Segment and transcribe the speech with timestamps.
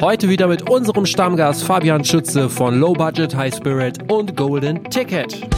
[0.00, 5.48] Heute wieder mit unserem Stammgast Fabian Schütze von Low Budget, High Spirit und Golden Ticket.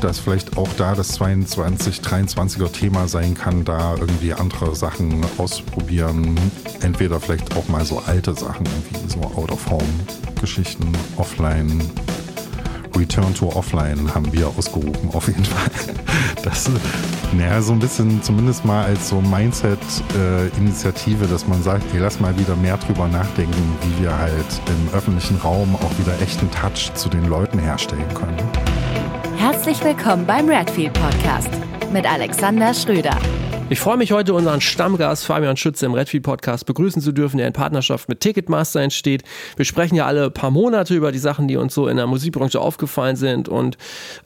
[0.00, 6.36] Dass vielleicht auch da das 22, 23er Thema sein kann, da irgendwie andere Sachen ausprobieren.
[6.82, 11.80] Entweder vielleicht auch mal so alte Sachen, wie so Out-of-Home-Geschichten, offline,
[12.98, 15.70] Return to Offline haben wir ausgerufen, auf jeden Fall.
[16.42, 16.70] Das,
[17.36, 22.20] naja, so ein bisschen zumindest mal als so Mindset-Initiative, äh, dass man sagt, ey, lass
[22.20, 26.92] mal wieder mehr drüber nachdenken, wie wir halt im öffentlichen Raum auch wieder echten Touch
[26.94, 28.36] zu den Leuten herstellen können.
[29.36, 31.50] Herzlich willkommen beim Redfield Podcast
[31.92, 33.16] mit Alexander Schröder.
[33.70, 37.46] Ich freue mich heute, unseren Stammgast Fabian Schütze im Redfield Podcast begrüßen zu dürfen, der
[37.46, 39.24] in Partnerschaft mit Ticketmaster entsteht.
[39.56, 42.58] Wir sprechen ja alle paar Monate über die Sachen, die uns so in der Musikbranche
[42.60, 43.76] aufgefallen sind und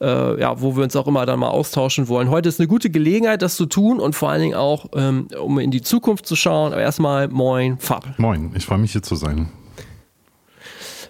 [0.00, 2.30] äh, ja, wo wir uns auch immer dann mal austauschen wollen.
[2.30, 5.58] Heute ist eine gute Gelegenheit, das zu tun und vor allen Dingen auch, ähm, um
[5.58, 6.72] in die Zukunft zu schauen.
[6.72, 8.16] Aber erstmal moin, Fab.
[8.18, 9.48] Moin, ich freue mich hier zu sein.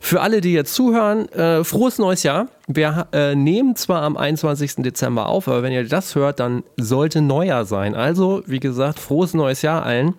[0.04, 2.48] Für alle, die jetzt zuhören, äh, frohes neues Jahr.
[2.66, 4.82] Wir äh, nehmen zwar am 21.
[4.82, 7.94] Dezember auf, aber wenn ihr das hört, dann sollte Neujahr sein.
[7.94, 10.14] Also, wie gesagt, frohes neues Jahr allen.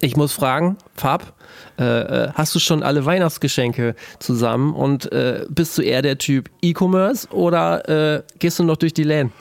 [0.00, 1.34] Ich muss fragen, Fab,
[1.76, 6.48] äh, äh hast du schon alle Weihnachtsgeschenke zusammen und äh, bist du eher der Typ
[6.62, 9.32] E-Commerce oder äh, gehst du noch durch die Läden?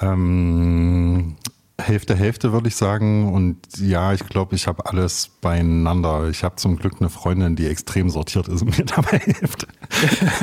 [0.00, 1.36] Ähm,
[1.80, 3.32] Hälfte, Hälfte würde ich sagen.
[3.32, 6.28] Und ja, ich glaube, ich habe alles beieinander.
[6.28, 9.66] Ich habe zum Glück eine Freundin, die extrem sortiert ist und mir dabei hilft.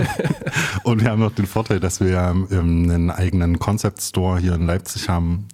[0.83, 5.09] und wir haben noch den Vorteil, dass wir einen eigenen Concept Store hier in Leipzig
[5.09, 5.47] haben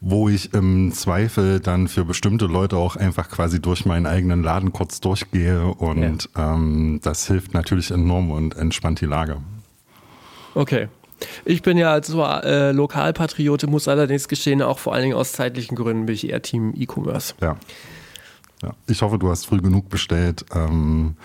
[0.00, 4.72] wo ich im Zweifel dann für bestimmte Leute auch einfach quasi durch meinen eigenen Laden
[4.72, 6.54] kurz durchgehe und ja.
[6.54, 9.42] ähm, das hilft natürlich enorm und entspannt die Lage.
[10.54, 10.88] Okay,
[11.44, 15.76] ich bin ja zwar äh, Lokalpatriote, muss allerdings gestehen, auch vor allen Dingen aus zeitlichen
[15.76, 17.34] Gründen bin ich eher Team E-Commerce.
[17.40, 17.56] Ja.
[18.62, 18.74] Ja.
[18.86, 21.16] Ich hoffe, du hast früh genug bestellt ähm,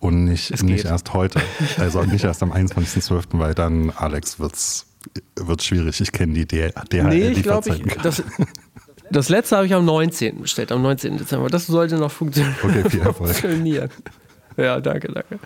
[0.00, 1.40] und nicht, nicht erst heute,
[1.78, 4.86] also nicht erst am 21.12., weil dann, Alex, wird's
[5.36, 6.00] wird schwierig.
[6.00, 6.72] Ich kenne die DHL.
[7.04, 8.22] Nee, ich glaube, das,
[9.10, 10.42] das letzte habe ich am 19.
[10.42, 11.18] bestellt, am 19.
[11.18, 11.48] Dezember.
[11.48, 12.56] Das sollte noch funktionieren.
[12.62, 13.30] Okay, viel Erfolg.
[13.30, 13.90] funktionieren.
[14.56, 15.38] Ja, danke, danke.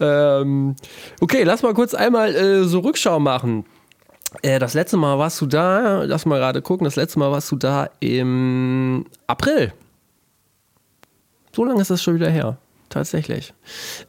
[0.00, 0.76] Ähm,
[1.20, 3.64] okay, lass mal kurz einmal äh, so Rückschau machen.
[4.42, 7.50] Äh, das letzte Mal warst du da, lass mal gerade gucken, das letzte Mal warst
[7.52, 9.72] du da im April.
[11.54, 12.58] So lange ist das schon wieder her
[12.90, 13.54] tatsächlich.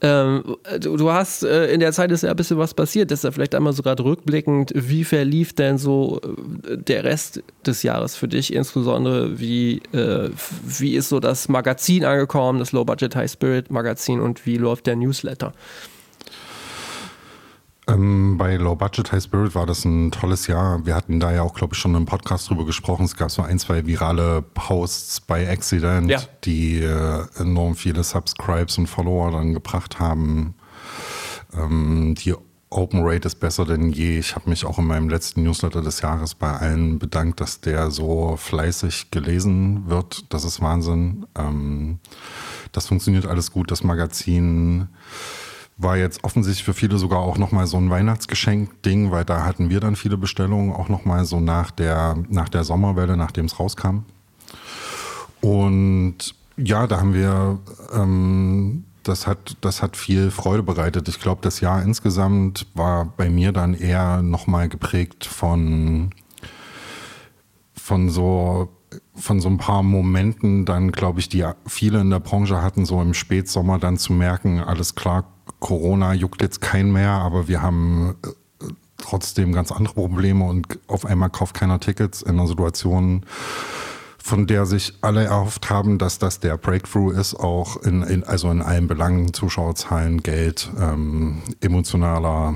[0.02, 3.12] Ähm, du, hast äh, in der Zeit ist ja ein bisschen was passiert.
[3.12, 6.20] Deshalb vielleicht einmal so gerade rückblickend, wie verlief denn so
[6.68, 8.54] äh, der Rest des Jahres für dich?
[8.54, 10.30] Insbesondere wie, äh,
[10.64, 14.88] wie ist so das Magazin angekommen, das Low Budget High Spirit Magazin und wie läuft
[14.88, 15.54] der Newsletter?
[17.92, 20.86] Ähm, bei Low Budget High Spirit war das ein tolles Jahr.
[20.86, 23.06] Wir hatten da ja auch, glaube ich, schon im Podcast drüber gesprochen.
[23.06, 26.20] Es gab so ein, zwei virale Posts bei Accident, ja.
[26.44, 30.56] die äh, enorm viele Subscribes und Follower dann gebracht haben.
[31.54, 32.34] Ähm, die
[32.70, 34.20] Open Rate ist besser denn je.
[34.20, 37.92] Ich habe mich auch in meinem letzten Newsletter des Jahres bei allen bedankt, dass der
[37.92, 40.34] so fleißig gelesen wird.
[40.34, 41.26] Das ist Wahnsinn.
[41.38, 42.00] Ähm,
[42.72, 43.72] das funktioniert alles gut.
[43.72, 44.88] Das Magazin
[45.82, 49.80] war jetzt offensichtlich für viele sogar auch nochmal so ein Weihnachtsgeschenk-Ding, weil da hatten wir
[49.80, 54.00] dann viele Bestellungen, auch nochmal so nach der, nach der Sommerwelle, nachdem es rauskam.
[55.42, 57.60] Und ja, da haben wir,
[57.94, 61.08] ähm, das, hat, das hat viel Freude bereitet.
[61.08, 66.12] Ich glaube, das Jahr insgesamt war bei mir dann eher nochmal geprägt von,
[67.74, 68.70] von so
[69.16, 73.02] von so ein paar Momenten dann, glaube ich, die viele in der Branche hatten, so
[73.02, 75.26] im Spätsommer dann zu merken, alles klar,
[75.62, 78.66] Corona juckt jetzt keinen mehr, aber wir haben äh,
[78.98, 83.26] trotzdem ganz andere Probleme und auf einmal kauft keiner Tickets in einer Situation,
[84.18, 88.52] von der sich alle erhofft haben, dass das der Breakthrough ist, auch in, in also
[88.52, 92.56] in allen Belangen, Zuschauerzahlen, Geld, ähm, emotionaler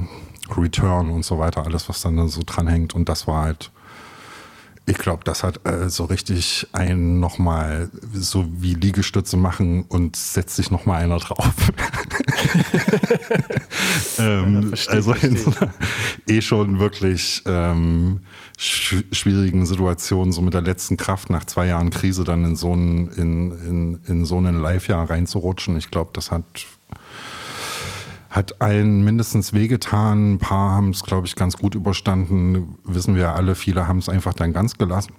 [0.55, 2.93] Return und so weiter, alles, was dann so dranhängt.
[2.93, 3.71] Und das war halt
[4.87, 10.55] ich glaube, das hat äh, so richtig einen nochmal, so wie Liegestütze machen und setzt
[10.55, 11.53] sich nochmal einer drauf.
[14.19, 15.73] ähm, ja, also in so einer
[16.27, 18.19] eh schon wirklich ähm,
[18.59, 22.75] sch schwierigen Situation, so mit der letzten Kraft nach zwei Jahren Krise dann in so
[22.75, 25.77] ein, in, in, in so ein Live-Jahr reinzurutschen.
[25.77, 26.43] Ich glaube, das hat
[28.35, 30.33] hat allen mindestens wehgetan.
[30.33, 32.77] Ein paar haben es, glaube ich, ganz gut überstanden.
[32.83, 35.13] Wissen wir alle, viele haben es einfach dann ganz gelassen.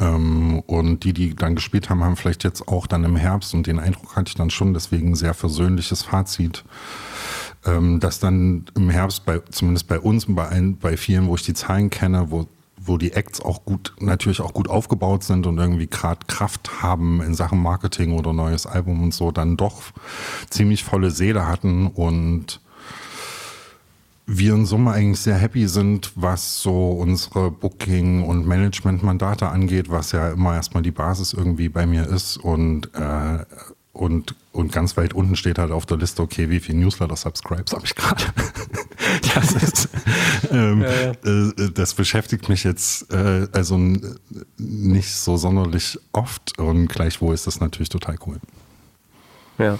[0.00, 3.66] Ähm, und die, die dann gespielt haben, haben vielleicht jetzt auch dann im Herbst, und
[3.66, 6.64] den Eindruck hatte ich dann schon, deswegen sehr versöhnliches Fazit,
[7.66, 11.34] ähm, dass dann im Herbst, bei, zumindest bei uns und bei, ein, bei vielen, wo
[11.34, 12.46] ich die Zahlen kenne, wo
[12.88, 17.22] wo die Acts auch gut, natürlich auch gut aufgebaut sind und irgendwie gerade Kraft haben
[17.22, 19.82] in Sachen Marketing oder neues Album und so, dann doch
[20.50, 22.60] ziemlich volle Seele hatten und
[24.26, 30.12] wir in Summe eigentlich sehr happy sind, was so unsere Booking- und Management-Mandate angeht, was
[30.12, 33.44] ja immer erstmal die Basis irgendwie bei mir ist und äh,
[33.98, 37.84] und, und ganz weit unten steht halt auf der Liste, okay, wie viele Newsletter-Subscribes habe
[37.84, 38.22] ich gerade?
[39.34, 39.88] das,
[40.50, 41.10] ähm, ja, ja.
[41.10, 43.78] Äh, das beschäftigt mich jetzt äh, also
[44.56, 48.38] nicht so sonderlich oft und gleichwohl ist das natürlich total cool.
[49.58, 49.78] Ja.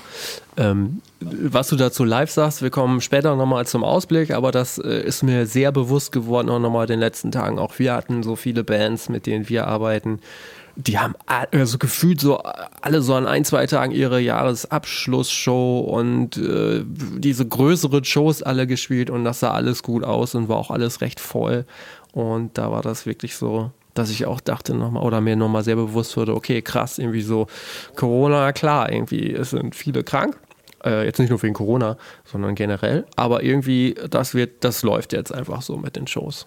[0.56, 5.02] Ähm, was du dazu live sagst, wir kommen später nochmal zum Ausblick, aber das äh,
[5.02, 7.58] ist mir sehr bewusst geworden, auch nochmal in den letzten Tagen.
[7.58, 10.18] Auch wir hatten so viele Bands, mit denen wir arbeiten,
[10.78, 16.84] die haben also gefühlt so alle so an ein, zwei Tagen ihre Jahresabschlussshow und äh,
[16.86, 21.00] diese größeren Shows alle gespielt und das sah alles gut aus und war auch alles
[21.00, 21.64] recht voll.
[22.12, 25.74] Und da war das wirklich so, dass ich auch dachte nochmal oder mir nochmal sehr
[25.74, 27.48] bewusst wurde, okay, krass, irgendwie so
[27.96, 30.38] Corona, klar, irgendwie es sind viele krank.
[30.84, 33.04] Äh, jetzt nicht nur wegen Corona, sondern generell.
[33.16, 36.46] Aber irgendwie, das wird, das läuft jetzt einfach so mit den Shows.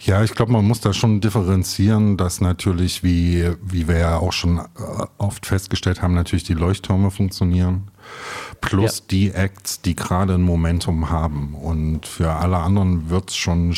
[0.00, 4.32] Ja, ich glaube, man muss da schon differenzieren, dass natürlich, wie, wie wir ja auch
[4.32, 4.62] schon äh,
[5.18, 7.90] oft festgestellt haben, natürlich die Leuchttürme funktionieren.
[8.60, 9.04] Plus ja.
[9.10, 11.54] die Acts, die gerade ein Momentum haben.
[11.54, 13.74] Und für alle anderen wird es schon,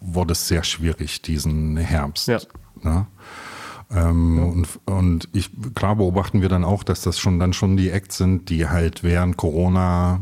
[0.00, 2.28] wurde es sehr schwierig diesen Herbst.
[2.28, 2.38] Ja.
[2.82, 3.06] Ne?
[3.90, 4.44] Ähm, ja.
[4.44, 8.18] und, und ich, klar beobachten wir dann auch, dass das schon dann schon die Acts
[8.18, 10.20] sind, die halt während Corona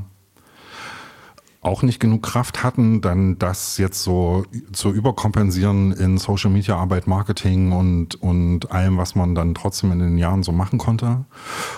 [1.64, 7.06] auch nicht genug Kraft hatten, dann das jetzt so zu überkompensieren in Social Media Arbeit,
[7.06, 11.24] Marketing und, und allem, was man dann trotzdem in den Jahren so machen konnte.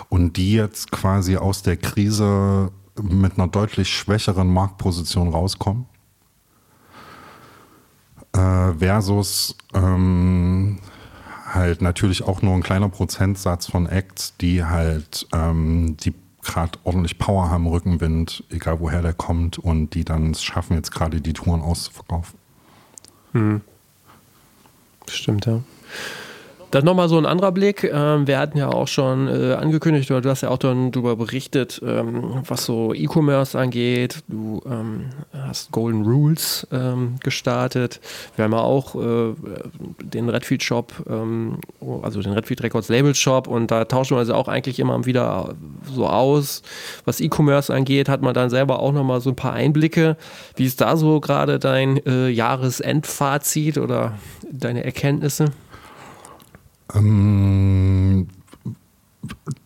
[0.09, 5.87] Und die jetzt quasi aus der Krise mit einer deutlich schwächeren Marktposition rauskommen.
[8.33, 10.79] Äh, versus ähm,
[11.47, 16.15] halt natürlich auch nur ein kleiner Prozentsatz von Acts, die halt ähm, die
[16.47, 20.91] gerade ordentlich Power haben, Rückenwind, egal woher der kommt, und die dann es schaffen, jetzt
[20.91, 22.39] gerade die Touren auszuverkaufen.
[23.33, 23.61] Hm.
[25.09, 25.61] Stimmt, ja.
[26.71, 27.85] Dann nochmal so ein anderer Blick.
[27.85, 31.17] Ähm, wir hatten ja auch schon äh, angekündigt, oder du hast ja auch dann darüber
[31.17, 34.25] berichtet, ähm, was so E-Commerce angeht.
[34.29, 36.67] Du ähm, hast Golden Rules
[37.21, 38.01] gestartet.
[38.35, 39.35] Wir haben ja auch äh,
[40.03, 40.93] den Redfield Shop,
[42.03, 45.55] also den Redfield Records Label Shop und da tauschen wir uns auch eigentlich immer wieder
[45.95, 46.63] so aus.
[47.05, 50.17] Was E-Commerce angeht, hat man dann selber auch nochmal so ein paar Einblicke.
[50.57, 54.15] Wie ist da so gerade dein äh, Jahresendfazit oder
[54.51, 55.47] deine Erkenntnisse?
[56.95, 58.29] Ähm,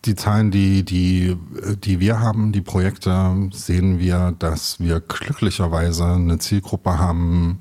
[0.05, 1.37] die Zahlen, die, die,
[1.83, 7.59] die wir haben, die Projekte, sehen wir, dass wir glücklicherweise eine Zielgruppe haben,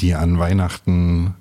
[0.00, 1.34] die an Weihnachten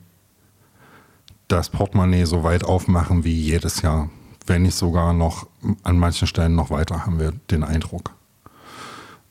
[1.48, 4.10] das Portemonnaie so weit aufmachen wie jedes Jahr.
[4.46, 5.48] Wenn nicht sogar noch
[5.84, 8.12] an manchen Stellen noch weiter, haben wir den Eindruck.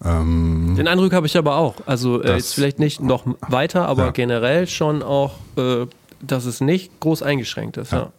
[0.05, 1.75] Ähm, den Eindruck habe ich aber auch.
[1.87, 4.11] Also äh, jetzt vielleicht nicht noch weiter, aber ja.
[4.11, 5.87] generell schon auch äh,
[6.20, 7.93] dass es nicht groß eingeschränkt ist.
[7.93, 7.99] Ja.
[7.99, 8.12] ja.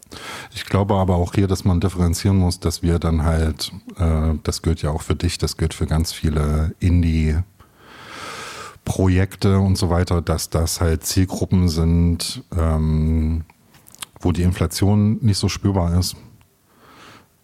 [0.54, 4.62] Ich glaube aber auch hier, dass man differenzieren muss, dass wir dann halt, äh, das
[4.62, 7.38] gilt ja auch für dich, das gilt für ganz viele Indie-
[8.86, 13.44] Projekte und so weiter, dass das halt Zielgruppen sind, ähm,
[14.19, 16.15] wo die Inflation nicht so spürbar ist,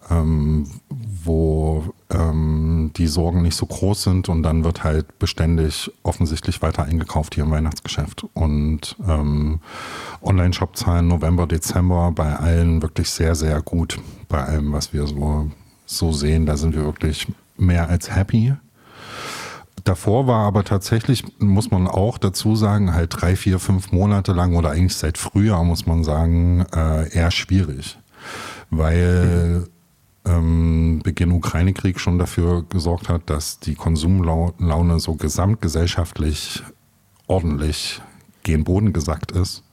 [0.09, 6.61] ähm, wo ähm, die Sorgen nicht so groß sind und dann wird halt beständig offensichtlich
[6.61, 8.25] weiter eingekauft hier im Weihnachtsgeschäft.
[8.33, 9.59] Und ähm,
[10.21, 13.99] Online-Shop-Zahlen November, Dezember bei allen wirklich sehr, sehr gut.
[14.27, 15.49] Bei allem, was wir so,
[15.85, 18.53] so sehen, da sind wir wirklich mehr als happy.
[19.83, 24.55] Davor war aber tatsächlich, muss man auch dazu sagen, halt drei, vier, fünf Monate lang
[24.55, 27.99] oder eigentlich seit Frühjahr, muss man sagen, äh, eher schwierig.
[28.71, 29.67] Weil
[30.25, 36.63] ähm, Beginn Ukraine-Krieg schon dafür gesorgt hat, dass die Konsumlaune so gesamtgesellschaftlich
[37.27, 38.01] ordentlich
[38.43, 39.63] gen Boden gesackt ist.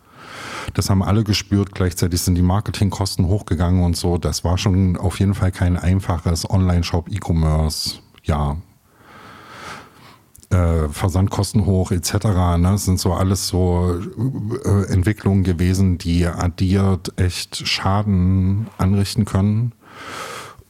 [0.75, 1.75] Das haben alle gespürt.
[1.75, 4.19] Gleichzeitig sind die Marketingkosten hochgegangen und so.
[4.19, 8.57] Das war schon auf jeden Fall kein einfaches Online-Shop, E-Commerce, ja.
[10.51, 12.13] Äh, Versandkosten hoch etc.
[12.59, 12.69] Ne?
[12.73, 13.99] Das sind so alles so
[14.65, 19.73] äh, Entwicklungen gewesen, die addiert echt Schaden anrichten können.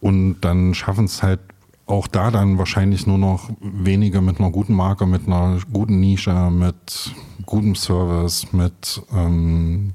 [0.02, 1.38] Und dann schaffen es halt
[1.86, 6.50] auch da dann wahrscheinlich nur noch wenige mit einer guten Marke, mit einer guten Nische,
[6.50, 7.14] mit
[7.46, 9.92] gutem Service, mit, ähm,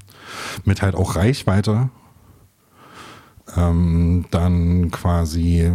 [0.64, 1.90] mit halt auch Reichweite,
[3.54, 5.72] ähm, dann quasi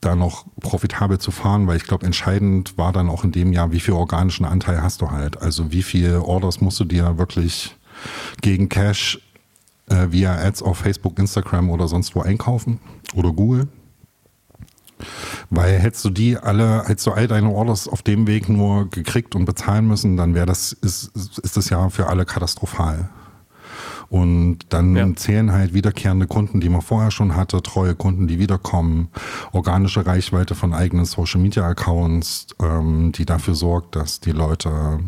[0.00, 3.70] da noch profitabel zu fahren, weil ich glaube, entscheidend war dann auch in dem Jahr,
[3.70, 5.40] wie viel organischen Anteil hast du halt.
[5.40, 7.76] Also wie viele Orders musst du dir wirklich
[8.40, 9.20] gegen Cash
[9.90, 12.80] äh, via Ads auf Facebook, Instagram oder sonst wo einkaufen
[13.14, 13.68] oder Google.
[15.50, 19.34] Weil hättest du die alle, hättest du all deine Orders auf dem Weg nur gekriegt
[19.34, 23.08] und bezahlen müssen, dann wäre das, ist, ist das ja für alle katastrophal.
[24.10, 25.14] Und dann ja.
[25.16, 29.08] zählen halt wiederkehrende Kunden, die man vorher schon hatte, treue Kunden, die wiederkommen,
[29.52, 34.98] organische Reichweite von eigenen Social Media Accounts, ähm, die dafür sorgt, dass die Leute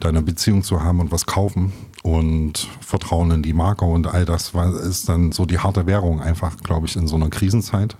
[0.00, 1.72] da eine Beziehung zu haben und was kaufen
[2.08, 6.56] und Vertrauen in die Marke und all das ist dann so die harte Währung einfach,
[6.58, 7.96] glaube ich, in so einer Krisenzeit.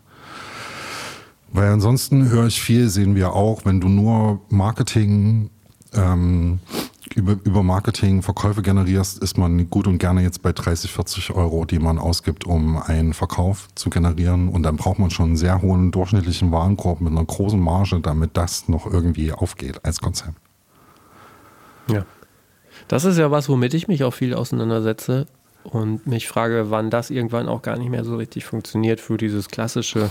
[1.53, 5.51] Weil ansonsten höre ich viel, sehen wir auch, wenn du nur Marketing
[5.95, 6.61] ähm,
[7.15, 11.65] über, über Marketing Verkäufe generierst, ist man gut und gerne jetzt bei 30, 40 Euro,
[11.65, 14.49] die man ausgibt, um einen Verkauf zu generieren.
[14.49, 18.37] Und dann braucht man schon einen sehr hohen durchschnittlichen Warenkorb mit einer großen Marge, damit
[18.37, 20.35] das noch irgendwie aufgeht als Konzept.
[21.91, 22.05] Ja.
[22.89, 25.27] Das ist ja was, womit ich mich auch viel auseinandersetze
[25.65, 29.49] und mich frage, wann das irgendwann auch gar nicht mehr so richtig funktioniert für dieses
[29.49, 30.11] klassische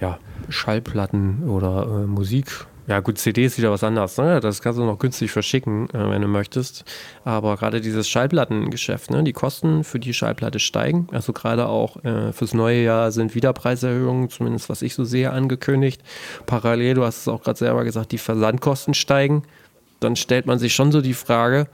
[0.00, 0.18] ja,
[0.48, 4.16] Schallplatten oder äh, Musik ja, gut, CD ist wieder was anderes.
[4.16, 4.40] Ne?
[4.40, 6.86] Das kannst du noch günstig verschicken, äh, wenn du möchtest.
[7.22, 9.22] Aber gerade dieses Schallplattengeschäft, ne?
[9.22, 11.06] die Kosten für die Schallplatte steigen.
[11.12, 15.32] Also gerade auch äh, fürs neue Jahr sind wieder Preiserhöhungen, zumindest was ich so sehe,
[15.32, 16.00] angekündigt.
[16.46, 19.42] Parallel, du hast es auch gerade selber gesagt, die Versandkosten steigen.
[20.00, 21.68] Dann stellt man sich schon so die Frage,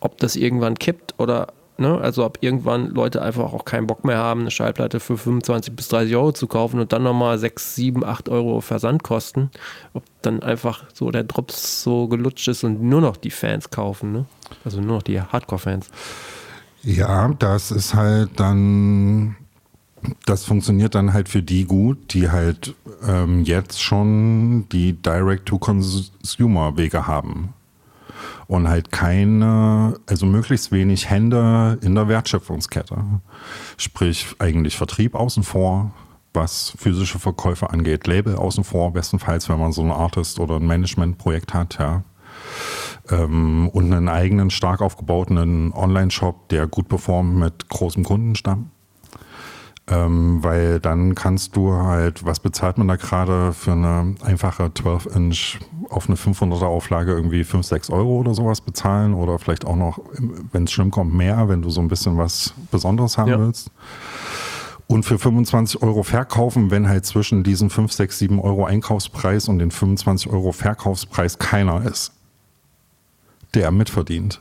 [0.00, 1.98] ob das irgendwann kippt oder Ne?
[2.00, 5.88] Also ob irgendwann Leute einfach auch keinen Bock mehr haben, eine Schallplatte für 25 bis
[5.88, 9.50] 30 Euro zu kaufen und dann nochmal 6, 7, 8 Euro Versandkosten.
[9.92, 14.12] Ob dann einfach so der Drops so gelutscht ist und nur noch die Fans kaufen.
[14.12, 14.24] Ne?
[14.64, 15.90] Also nur noch die Hardcore-Fans.
[16.82, 19.36] Ja, das ist halt dann,
[20.24, 22.76] das funktioniert dann halt für die gut, die halt
[23.06, 27.52] ähm, jetzt schon die Direct-to-Consumer-Wege haben
[28.46, 32.96] und halt keine, also möglichst wenig Hände in der Wertschöpfungskette.
[33.76, 35.90] Sprich, eigentlich Vertrieb außen vor,
[36.32, 40.66] was physische Verkäufe angeht, Label außen vor, bestenfalls, wenn man so ein Artist oder ein
[40.66, 42.02] Managementprojekt hat, ja.
[43.08, 48.70] Ähm, und einen eigenen, stark aufgebauten Online-Shop, der gut performt mit großem Kundenstamm.
[49.88, 55.60] Ähm, weil dann kannst du halt, was bezahlt man da gerade für eine einfache 12-Inch
[55.90, 60.00] auf eine 500er Auflage irgendwie 5, 6 Euro oder sowas bezahlen oder vielleicht auch noch,
[60.50, 63.38] wenn es schlimm kommt, mehr, wenn du so ein bisschen was Besonderes haben ja.
[63.38, 63.70] willst.
[64.88, 69.58] Und für 25 Euro verkaufen, wenn halt zwischen diesen 5, 6, 7 Euro Einkaufspreis und
[69.58, 72.12] den 25 Euro Verkaufspreis keiner ist,
[73.54, 74.40] der mitverdient,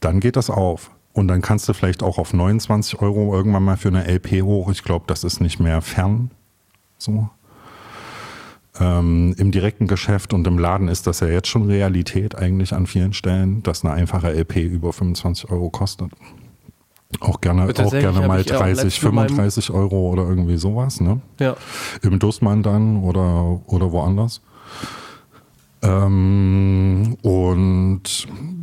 [0.00, 0.90] dann geht das auf.
[1.12, 4.70] Und dann kannst du vielleicht auch auf 29 Euro irgendwann mal für eine LP hoch.
[4.70, 6.30] Ich glaube, das ist nicht mehr fern.
[6.96, 7.28] So.
[8.80, 12.86] Ähm, Im direkten Geschäft und im Laden ist das ja jetzt schon Realität eigentlich an
[12.86, 16.10] vielen Stellen, dass eine einfache LP über 25 Euro kostet.
[17.20, 21.20] Auch gerne, auch gerne mal 30, 35 Euro oder irgendwie sowas, ne?
[21.38, 21.56] Ja.
[22.00, 24.40] Im Dussmann dann oder, oder woanders.
[25.82, 28.02] Ähm, und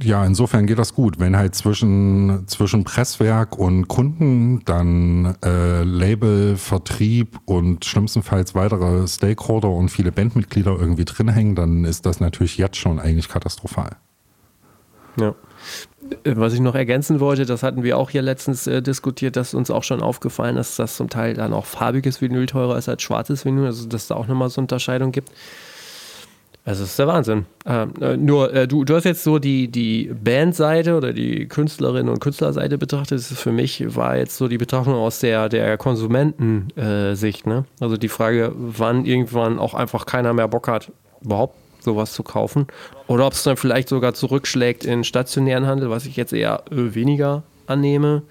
[0.02, 1.20] ja, insofern geht das gut.
[1.20, 9.70] Wenn halt zwischen, zwischen Presswerk und Kunden dann äh, Label, Vertrieb und schlimmstenfalls weitere Stakeholder
[9.70, 13.98] und viele Bandmitglieder irgendwie drin hängen, dann ist das natürlich jetzt schon eigentlich katastrophal.
[15.20, 15.36] Ja.
[16.24, 19.70] Was ich noch ergänzen wollte, das hatten wir auch hier letztens äh, diskutiert, dass uns
[19.70, 23.44] auch schon aufgefallen ist, dass zum Teil dann auch farbiges Vinyl teurer ist als schwarzes
[23.44, 25.30] Vinyl, also dass es da auch nochmal so Unterscheidung gibt.
[26.70, 27.46] Also das ist der Wahnsinn.
[27.66, 32.14] Ähm, äh, nur, äh, du, du hast jetzt so die, die Bandseite oder die Künstlerinnen
[32.14, 33.18] und Künstlerseite betrachtet.
[33.18, 37.48] Das für mich war jetzt so die Betrachtung aus der, der Konsumentensicht.
[37.48, 37.66] Ne?
[37.80, 40.92] Also die Frage, wann irgendwann auch einfach keiner mehr Bock hat,
[41.24, 42.68] überhaupt sowas zu kaufen.
[43.08, 46.94] Oder ob es dann vielleicht sogar zurückschlägt in stationären Handel, was ich jetzt eher äh,
[46.94, 48.22] weniger annehme.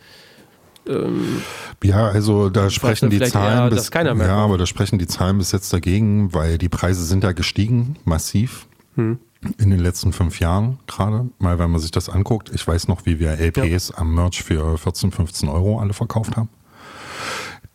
[0.88, 1.42] Ähm,
[1.82, 4.20] ja, also da sprechen die Zahlen eher, bis, ja, kommt.
[4.20, 8.66] aber da sprechen die Zahlen bis jetzt dagegen, weil die Preise sind ja gestiegen, massiv.
[8.96, 9.18] Hm.
[9.58, 12.50] In den letzten fünf Jahren gerade, mal wenn man sich das anguckt.
[12.52, 13.98] Ich weiß noch, wie wir LPs ja.
[13.98, 16.48] am Merch für 14, 15 Euro alle verkauft haben.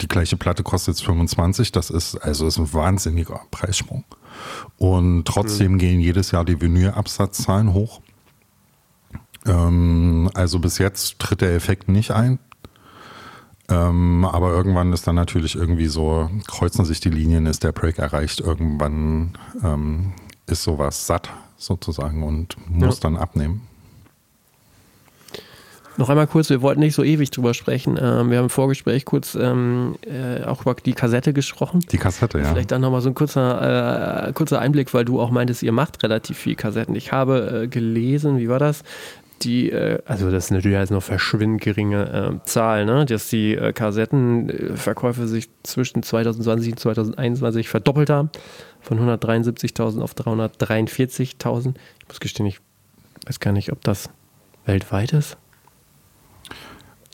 [0.01, 4.03] Die gleiche Platte kostet jetzt 25, das ist also ist ein wahnsinniger Preissprung.
[4.77, 5.77] Und trotzdem hm.
[5.77, 8.01] gehen jedes Jahr die Vinylabsatzzahlen hoch.
[9.46, 12.39] Ähm, also bis jetzt tritt der Effekt nicht ein.
[13.70, 17.98] Ähm, aber irgendwann ist dann natürlich irgendwie so, kreuzen sich die Linien, ist der Break
[17.98, 20.13] erreicht, irgendwann ähm,
[20.48, 23.01] ist sowas satt sozusagen und muss ja.
[23.03, 23.62] dann abnehmen.
[25.96, 28.00] Noch einmal kurz, wir wollten nicht so ewig drüber sprechen.
[28.01, 31.82] Ähm, wir haben im Vorgespräch kurz ähm, äh, auch über die Kassette gesprochen.
[31.91, 32.46] Die Kassette, ja.
[32.46, 36.01] Vielleicht dann nochmal so ein kurzer, äh, kurzer Einblick, weil du auch meintest, ihr macht
[36.01, 36.96] relativ viel Kassetten.
[36.96, 38.84] Ich habe äh, gelesen, wie war das?
[39.41, 43.05] Die, äh, also das ist natürlich jetzt noch verschwindend geringe äh, Zahl, ne?
[43.05, 48.29] dass die äh, Kassettenverkäufe sich zwischen 2020 und 2021 verdoppelt haben.
[48.81, 51.73] Von 173.000 auf 343.000.
[51.99, 52.59] Ich muss gestehen, ich
[53.25, 54.09] weiß gar nicht, ob das
[54.65, 55.37] weltweit ist.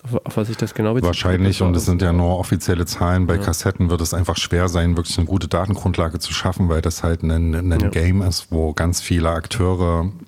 [0.03, 1.07] Auf, auf was ich das genau beziehe.
[1.07, 3.27] Wahrscheinlich, und es sind ja nur offizielle Zahlen.
[3.27, 3.41] Bei ja.
[3.41, 7.23] Kassetten wird es einfach schwer sein, wirklich eine gute Datengrundlage zu schaffen, weil das halt
[7.23, 7.89] ein, ein ja.
[7.89, 10.25] Game ist, wo ganz viele Akteure äh,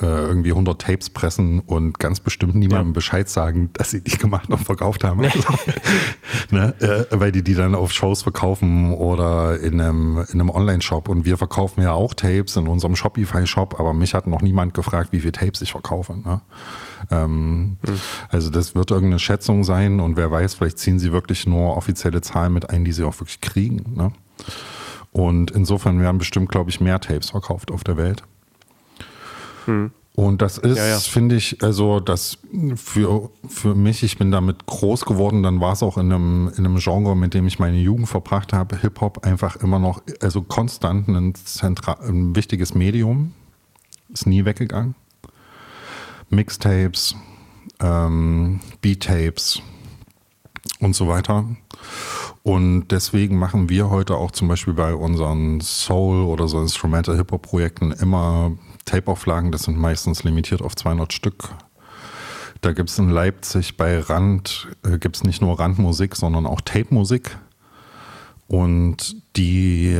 [0.00, 2.92] irgendwie 100 Tapes pressen und ganz bestimmt niemandem ja.
[2.94, 5.24] Bescheid sagen, dass sie die gemacht und verkauft haben.
[5.24, 5.38] Also,
[6.50, 6.74] ne?
[6.80, 11.08] äh, weil die die dann auf Shows verkaufen oder in einem, in einem Online-Shop.
[11.08, 15.12] Und wir verkaufen ja auch Tapes in unserem Shopify-Shop, aber mich hat noch niemand gefragt,
[15.12, 16.14] wie viele Tapes ich verkaufe.
[16.14, 16.40] Ne?
[17.10, 18.00] Ähm, mhm.
[18.30, 22.20] Also das wird irgendeine Schätzung sein und wer weiß, vielleicht ziehen sie wirklich nur offizielle
[22.20, 23.94] Zahlen mit ein, die sie auch wirklich kriegen.
[23.94, 24.12] Ne?
[25.12, 28.24] Und insofern werden bestimmt, glaube ich, mehr Tapes verkauft auf der Welt.
[29.66, 29.90] Hm.
[30.16, 30.98] Und das ist, ja, ja.
[31.00, 32.38] finde ich, also das
[32.76, 36.64] für, für mich, ich bin damit groß geworden, dann war es auch in einem, in
[36.64, 41.08] einem Genre, mit dem ich meine Jugend verbracht habe, Hip-Hop einfach immer noch, also konstant
[41.08, 43.32] ein, zentral, ein wichtiges Medium,
[44.12, 44.94] ist nie weggegangen.
[46.30, 47.16] Mixtapes,
[47.80, 49.62] ähm, Beat-Tapes
[50.78, 51.44] und so weiter.
[52.44, 58.52] Und deswegen machen wir heute auch zum Beispiel bei unseren Soul- oder so Instrumental-Hip-Hop-Projekten immer
[58.84, 61.50] Tape-Auflagen, das sind meistens limitiert auf 200 Stück.
[62.60, 66.60] Da gibt es in Leipzig bei Rand, äh, gibt es nicht nur Randmusik, sondern auch
[66.60, 67.36] Tape-Musik.
[68.46, 69.98] Und die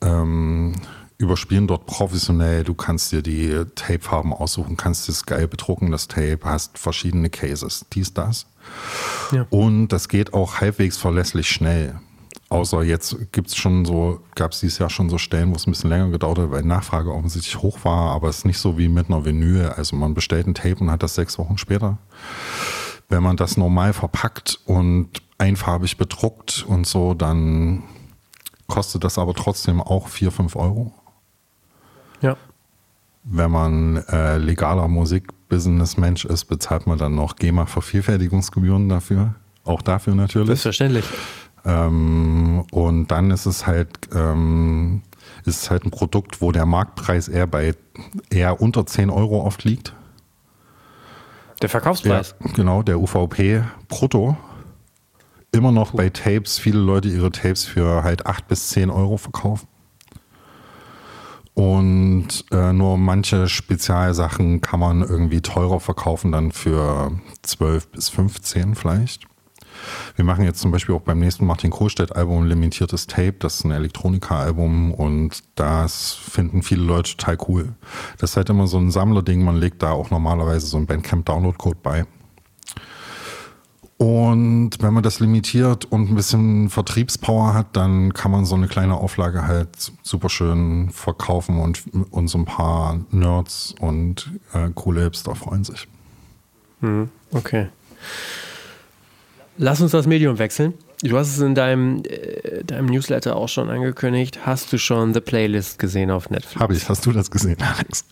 [0.00, 0.74] ähm,
[1.18, 2.64] überspielen dort professionell.
[2.64, 7.86] Du kannst dir die Tape-Farben aussuchen, kannst es geil bedrucken, das Tape, hast verschiedene Cases,
[7.92, 8.46] dies, das.
[9.32, 9.46] Ja.
[9.50, 12.00] Und das geht auch halbwegs verlässlich schnell.
[12.50, 15.66] Außer jetzt gibt es schon so, gab es dieses Jahr schon so Stellen, wo es
[15.66, 18.78] ein bisschen länger gedauert hat, weil Nachfrage offensichtlich hoch war, aber es ist nicht so
[18.78, 19.66] wie mit einer Vinyl.
[19.76, 21.98] Also man bestellt ein Tape und hat das sechs Wochen später.
[23.10, 27.82] Wenn man das normal verpackt und einfarbig bedruckt und so, dann
[28.66, 30.92] kostet das aber trotzdem auch vier, fünf Euro.
[32.22, 32.36] Ja.
[33.24, 39.34] Wenn man äh, legaler Musikbusiness-Mensch ist, bezahlt man dann noch GEMA-Vervielfältigungsgebühren dafür.
[39.64, 40.46] Auch dafür natürlich.
[40.46, 41.04] Selbstverständlich.
[41.64, 45.02] Ähm, und dann ist es halt, ähm,
[45.44, 47.74] ist halt ein Produkt, wo der Marktpreis eher bei
[48.30, 49.94] eher unter 10 Euro oft liegt.
[51.62, 52.34] Der Verkaufspreis?
[52.44, 54.36] Ja, genau, der UVP brutto.
[55.50, 59.66] Immer noch bei Tapes, viele Leute ihre Tapes für halt 8 bis 10 Euro verkaufen.
[61.54, 67.10] Und äh, nur manche Spezialsachen kann man irgendwie teurer verkaufen, dann für
[67.42, 69.27] 12 bis 15 vielleicht.
[70.16, 73.36] Wir machen jetzt zum Beispiel auch beim nächsten Martin Kohlstedt-Album limitiertes Tape.
[73.38, 77.74] Das ist ein Elektronika-Album und das finden viele Leute total cool.
[78.18, 79.42] Das ist halt immer so ein Sammlerding.
[79.42, 82.06] Man legt da auch normalerweise so einen Bandcamp-Download-Code bei.
[83.98, 88.68] Und wenn man das limitiert und ein bisschen Vertriebspower hat, dann kann man so eine
[88.68, 95.02] kleine Auflage halt super schön verkaufen und, und so ein paar Nerds und äh, coole
[95.02, 95.88] Hipster freuen sich.
[96.80, 97.68] Hm, okay.
[99.58, 100.74] Lass uns das Medium wechseln.
[101.02, 104.46] Du hast es in deinem, äh, deinem Newsletter auch schon angekündigt.
[104.46, 106.60] Hast du schon The Playlist gesehen auf Netflix?
[106.60, 106.88] Habe ich.
[106.88, 108.04] Hast du das gesehen, Alex?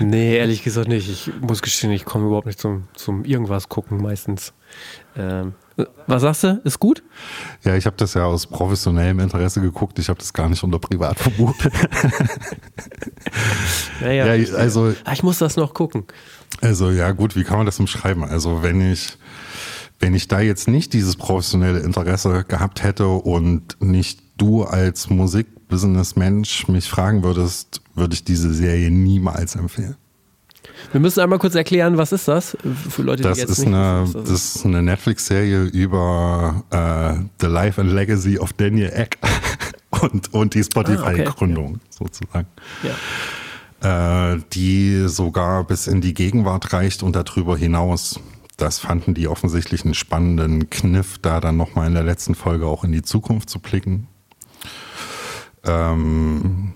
[0.00, 1.08] Nee, ehrlich gesagt nicht.
[1.08, 4.52] Ich muss gestehen, ich komme überhaupt nicht zum, zum irgendwas gucken meistens.
[5.16, 5.54] Ähm,
[6.06, 6.60] was sagst du?
[6.64, 7.02] Ist gut?
[7.64, 9.98] Ja, ich habe das ja aus professionellem Interesse geguckt.
[9.98, 11.68] Ich habe das gar nicht unter privat verbucht.
[14.00, 16.04] naja, ja, also, ah, ich muss das noch gucken.
[16.60, 18.24] Also ja gut, wie kann man das umschreiben?
[18.24, 19.16] Also wenn ich
[20.00, 26.68] wenn ich da jetzt nicht dieses professionelle Interesse gehabt hätte und nicht du als Musikbusiness-Mensch
[26.68, 29.96] mich fragen würdest, würde ich diese Serie niemals empfehlen.
[30.92, 32.56] Wir müssen einmal kurz erklären, was ist das
[32.88, 36.64] für Leute, die das jetzt ist nicht eine, wissen, das, das ist eine Netflix-Serie über
[36.70, 39.18] äh, The Life and Legacy of Daniel Eck
[39.90, 41.80] und, und die Spotify-Gründung ah, okay.
[41.90, 42.46] sozusagen.
[43.82, 44.32] Ja.
[44.32, 48.20] Äh, die sogar bis in die Gegenwart reicht und darüber hinaus
[48.60, 52.84] das fanden die offensichtlich einen spannenden Kniff, da dann nochmal in der letzten Folge auch
[52.84, 54.06] in die Zukunft zu blicken.
[55.64, 56.74] Ähm,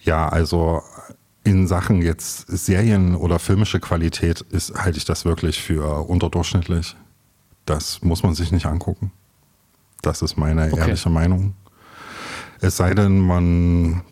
[0.00, 0.82] ja, also
[1.42, 6.96] in Sachen jetzt Serien oder filmische Qualität ist, halte ich das wirklich für unterdurchschnittlich.
[7.64, 9.10] Das muss man sich nicht angucken.
[10.02, 10.78] Das ist meine okay.
[10.78, 11.54] ehrliche Meinung.
[12.60, 14.02] Es sei denn, man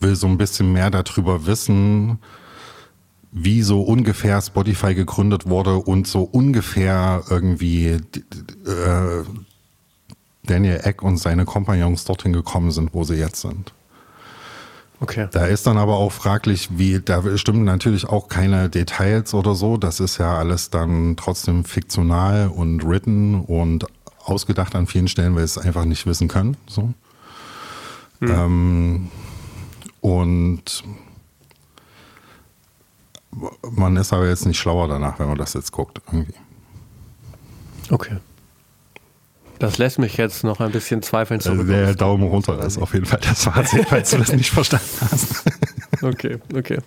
[0.00, 2.18] will so ein bisschen mehr darüber wissen,
[3.36, 9.24] wie so ungefähr Spotify gegründet wurde und so ungefähr irgendwie äh,
[10.44, 13.72] Daniel Eck und seine Kompagnons dorthin gekommen sind, wo sie jetzt sind.
[15.00, 15.26] Okay.
[15.32, 19.78] Da ist dann aber auch fraglich, wie, da stimmen natürlich auch keine Details oder so.
[19.78, 23.84] Das ist ja alles dann trotzdem fiktional und written und
[24.24, 26.56] ausgedacht an vielen Stellen, weil wir es einfach nicht wissen können.
[26.68, 26.94] So.
[28.20, 28.30] Hm.
[28.30, 29.10] Ähm,
[30.00, 30.84] und
[33.70, 36.00] man ist aber jetzt nicht schlauer danach, wenn man das jetzt guckt.
[36.06, 36.34] Irgendwie.
[37.90, 38.16] Okay.
[39.58, 41.66] Das lässt mich jetzt noch ein bisschen zweifeln zurück.
[41.66, 45.44] Der Daumen runter ist auf jeden Fall das Fazit, falls du das nicht verstanden hast.
[46.02, 46.78] Okay, okay.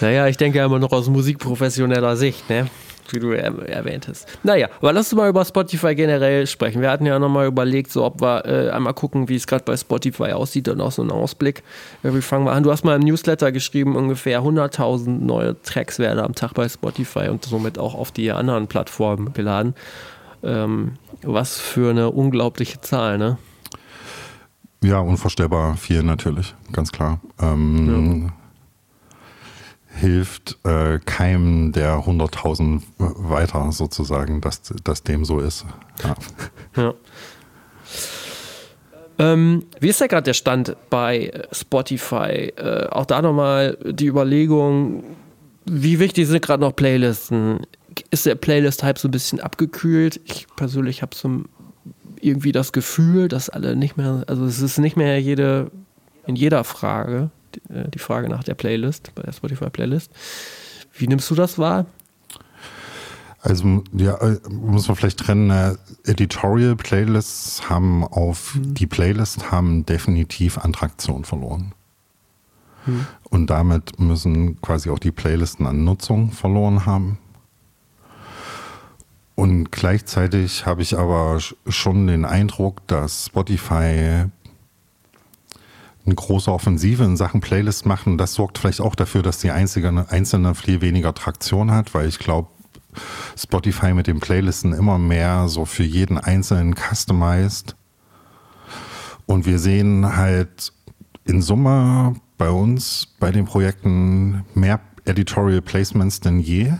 [0.00, 2.68] Naja, ich denke ja immer noch aus musikprofessioneller Sicht, ne?
[3.10, 4.26] Wie du erwähnt hast.
[4.42, 6.80] Naja, aber lass uns mal über Spotify generell sprechen.
[6.82, 9.76] Wir hatten ja nochmal überlegt, so ob wir äh, einmal gucken, wie es gerade bei
[9.76, 11.62] Spotify aussieht und auch so einen Ausblick.
[12.02, 12.62] Wie fangen wir an?
[12.62, 17.28] Du hast mal im Newsletter geschrieben, ungefähr 100.000 neue Tracks werden am Tag bei Spotify
[17.28, 19.74] und somit auch auf die anderen Plattformen geladen.
[20.42, 23.38] Ähm, was für eine unglaubliche Zahl, ne?
[24.82, 27.20] Ja, unvorstellbar viel natürlich, ganz klar.
[27.38, 28.39] Ähm, ja
[30.00, 35.64] hilft äh, keinem der 100.000 weiter sozusagen, dass, dass dem so ist.
[36.02, 36.14] Ja.
[36.76, 36.94] ja.
[39.18, 42.52] Ähm, wie ist da gerade der Stand bei Spotify?
[42.56, 45.04] Äh, auch da nochmal die Überlegung,
[45.66, 47.66] wie wichtig sind gerade noch Playlisten?
[48.10, 50.20] Ist der Playlist-Hype so ein bisschen abgekühlt?
[50.24, 51.42] Ich persönlich habe so
[52.20, 55.70] irgendwie das Gefühl, dass alle nicht mehr, also es ist nicht mehr jede,
[56.26, 60.10] in jeder Frage äh, die Frage nach der Playlist, bei der Spotify-Playlist.
[60.92, 61.86] Wie nimmst du das wahr?
[63.42, 65.50] Also, ja, äh, muss man vielleicht trennen.
[65.50, 68.74] Äh, Editorial Playlists haben auf hm.
[68.74, 71.72] die Playlist haben definitiv Attraktion verloren.
[72.84, 73.06] Hm.
[73.30, 77.18] Und damit müssen quasi auch die Playlisten an Nutzung verloren haben.
[79.36, 84.26] Und gleichzeitig habe ich aber schon den Eindruck, dass Spotify
[86.10, 88.18] eine große Offensive in Sachen Playlist machen.
[88.18, 92.18] Das sorgt vielleicht auch dafür, dass die einzige, einzelne viel weniger Traktion hat, weil ich
[92.18, 92.48] glaube,
[93.36, 97.76] Spotify mit den Playlisten immer mehr so für jeden Einzelnen customized.
[99.26, 100.72] Und wir sehen halt
[101.24, 106.72] in Summe bei uns, bei den Projekten, mehr Editorial Placements denn je.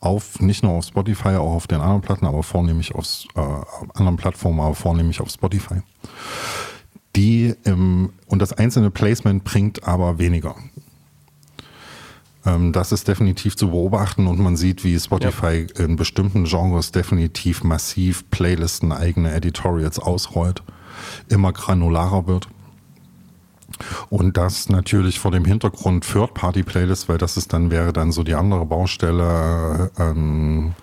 [0.00, 3.40] Auf, nicht nur auf Spotify, auch auf den anderen Platten, aber vornehmlich auf äh,
[3.94, 5.82] anderen Plattformen, aber vornehmlich auf Spotify
[7.16, 10.54] die im, und das einzelne Placement bringt aber weniger.
[12.46, 15.84] Ähm, das ist definitiv zu beobachten und man sieht, wie Spotify ja.
[15.84, 20.62] in bestimmten Genres definitiv massiv Playlisten, eigene Editorials ausrollt,
[21.28, 22.48] immer granularer wird.
[24.08, 28.34] Und das natürlich vor dem Hintergrund Third-Party-Playlist, weil das ist dann, wäre dann so die
[28.34, 30.74] andere Baustelle, ähm,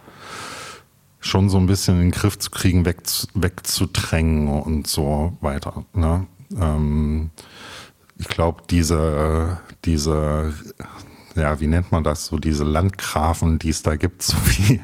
[1.25, 3.01] schon so ein bisschen in den Griff zu kriegen, weg,
[3.33, 5.85] wegzudrängen und so weiter.
[5.93, 6.27] Ne?
[6.59, 7.31] Ähm,
[8.17, 10.53] ich glaube, diese, diese,
[11.35, 14.79] ja, wie nennt man das, so diese Landgrafen, die es da gibt, so wie,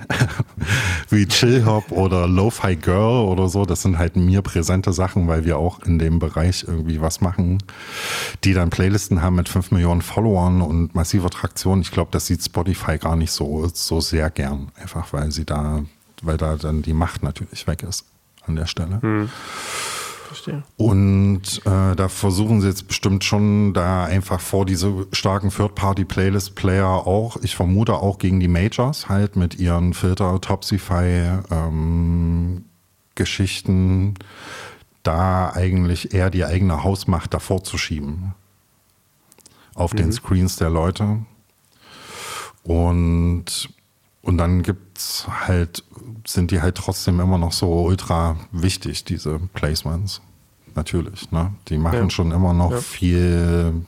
[1.12, 5.46] wie Chill Hop oder Lo-Fi Girl oder so, das sind halt mir präsente Sachen, weil
[5.46, 7.60] wir auch in dem Bereich irgendwie was machen,
[8.44, 11.82] die dann Playlisten haben mit 5 Millionen Followern und massiver Traktion.
[11.82, 15.84] Ich glaube, das sieht Spotify gar nicht so, so sehr gern, einfach weil sie da
[16.22, 18.06] weil da dann die Macht natürlich weg ist
[18.46, 19.02] an der Stelle.
[19.02, 19.30] Hm.
[20.32, 20.64] Verstehe.
[20.78, 27.36] Und äh, da versuchen sie jetzt bestimmt schon da einfach vor diese starken Third-Party-Playlist-Player auch,
[27.42, 32.64] ich vermute auch gegen die Majors halt mit ihren Filter, Topsify, ähm,
[33.16, 34.14] Geschichten,
[35.04, 38.34] da eigentlich eher die eigene Hausmacht davor zu schieben.
[39.76, 39.98] Auf mhm.
[39.98, 41.26] den Screens der Leute.
[42.64, 43.70] Und
[44.22, 45.84] und dann gibt's halt,
[46.26, 50.22] sind die halt trotzdem immer noch so ultra wichtig, diese Placements.
[50.76, 51.54] Natürlich, ne?
[51.68, 52.10] Die machen ja.
[52.10, 52.78] schon immer noch ja.
[52.78, 53.86] viel,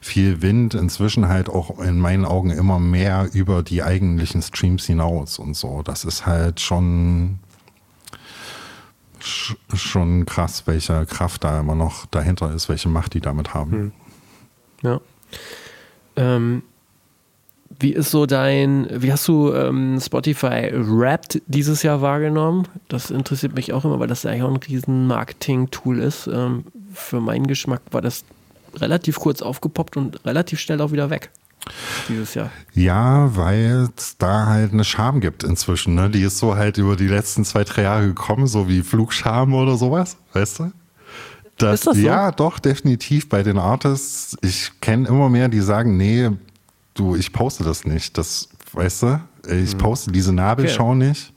[0.00, 5.38] viel Wind, inzwischen halt auch in meinen Augen immer mehr über die eigentlichen Streams hinaus
[5.38, 5.82] und so.
[5.82, 7.40] Das ist halt schon,
[9.18, 13.72] schon krass, welche Kraft da immer noch dahinter ist, welche Macht die damit haben.
[13.72, 13.92] Hm.
[14.82, 15.00] Ja.
[16.16, 16.62] Ähm,
[17.78, 22.68] wie ist so dein, wie hast du ähm, Spotify Wrapped dieses Jahr wahrgenommen?
[22.88, 26.26] Das interessiert mich auch immer, weil das ja eigentlich auch ein riesen Marketing-Tool ist.
[26.26, 28.24] Ähm, für meinen Geschmack war das
[28.76, 31.30] relativ kurz aufgepoppt und relativ schnell auch wieder weg
[32.08, 32.50] dieses Jahr.
[32.74, 35.94] Ja, weil es da halt eine Scham gibt inzwischen.
[35.94, 36.10] Ne?
[36.10, 39.76] Die ist so halt über die letzten zwei, drei Jahre gekommen, so wie Flugscham oder
[39.76, 40.72] sowas, weißt du?
[41.58, 42.02] Das, ist das so?
[42.02, 44.36] Ja, doch, definitiv bei den Artists.
[44.42, 46.30] Ich kenne immer mehr, die sagen, nee,
[46.94, 48.16] du, ich poste das nicht.
[48.18, 51.08] Das, weißt du, ich poste diese Nabelschau Okay.
[51.08, 51.32] nicht.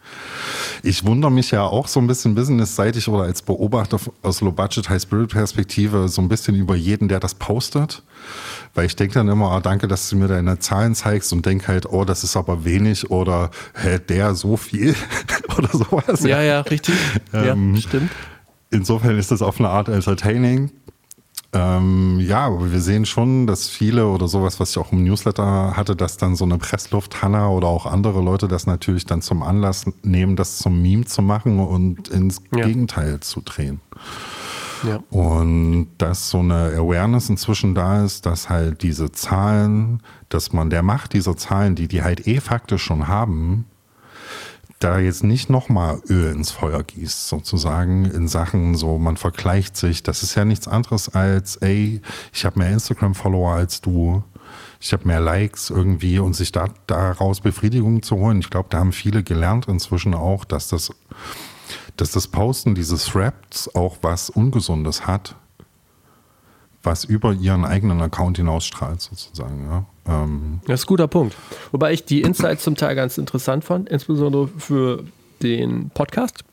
[0.84, 4.88] Ich wundere mich ja auch so ein bisschen businessseitig oder als Beobachter aus Low Budget
[4.90, 8.04] High Spirit Perspektive so ein bisschen über jeden, der das postet.
[8.76, 11.70] Weil ich denke dann immer, ah, danke, dass du mir deine Zahlen zeigst und denke
[11.70, 14.96] halt, oh, das ist aber wenig oder hä, der so viel
[15.58, 16.22] oder sowas.
[16.24, 16.96] Ja, ja, richtig.
[17.34, 18.12] Ähm, ja, stimmt.
[18.70, 20.72] Insofern ist das auf eine Art entertaining.
[21.56, 25.76] Ähm, ja, aber wir sehen schon, dass viele oder sowas, was ich auch im Newsletter
[25.78, 29.42] hatte, dass dann so eine Pressluft Hanna oder auch andere Leute das natürlich dann zum
[29.42, 32.66] Anlass nehmen, das zum Meme zu machen und ins Ja.
[32.66, 33.80] Gegenteil zu drehen.
[34.84, 35.00] Ja.
[35.10, 40.84] Und dass so eine Awareness inzwischen da ist, dass halt diese Zahlen, dass man der
[40.84, 43.66] Macht dieser Zahlen, die die halt eh faktisch schon haben,
[44.80, 50.04] da jetzt nicht nochmal Öl ins Feuer gießt, sozusagen in Sachen so, man vergleicht sich.
[50.04, 52.02] Das ist ja nichts anderes als, ey,
[52.34, 54.24] ich habe mehr Instagram-Follower als du,
[54.80, 58.40] ich habe mehr Likes irgendwie und sich da, daraus Befriedigung zu holen.
[58.40, 60.92] Ich glaube, da haben viele gelernt inzwischen auch, dass das,
[61.96, 65.36] dass das Posten dieses Threads auch was Ungesundes hat,
[66.86, 69.68] was über ihren eigenen Account hinausstrahlt, sozusagen.
[69.70, 69.86] Ja.
[70.24, 71.36] Ähm, Das ist ein guter Punkt.
[71.72, 75.04] Wobei ich die Insights zum Teil ganz interessant fand, insbesondere für
[75.42, 76.44] den Podcast.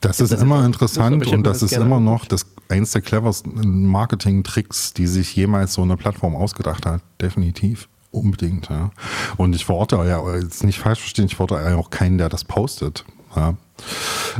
[0.00, 2.92] Das ist das immer etwas- interessant das- und das das ist immer noch das eins
[2.92, 7.02] der cleversten Marketing-Tricks, die sich jemals so eine Plattform ausgedacht hat.
[7.20, 7.88] Definitiv.
[8.12, 8.90] Unbedingt, ja.
[9.36, 12.44] Und ich verorte ja, jetzt nicht falsch verstehen, ich verorte ja auch keinen, der das
[12.44, 13.04] postet.
[13.36, 13.54] Ja.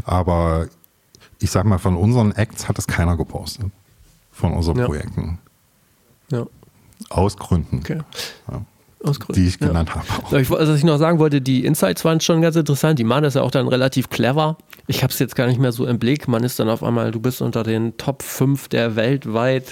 [0.05, 0.67] Aber
[1.41, 3.67] ich sag mal, von unseren Acts hat es keiner gepostet.
[4.41, 4.87] Von unseren Ja.
[4.87, 5.39] Projekten.
[6.33, 6.47] Ja,
[7.11, 7.99] Aus Gründen, okay.
[8.51, 8.63] Ja.
[9.05, 9.41] Aus Gründen.
[9.43, 9.69] die ich ja.
[9.69, 10.07] genannt habe.
[10.31, 12.99] Ja, Ich, was ich noch sagen wollte, die Insights waren schon ganz interessant.
[12.99, 14.57] Die machen das ja auch dann relativ clever.
[14.87, 16.29] Ich habe es jetzt gar nicht mehr so im Blick.
[16.29, 19.65] Man ist dann auf einmal, du bist unter den Top 5 der weltweit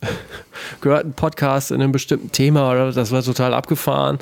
[0.80, 4.18] gehörten Podcasts in einem bestimmten Thema oder das war total abgefahren.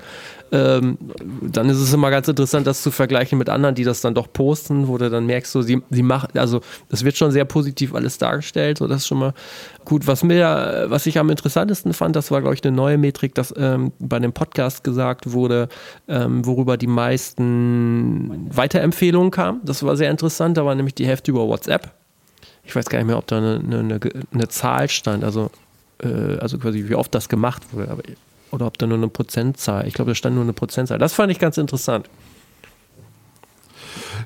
[0.51, 0.97] Ähm,
[1.43, 4.33] dann ist es immer ganz interessant, das zu vergleichen mit anderen, die das dann doch
[4.33, 7.95] posten, wo du dann merkst, so, sie, sie machen, also das wird schon sehr positiv
[7.95, 9.35] alles dargestellt, so das ist schon mal
[9.85, 10.07] gut.
[10.07, 13.53] Was mir, was ich am interessantesten fand, das war, glaube ich, eine neue Metrik, dass
[13.57, 15.69] ähm, bei dem Podcast gesagt wurde,
[16.09, 19.61] ähm, worüber die meisten Weiterempfehlungen kamen.
[19.65, 21.93] Das war sehr interessant, da war nämlich die Hälfte über WhatsApp.
[22.65, 24.01] Ich weiß gar nicht mehr, ob da eine, eine,
[24.33, 25.51] eine, Zahl stand, also,
[26.03, 28.03] äh, also quasi wie oft das gemacht wurde, aber
[28.51, 29.87] oder ob da nur eine Prozentzahl.
[29.87, 30.99] Ich glaube, da stand nur eine Prozentzahl.
[30.99, 32.09] Das fand ich ganz interessant.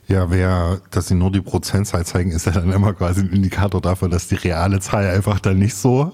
[0.09, 3.81] Ja, wer, dass sie nur die Prozentzahl zeigen, ist ja dann immer quasi ein Indikator
[3.81, 6.13] dafür, dass die reale Zahl einfach dann nicht so.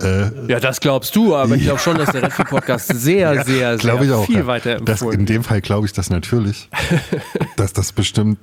[0.00, 3.76] Äh, Ja, das glaubst du, aber ich glaube schon, dass der Redfield Podcast sehr, sehr,
[3.76, 4.46] glaub sehr ich auch, viel ja.
[4.46, 5.26] weiter das, In empfohlen.
[5.26, 6.68] dem Fall glaube ich das natürlich,
[7.56, 8.38] dass das bestimmt,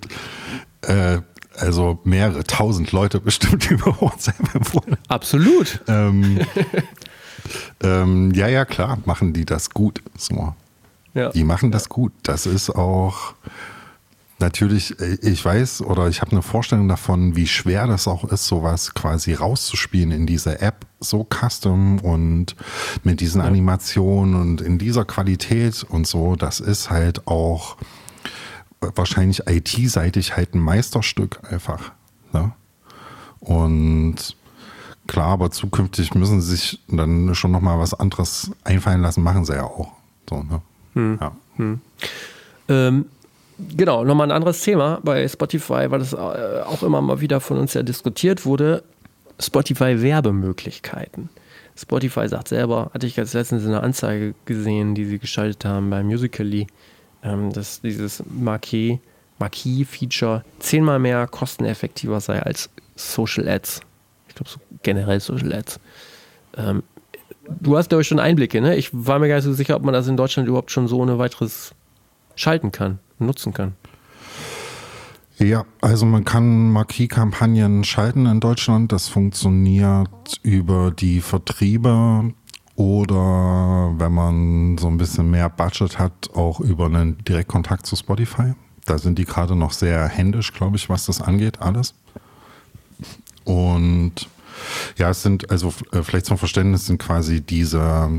[0.82, 1.20] äh,
[1.58, 4.98] also mehrere tausend Leute bestimmt über WhatsApp empfohlen.
[5.08, 5.82] Absolut.
[5.88, 6.40] Ähm,
[7.82, 10.02] ähm, ja, ja, klar, machen die das gut.
[10.18, 10.54] So.
[11.14, 11.30] Ja.
[11.30, 12.14] Die machen das gut.
[12.24, 13.34] Das ist auch
[14.40, 18.48] natürlich, äh, ich weiß oder ich habe eine Vorstellung davon, wie schwer das auch ist,
[18.48, 22.56] sowas quasi rauszuspielen in diese App, so custom und
[23.04, 26.36] mit diesen Animationen und in dieser Qualität und so.
[26.36, 27.78] Das ist halt auch
[28.80, 31.92] wahrscheinlich IT-seitig halt ein Meisterstück einfach.
[32.32, 32.54] Ne?
[33.40, 34.36] Und
[35.10, 39.54] klar, aber zukünftig müssen sie sich dann schon nochmal was anderes einfallen lassen, machen sie
[39.54, 39.92] ja auch.
[40.30, 40.62] So, ne?
[41.20, 41.32] Ja.
[42.70, 43.06] Ähm,
[43.76, 47.58] genau, nochmal ein anderes Thema bei Spotify, weil das äh, auch immer mal wieder von
[47.58, 48.84] uns ja diskutiert wurde.
[49.40, 51.30] Spotify-Werbemöglichkeiten.
[51.76, 56.04] Spotify sagt selber, hatte ich jetzt letztens eine Anzeige gesehen, die sie geschaltet haben bei
[56.04, 56.68] Musical.ly,
[57.24, 59.00] ähm, dass dieses Marquee,
[59.40, 63.82] Marquee-Feature zehnmal mehr kosteneffektiver sei als Social Ads.
[64.40, 65.80] Glaube, so generell Social Ads.
[66.56, 66.84] Ähm,
[67.60, 68.78] du hast, glaube ich, schon Einblicke, ne?
[68.78, 71.00] Ich war mir gar nicht so sicher, ob man das in Deutschland überhaupt schon so
[71.00, 71.74] ohne weiteres
[72.36, 73.74] schalten kann, nutzen kann.
[75.40, 78.94] Ja, also man kann Marquis-Kampagnen schalten in Deutschland.
[78.94, 80.10] Das funktioniert
[80.42, 82.34] über die Vertriebe
[82.76, 88.54] oder wenn man so ein bisschen mehr Budget hat, auch über einen Direktkontakt zu Spotify.
[88.86, 91.94] Da sind die gerade noch sehr händisch, glaube ich, was das angeht, alles.
[93.50, 94.14] Und
[94.98, 98.12] ja, es sind, also äh, vielleicht zum Verständnis sind quasi diese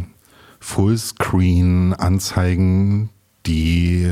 [0.58, 3.10] Fullscreen-Anzeigen,
[3.46, 4.10] die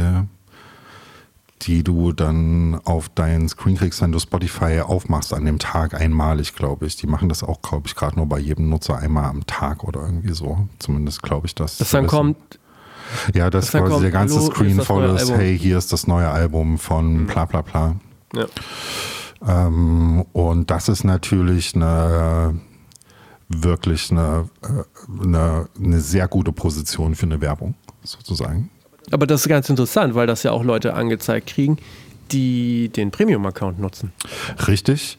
[1.63, 6.55] die du dann auf deinen Screen kriegst, wenn du Spotify aufmachst an dem Tag einmalig,
[6.55, 6.95] glaube ich.
[6.95, 10.03] Die machen das auch, glaube ich, gerade nur bei jedem Nutzer einmal am Tag oder
[10.03, 10.69] irgendwie so.
[10.79, 11.79] Zumindest glaube ich das.
[11.79, 12.17] Das dann wissen.
[12.17, 12.61] kommt,
[13.35, 15.31] Ja, dass das dann quasi kommt, der ganze hallo, Screen das voll ist.
[15.31, 15.35] Mhm.
[15.35, 17.97] hey, hier ist das neue Album von bla bla bla.
[18.37, 18.47] ja.
[19.47, 22.61] Ähm, und das ist natürlich eine
[23.49, 28.71] wirklich eine, äh, eine, eine sehr gute Position für eine Werbung, sozusagen.
[29.11, 31.79] Aber das ist ganz interessant, weil das ja auch Leute angezeigt kriegen,
[32.31, 34.13] die den Premium-Account nutzen.
[34.67, 35.19] Richtig.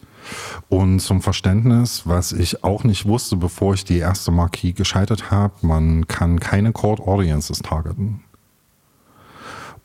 [0.68, 5.54] Und zum Verständnis, was ich auch nicht wusste, bevor ich die erste Marquis geschaltet habe,
[5.64, 8.22] man kann keine Cold Audiences targeten.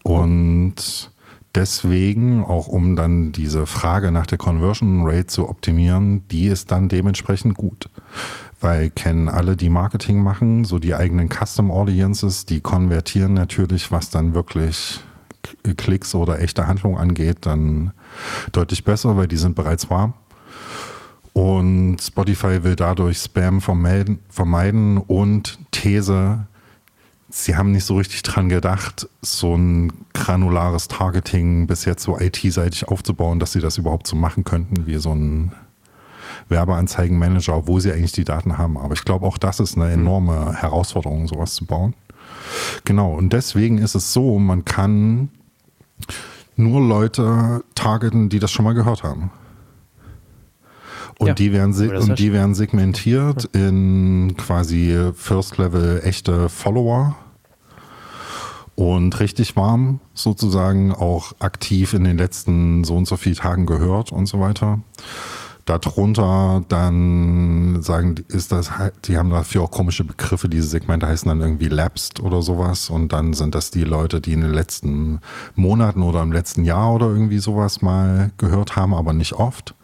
[0.03, 1.11] Und
[1.55, 6.89] deswegen, auch um dann diese Frage nach der Conversion Rate zu optimieren, die ist dann
[6.89, 7.89] dementsprechend gut.
[8.61, 14.11] Weil kennen alle, die Marketing machen, so die eigenen Custom Audiences, die konvertieren natürlich, was
[14.11, 15.01] dann wirklich
[15.77, 17.93] Klicks oder echte Handlung angeht, dann
[18.53, 20.15] deutlich besser, weil die sind bereits warm.
[21.35, 26.47] Und Spotify will dadurch Spam vermeiden, und These,
[27.37, 32.87] sie haben nicht so richtig dran gedacht, so ein granulares Targeting bis jetzt so IT-seitig
[32.87, 35.53] aufzubauen, dass sie das überhaupt so machen könnten, wie so ein
[36.49, 38.79] Werbeanzeigenmanager, wo sie eigentlich die Daten haben.
[38.79, 41.95] Aber ich glaube, auch das ist eine enorme Herausforderung, sowas zu bauen.
[42.85, 45.29] Genau, und deswegen ist es so, man kann
[46.55, 49.33] nur Leute targeten, die das schon mal gehört haben.
[51.19, 57.17] Und, ja, die werden, und die werden segmentiert in quasi First Level echte Follower
[58.77, 64.13] und richtig warm sozusagen auch aktiv in den letzten so und so vielen Tagen gehört
[64.13, 64.81] und so weiter.
[65.65, 68.71] Darunter dann sagen, ist das,
[69.07, 73.15] die haben dafür auch komische Begriffe, diese Segmente heißen dann irgendwie lapsed oder sowas und
[73.15, 75.21] dann sind das die Leute, die in den letzten
[75.55, 79.75] Monaten oder im letzten Jahr oder irgendwie sowas mal gehört haben, aber nicht oft.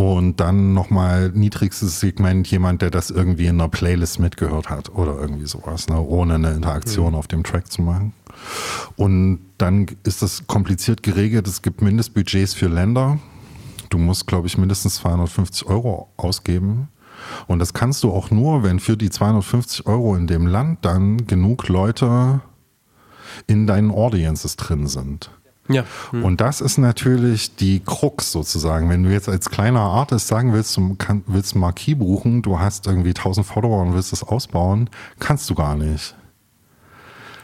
[0.00, 5.18] Und dann nochmal niedrigstes Segment, jemand, der das irgendwie in einer Playlist mitgehört hat oder
[5.18, 7.16] irgendwie sowas, ne, ohne eine Interaktion mhm.
[7.16, 8.14] auf dem Track zu machen.
[8.96, 11.46] Und dann ist das kompliziert geregelt.
[11.46, 13.18] Es gibt Mindestbudgets für Länder.
[13.90, 16.88] Du musst, glaube ich, mindestens 250 Euro ausgeben.
[17.46, 21.26] Und das kannst du auch nur, wenn für die 250 Euro in dem Land dann
[21.26, 22.40] genug Leute
[23.46, 25.30] in deinen Audiences drin sind.
[25.70, 25.84] Ja.
[26.10, 26.24] Hm.
[26.24, 28.88] Und das ist natürlich die Krux sozusagen.
[28.88, 32.58] Wenn du jetzt als kleiner Artist sagen willst, du kann, willst ein Marquis buchen, du
[32.58, 36.14] hast irgendwie 1000 Follower und willst es ausbauen, kannst du gar nicht.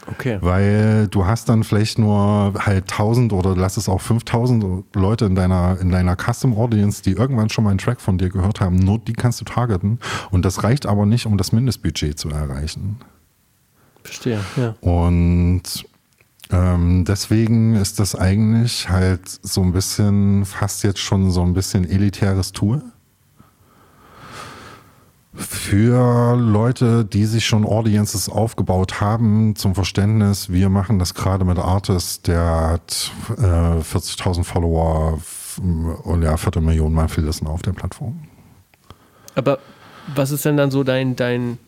[0.09, 0.37] Okay.
[0.41, 5.35] Weil du hast dann vielleicht nur halt 1000 oder lass es auch 5000 Leute in
[5.35, 8.77] deiner, in deiner Custom Audience, die irgendwann schon mal einen Track von dir gehört haben.
[8.77, 9.99] Nur die kannst du targeten.
[10.31, 12.97] Und das reicht aber nicht, um das Mindestbudget zu erreichen.
[14.03, 14.75] Verstehe, ja.
[14.79, 15.85] Und
[16.51, 21.89] ähm, deswegen ist das eigentlich halt so ein bisschen, fast jetzt schon so ein bisschen
[21.89, 22.81] elitäres Tool.
[25.33, 31.59] Für Leute, die sich schon Audiences aufgebaut haben, zum Verständnis, wir machen das gerade mit
[31.59, 35.19] Artist, der hat äh, 40.000 Follower
[36.03, 38.19] und ja, Viertelmillion Mal viel Listen auf der Plattform.
[39.35, 39.59] Aber
[40.15, 41.59] was ist denn dann so dein, dein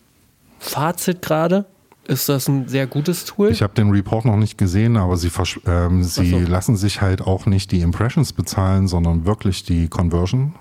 [0.60, 1.65] Fazit gerade?
[2.10, 3.52] Ist das ein sehr gutes Tool?
[3.52, 5.30] Ich habe den Report noch nicht gesehen, aber sie,
[5.67, 6.39] ähm, sie so.
[6.39, 10.56] lassen sich halt auch nicht die Impressions bezahlen, sondern wirklich die Conversion.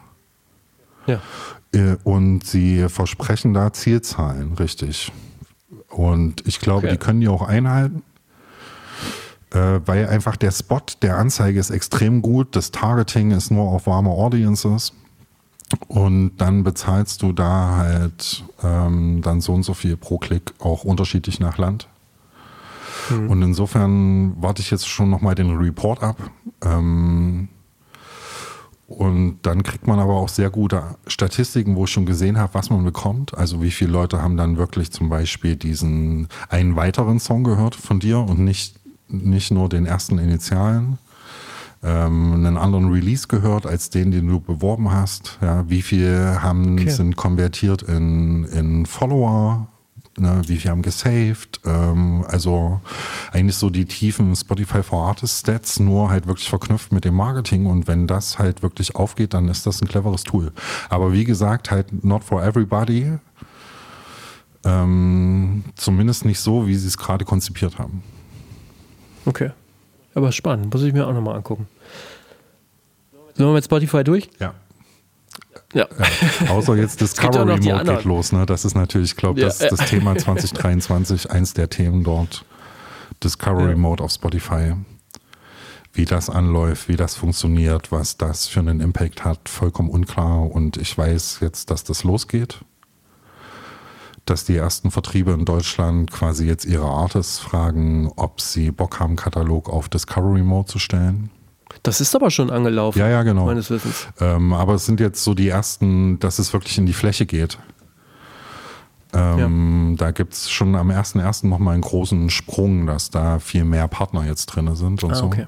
[1.06, 1.22] Ja.
[1.72, 5.10] Äh, und sie versprechen da Zielzahlen, richtig.
[5.88, 6.90] Und ich glaube, okay.
[6.90, 8.02] die können die auch einhalten.
[9.50, 13.86] Äh, weil einfach der Spot der Anzeige ist extrem gut, das Targeting ist nur auf
[13.86, 14.92] warme Audiences.
[15.86, 20.84] Und dann bezahlst du da halt ähm, dann so und so viel pro Klick, auch
[20.84, 21.88] unterschiedlich nach Land.
[23.10, 23.30] Mhm.
[23.30, 26.16] Und insofern warte ich jetzt schon nochmal den Report ab.
[26.62, 27.48] Ähm,
[28.86, 32.70] und dann kriegt man aber auch sehr gute Statistiken, wo ich schon gesehen habe, was
[32.70, 33.36] man bekommt.
[33.36, 38.00] Also wie viele Leute haben dann wirklich zum Beispiel diesen einen weiteren Song gehört von
[38.00, 38.76] dir und nicht,
[39.08, 40.98] nicht nur den ersten Initialen
[41.82, 45.38] ähm, einen anderen Release gehört als den, den du beworben hast.
[45.40, 46.90] Ja, wie viel haben, okay.
[46.90, 49.68] sind konvertiert in, in Follower?
[50.18, 51.60] Ne, wie viel haben gesaved?
[51.64, 52.80] Ähm, also
[53.32, 57.66] eigentlich so die tiefen Spotify for Artists Stats, nur halt wirklich verknüpft mit dem Marketing.
[57.66, 60.52] Und wenn das halt wirklich aufgeht, dann ist das ein cleveres Tool.
[60.88, 63.12] Aber wie gesagt, halt not for everybody.
[64.64, 68.02] Ähm, zumindest nicht so, wie sie es gerade konzipiert haben.
[69.24, 69.52] Okay.
[70.18, 71.68] Aber spannend, muss ich mir auch nochmal angucken.
[73.34, 74.28] Sind wir mit Spotify durch?
[74.40, 74.52] Ja.
[75.72, 75.86] Ja.
[75.96, 76.50] ja.
[76.50, 78.32] Außer jetzt Discovery Mode geht los.
[78.32, 78.44] Ne?
[78.44, 79.68] Das ist natürlich, ich glaube, das, ja.
[79.68, 82.44] das Thema 2023, eins der Themen dort.
[83.22, 83.76] Discovery ja.
[83.76, 84.74] Mode auf Spotify.
[85.92, 90.50] Wie das anläuft, wie das funktioniert, was das für einen Impact hat, vollkommen unklar.
[90.50, 92.58] Und ich weiß jetzt, dass das losgeht
[94.30, 99.16] dass die ersten Vertriebe in Deutschland quasi jetzt ihre Artists fragen, ob sie Bock haben,
[99.16, 101.30] Katalog auf Discovery Mode zu stellen.
[101.82, 102.98] Das ist aber schon angelaufen.
[102.98, 103.46] Ja, ja, genau.
[103.46, 104.08] Meines Wissens.
[104.20, 107.58] Ähm, aber es sind jetzt so die ersten, dass es wirklich in die Fläche geht.
[109.12, 109.96] Ähm, ja.
[109.96, 111.46] Da gibt es schon am 1.1.
[111.46, 115.26] nochmal einen großen Sprung, dass da viel mehr Partner jetzt drin sind und ah, so.
[115.26, 115.46] Okay.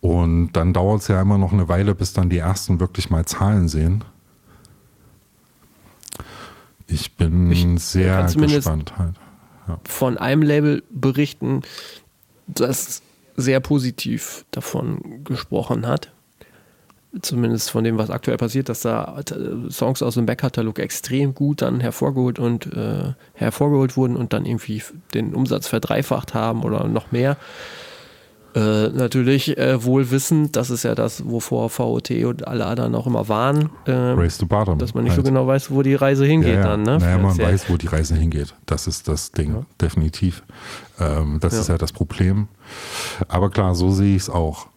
[0.00, 3.24] Und dann dauert es ja immer noch eine Weile, bis dann die ersten wirklich mal
[3.24, 4.04] Zahlen sehen.
[6.86, 9.14] Ich bin ich sehr gespannt halt.
[9.68, 9.80] Ja.
[9.84, 11.62] Von einem Label berichten,
[12.46, 13.02] das
[13.36, 16.12] sehr positiv davon gesprochen hat.
[17.22, 19.20] Zumindest von dem, was aktuell passiert, dass da
[19.70, 24.82] Songs aus dem Backkatalog extrem gut dann hervorgeholt und äh, hervorgeholt wurden und dann irgendwie
[25.14, 27.38] den Umsatz verdreifacht haben oder noch mehr.
[28.56, 33.06] Äh, natürlich äh, wohl wissend, das ist ja das, wovor VOT und alle anderen auch
[33.06, 33.68] immer waren.
[33.84, 34.78] Äh, Race to bottom.
[34.78, 35.26] Dass man nicht halt.
[35.26, 36.66] so genau weiß, wo die Reise hingeht ja, ja.
[36.68, 36.82] dann.
[36.82, 36.96] Ne?
[36.96, 38.54] Naja, man weiß, wo die Reise hingeht.
[38.64, 39.66] Das ist das Ding, ja.
[39.78, 40.42] definitiv.
[40.98, 42.48] Ähm, das ist ja das Problem.
[43.28, 44.68] Aber klar, so sehe ich es auch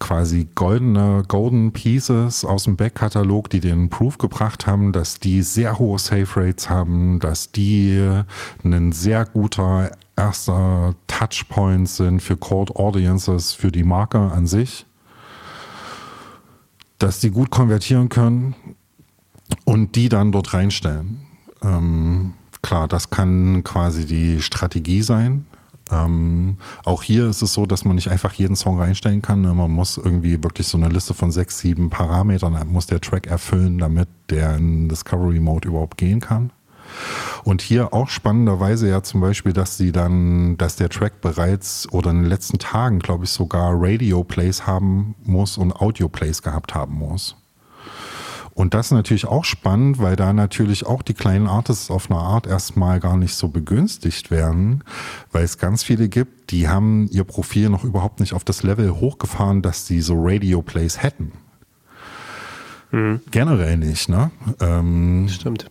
[0.00, 5.78] quasi goldene Golden Pieces aus dem Backkatalog, die den Proof gebracht haben, dass die sehr
[5.78, 8.06] hohe Safe Rates haben, dass die
[8.62, 14.86] ein sehr guter erster Touchpoint sind für Cold Audiences, für die Marke an sich,
[16.98, 18.54] dass die gut konvertieren können
[19.64, 21.20] und die dann dort reinstellen.
[21.62, 25.46] Ähm, klar, das kann quasi die Strategie sein.
[25.90, 29.42] Ähm, auch hier ist es so, dass man nicht einfach jeden Song reinstellen kann.
[29.42, 29.52] Ne?
[29.52, 33.78] Man muss irgendwie wirklich so eine Liste von sechs, sieben Parametern muss der Track erfüllen,
[33.78, 36.50] damit der in Discovery Mode überhaupt gehen kann.
[37.44, 42.10] Und hier auch spannenderweise ja zum Beispiel, dass sie dann, dass der Track bereits oder
[42.10, 47.36] in den letzten Tagen, glaube ich, sogar Radio-Plays haben muss und Audio-Plays gehabt haben muss.
[48.54, 52.20] Und das ist natürlich auch spannend, weil da natürlich auch die kleinen Artists auf eine
[52.20, 54.84] Art erstmal gar nicht so begünstigt werden,
[55.32, 58.94] weil es ganz viele gibt, die haben ihr Profil noch überhaupt nicht auf das Level
[58.94, 61.32] hochgefahren, dass sie so Radio-Plays hätten.
[62.92, 63.20] Mhm.
[63.32, 64.30] Generell nicht, ne?
[64.60, 65.68] Ähm, Stimmt.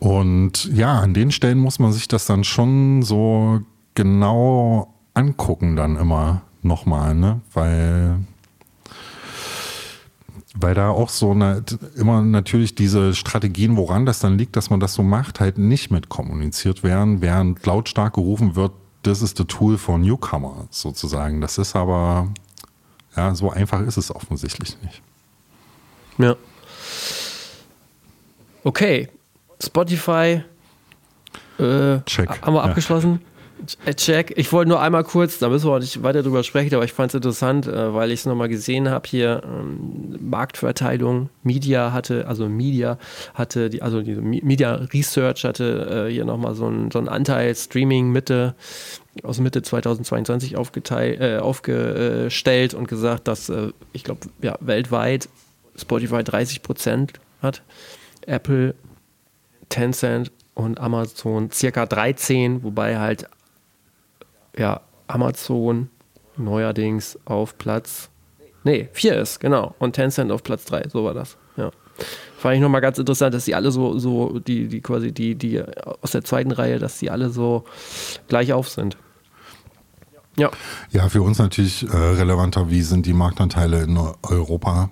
[0.00, 3.60] Und ja, an den Stellen muss man sich das dann schon so
[3.94, 7.40] genau angucken, dann immer nochmal, ne?
[7.52, 8.18] Weil
[10.60, 11.62] weil da auch so eine,
[11.94, 15.90] immer natürlich diese Strategien, woran das dann liegt, dass man das so macht, halt nicht
[15.90, 18.72] mit kommuniziert werden, während lautstark gerufen wird,
[19.02, 21.40] das ist das Tool von Newcomer sozusagen.
[21.40, 22.28] Das ist aber,
[23.16, 25.02] ja, so einfach ist es offensichtlich nicht.
[26.18, 26.34] Ja.
[28.64, 29.08] Okay.
[29.62, 30.42] Spotify
[31.58, 32.42] äh, Check.
[32.42, 33.20] haben wir abgeschlossen.
[33.84, 34.34] Äh, check.
[34.36, 36.92] Ich wollte nur einmal kurz, da müssen wir auch nicht weiter drüber sprechen, aber ich
[36.92, 39.42] fand es interessant, äh, weil ich es nochmal gesehen habe hier.
[39.44, 42.98] Ähm, Marktverteilung, Media hatte, also Media
[43.34, 47.54] hatte, die, also die Media Research hatte äh, hier nochmal so, ein, so einen Anteil
[47.54, 48.54] Streaming Mitte
[49.22, 55.28] aus Mitte 2022 aufgeteilt, äh, aufgestellt und gesagt, dass äh, ich glaube, ja, weltweit
[55.76, 57.62] Spotify 30 Prozent hat,
[58.26, 58.74] Apple
[59.68, 63.28] Tencent und Amazon circa 13, wobei halt
[64.56, 65.90] ja, Amazon
[66.36, 68.10] neuerdings auf Platz,
[68.64, 71.70] nee, 4 ist, genau, und Tencent auf Platz 3, so war das, ja.
[72.38, 75.60] Fand ich nochmal ganz interessant, dass die alle so, so, die, die quasi, die, die
[76.00, 77.64] aus der zweiten Reihe, dass die alle so
[78.28, 78.96] gleich auf sind.
[80.36, 80.52] Ja.
[80.92, 84.90] Ja, für uns natürlich äh, relevanter, wie sind die Marktanteile in Europa,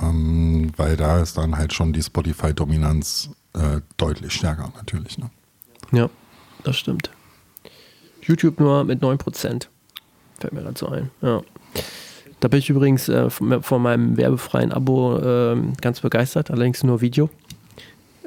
[0.00, 5.18] ähm, weil da ist dann halt schon die Spotify-Dominanz äh, deutlich stärker natürlich.
[5.18, 5.30] Ne?
[5.92, 6.10] Ja,
[6.62, 7.10] das stimmt.
[8.22, 9.66] YouTube nur mit 9%.
[10.40, 11.10] Fällt mir so ein.
[11.20, 11.42] Ja.
[12.40, 17.30] Da bin ich übrigens äh, von, meinem werbefreien Abo äh, ganz begeistert, allerdings nur Video.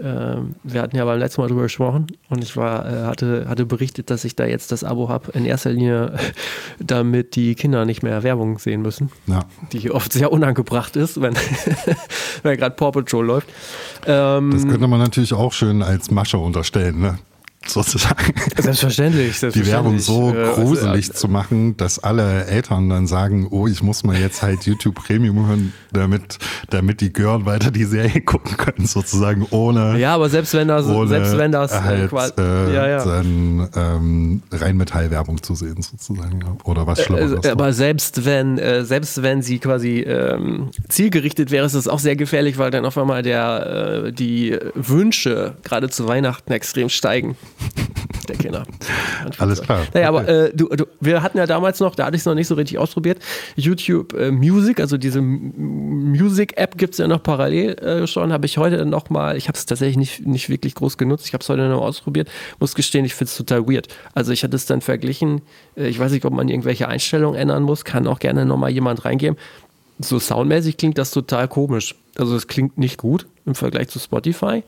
[0.02, 3.66] Ähm, wir hatten ja beim letzten Mal drüber gesprochen und ich war, äh, hatte, hatte
[3.66, 6.14] berichtet, dass ich da jetzt das Abo habe, in erster Linie,
[6.80, 9.10] damit die Kinder nicht mehr Werbung sehen müssen.
[9.26, 9.46] Ja.
[9.72, 11.36] Die oft sehr unangebracht ist, wenn,
[12.44, 13.48] wenn gerade Paw Patrol läuft.
[14.06, 17.20] Ähm, das könnte man natürlich auch schön als Masche unterstellen, ne?
[17.70, 18.34] Sozusagen.
[18.58, 19.64] Selbstverständlich, selbstverständlich.
[19.64, 24.18] Die Werbung so gruselig zu machen, dass alle Eltern dann sagen, oh, ich muss mal
[24.18, 26.38] jetzt halt YouTube Premium hören, damit,
[26.70, 29.98] damit die Girl weiter die Serie gucken können, sozusagen ohne.
[29.98, 33.06] Ja, aber selbst wenn das, selbst wenn das äh, halt, äh, ja, ja.
[33.06, 36.44] dann ähm, Rheinmetall-Werbung zu sehen, sozusagen.
[36.64, 37.46] Oder was Schlimmeres.
[37.46, 42.00] Äh, aber selbst wenn, äh, selbst wenn sie quasi ähm, zielgerichtet wäre, ist es auch
[42.00, 47.36] sehr gefährlich, weil dann auf einmal der, äh, die Wünsche gerade zu Weihnachten extrem steigen
[48.28, 48.64] der Kinder.
[49.38, 49.86] Alles klar.
[49.94, 52.36] Naja, aber äh, du, du, wir hatten ja damals noch, da hatte ich es noch
[52.36, 53.20] nicht so richtig ausprobiert,
[53.56, 58.58] YouTube äh, Music, also diese Music-App gibt es ja noch parallel äh, schon, habe ich
[58.58, 61.50] heute noch mal, ich habe es tatsächlich nicht, nicht wirklich groß genutzt, ich habe es
[61.50, 62.30] heute noch ausprobiert,
[62.60, 63.88] muss gestehen, ich finde es total weird.
[64.14, 65.42] Also ich hatte es dann verglichen,
[65.76, 68.70] äh, ich weiß nicht, ob man irgendwelche Einstellungen ändern muss, kann auch gerne noch mal
[68.70, 69.38] jemand reingeben
[70.00, 71.96] so soundmäßig klingt das total komisch.
[72.18, 74.64] Also es klingt nicht gut im Vergleich zu Spotify.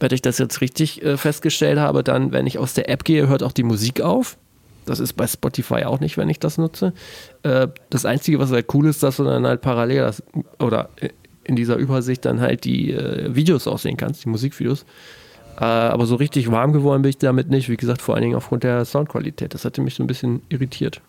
[0.00, 3.28] Wenn ich das jetzt richtig äh, festgestellt habe, dann, wenn ich aus der App gehe,
[3.28, 4.36] hört auch die Musik auf.
[4.86, 6.92] Das ist bei Spotify auch nicht, wenn ich das nutze.
[7.42, 10.22] Äh, das Einzige, was halt cool ist, dass du dann halt parallel das,
[10.58, 10.88] oder
[11.44, 14.84] in dieser Übersicht dann halt die äh, Videos aussehen kannst, die Musikvideos.
[15.58, 17.68] Äh, aber so richtig warm geworden bin ich damit nicht.
[17.68, 19.52] Wie gesagt, vor allen Dingen aufgrund der Soundqualität.
[19.52, 21.02] Das hatte mich so ein bisschen irritiert.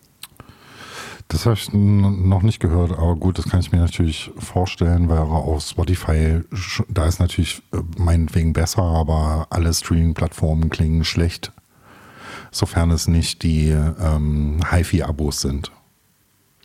[1.31, 5.19] Das habe ich noch nicht gehört, aber gut, das kann ich mir natürlich vorstellen, weil
[5.19, 6.41] auf Spotify,
[6.89, 11.53] da ist natürlich äh, meinetwegen besser, aber alle Streaming-Plattformen klingen schlecht,
[12.51, 15.71] sofern es nicht die ähm, HiFi-Abos sind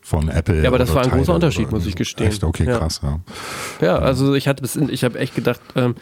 [0.03, 0.63] von Apple.
[0.63, 2.27] Ja, aber das war ein großer Unterschied, muss ich gestehen.
[2.27, 2.43] Echt?
[2.43, 2.79] Okay, ja.
[2.79, 3.21] krass, ja.
[3.81, 5.95] Ja, also ich hatte bis, ich habe echt gedacht, ähm,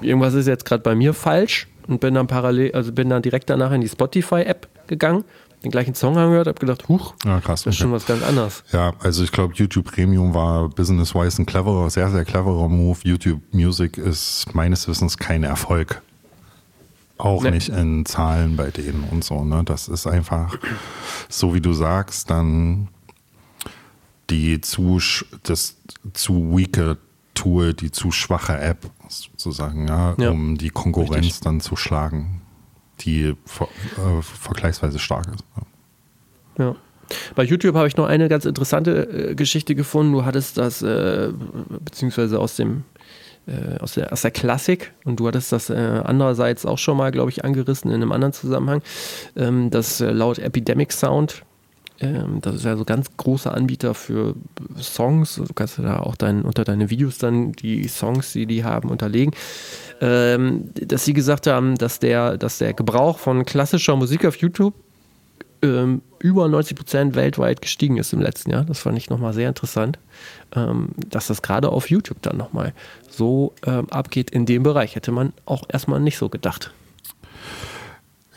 [0.00, 3.48] irgendwas ist jetzt gerade bei mir falsch und bin dann parallel, also bin dann direkt
[3.48, 5.22] danach in die Spotify-App gegangen
[5.64, 8.62] den gleichen Song angehört, habe gedacht, huch, ja, krass, das ist schon was ganz anderes.
[8.72, 12.98] Ja, also ich glaube, YouTube Premium war business-wise ein cleverer, sehr, sehr cleverer Move.
[13.02, 16.02] YouTube Music ist meines Wissens kein Erfolg.
[17.18, 17.52] Auch nee.
[17.52, 19.42] nicht in Zahlen bei denen und so.
[19.44, 19.62] Ne?
[19.64, 20.58] Das ist einfach,
[21.28, 22.88] so wie du sagst, dann
[24.28, 25.00] die zu,
[25.42, 25.76] das
[26.12, 26.98] zu weake
[27.34, 30.30] Tool, die zu schwache App sozusagen, ja, ja.
[30.30, 31.40] um die Konkurrenz Richtig.
[31.40, 32.42] dann zu schlagen
[33.00, 35.44] die ver äh, vergleichsweise stark ist.
[36.58, 36.76] Ja.
[37.34, 40.12] Bei YouTube habe ich noch eine ganz interessante äh, Geschichte gefunden.
[40.12, 41.30] Du hattest das, äh,
[41.84, 42.84] beziehungsweise aus dem
[43.46, 47.12] äh, aus, der, aus der Klassik und du hattest das äh, andererseits auch schon mal,
[47.12, 48.82] glaube ich, angerissen in einem anderen Zusammenhang,
[49.36, 51.44] ähm, dass äh, laut Epidemic Sound
[52.00, 54.34] ähm, das ist ja so ganz großer Anbieter für
[54.78, 55.36] Songs.
[55.36, 59.34] Du kannst da auch dein, unter deine Videos dann die Songs, die die haben, unterlegen.
[60.00, 64.74] Ähm, dass sie gesagt haben, dass der, dass der Gebrauch von klassischer Musik auf YouTube
[65.62, 68.64] ähm, über 90 Prozent weltweit gestiegen ist im letzten Jahr.
[68.64, 69.98] Das fand ich nochmal sehr interessant,
[70.54, 72.74] ähm, dass das gerade auf YouTube dann nochmal
[73.08, 74.96] so ähm, abgeht in dem Bereich.
[74.96, 76.72] Hätte man auch erstmal nicht so gedacht.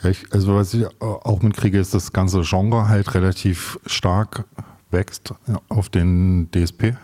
[0.02, 4.44] Ja, ich, also was ich auch mitkriege, ist, dass das ganze Genre halt relativ stark
[4.90, 5.34] wächst
[5.68, 6.94] auf den DSP.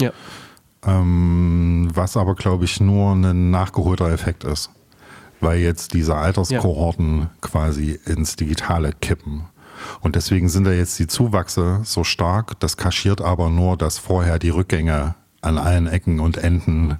[0.00, 0.12] Ja.
[0.84, 4.70] Ähm, was aber, glaube ich, nur ein nachgeholter Effekt ist.
[5.40, 7.30] Weil jetzt diese Alterskohorten ja.
[7.40, 9.44] quasi ins Digitale kippen.
[10.00, 12.58] Und deswegen sind da jetzt die Zuwachse so stark.
[12.60, 16.98] Das kaschiert aber nur, dass vorher die Rückgänge an allen Ecken und Enden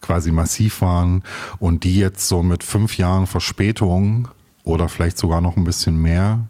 [0.00, 1.22] quasi massiv waren
[1.58, 4.28] und die jetzt so mit fünf Jahren Verspätung
[4.64, 6.48] oder vielleicht sogar noch ein bisschen mehr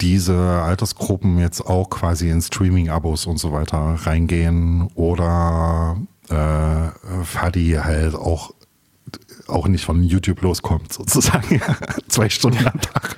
[0.00, 5.96] diese Altersgruppen jetzt auch quasi in Streaming-Abos und so weiter reingehen oder
[6.28, 8.52] äh, Fadi halt auch
[9.48, 11.60] auch nicht von YouTube loskommt, sozusagen.
[12.08, 13.16] Zwei Stunden am Tag.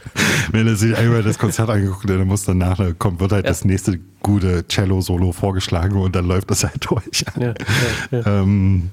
[0.51, 3.51] Wenn er sich einmal das Konzert angeguckt hat, dann muss danach, kommt, wird halt ja.
[3.51, 7.25] das nächste gute Cello-Solo vorgeschlagen und dann läuft das halt durch.
[7.39, 7.55] Ja,
[8.11, 8.91] ja, ähm,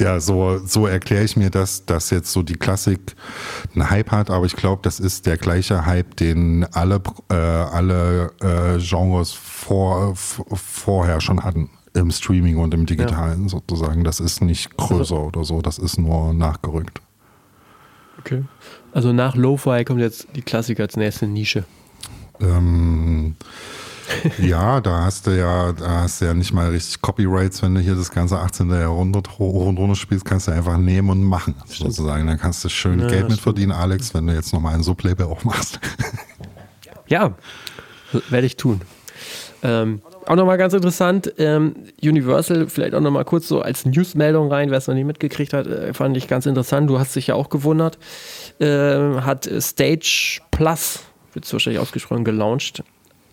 [0.00, 3.14] ja, so, so erkläre ich mir das, dass jetzt so die Klassik
[3.74, 8.32] einen Hype hat, aber ich glaube, das ist der gleiche Hype, den alle, äh, alle
[8.40, 11.70] äh, Genres vor, vorher schon hatten.
[11.94, 13.48] Im Streaming und im Digitalen ja.
[13.48, 14.04] sozusagen.
[14.04, 17.00] Das ist nicht größer also, oder so, das ist nur nachgerückt.
[18.20, 18.44] Okay.
[18.92, 21.64] Also nach Lo-Fi kommt jetzt die Klassik als nächste Nische.
[22.40, 23.36] Ähm,
[24.38, 27.80] ja, da hast du ja, da hast du ja nicht mal richtig Copyrights, wenn du
[27.80, 28.70] hier das ganze 18.
[28.70, 31.92] Jahrhundert hoch und runter spielst, kannst du einfach nehmen und machen, stimmt.
[31.92, 32.26] sozusagen.
[32.26, 35.26] Dann kannst du schön ja, Geld mit verdienen, Alex, wenn du jetzt nochmal ein Sublabel
[35.26, 35.80] auch machst.
[37.10, 37.32] Ja,
[38.28, 38.82] werde ich tun.
[39.62, 44.70] Ähm, auch nochmal ganz interessant, ähm, Universal, vielleicht auch nochmal kurz so als Newsmeldung rein,
[44.70, 46.88] wer es noch nicht mitgekriegt hat, äh, fand ich ganz interessant.
[46.90, 47.98] Du hast dich ja auch gewundert.
[48.60, 51.00] Äh, hat Stage Plus,
[51.32, 52.84] wird es wahrscheinlich ausgesprochen, gelauncht.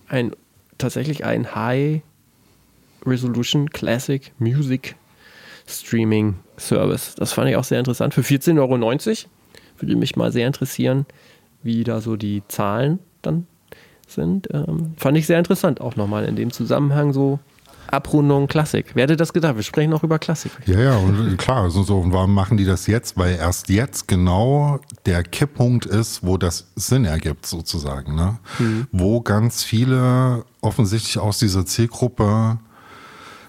[0.07, 0.32] Ein
[0.78, 2.01] tatsächlich ein High
[3.05, 4.95] Resolution Classic Music
[5.67, 7.15] Streaming Service.
[7.15, 8.13] Das fand ich auch sehr interessant.
[8.13, 9.30] Für 14,90 Euro
[9.80, 11.05] würde mich mal sehr interessieren,
[11.63, 13.47] wie da so die Zahlen dann
[14.07, 14.47] sind.
[14.53, 17.39] Ähm, fand ich sehr interessant, auch nochmal in dem Zusammenhang so
[17.88, 18.91] Abrundung Klassik.
[18.93, 19.55] Wer hätte das gedacht?
[19.55, 20.51] Wir sprechen auch über Klassik.
[20.65, 21.63] Ja, ja, und klar.
[21.63, 23.17] Also so, und warum machen die das jetzt?
[23.17, 28.15] Weil erst jetzt genau der Kipppunkt ist, wo das Sinn ergibt, sozusagen.
[28.15, 28.38] Ne?
[28.59, 28.88] Mhm.
[28.91, 32.57] Wo ganz viele offensichtlich aus dieser Zielgruppe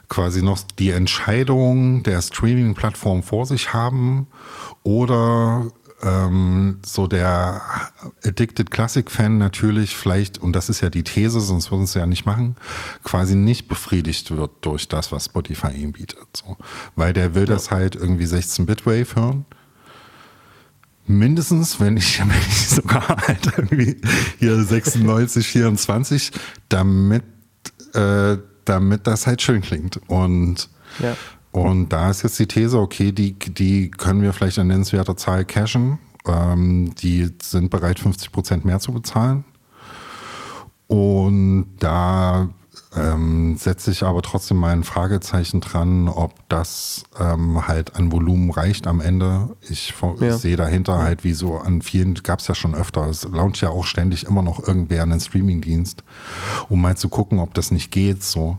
[0.08, 4.28] quasi noch die Entscheidung der Streaming-Plattform vor sich haben
[4.82, 5.66] oder
[6.02, 7.62] ähm, so der
[8.24, 12.26] Addicted Classic-Fan natürlich vielleicht, und das ist ja die These, sonst würden sie ja nicht
[12.26, 12.56] machen,
[13.02, 16.26] quasi nicht befriedigt wird durch das, was Spotify ihm bietet.
[16.34, 16.56] So.
[16.94, 17.54] Weil der will ja.
[17.54, 19.44] das halt irgendwie 16-Bit-Wave hören.
[21.06, 24.00] Mindestens, wenn ich, wenn ich sogar halt irgendwie
[24.38, 26.32] hier 96, 24,
[26.68, 27.22] damit
[27.94, 30.00] äh, damit das halt schön klingt.
[30.08, 30.68] Und,
[30.98, 31.16] Ja.
[31.56, 35.46] Und da ist jetzt die These, okay, die, die können wir vielleicht in nennenswerter Zahl
[35.46, 35.98] cashen.
[36.26, 39.44] Ähm, die sind bereit, 50 Prozent mehr zu bezahlen.
[40.86, 42.50] Und da
[42.94, 48.50] ähm, setze ich aber trotzdem mal ein Fragezeichen dran, ob das ähm, halt an Volumen
[48.50, 49.56] reicht am Ende.
[49.62, 50.36] Ich, Ja.
[50.36, 53.70] sehe dahinter halt, wie so an vielen, gab es ja schon öfter, es launcht ja
[53.70, 56.04] auch ständig immer noch irgendwer einen Streamingdienst,
[56.68, 58.58] um mal zu gucken, ob das nicht geht so.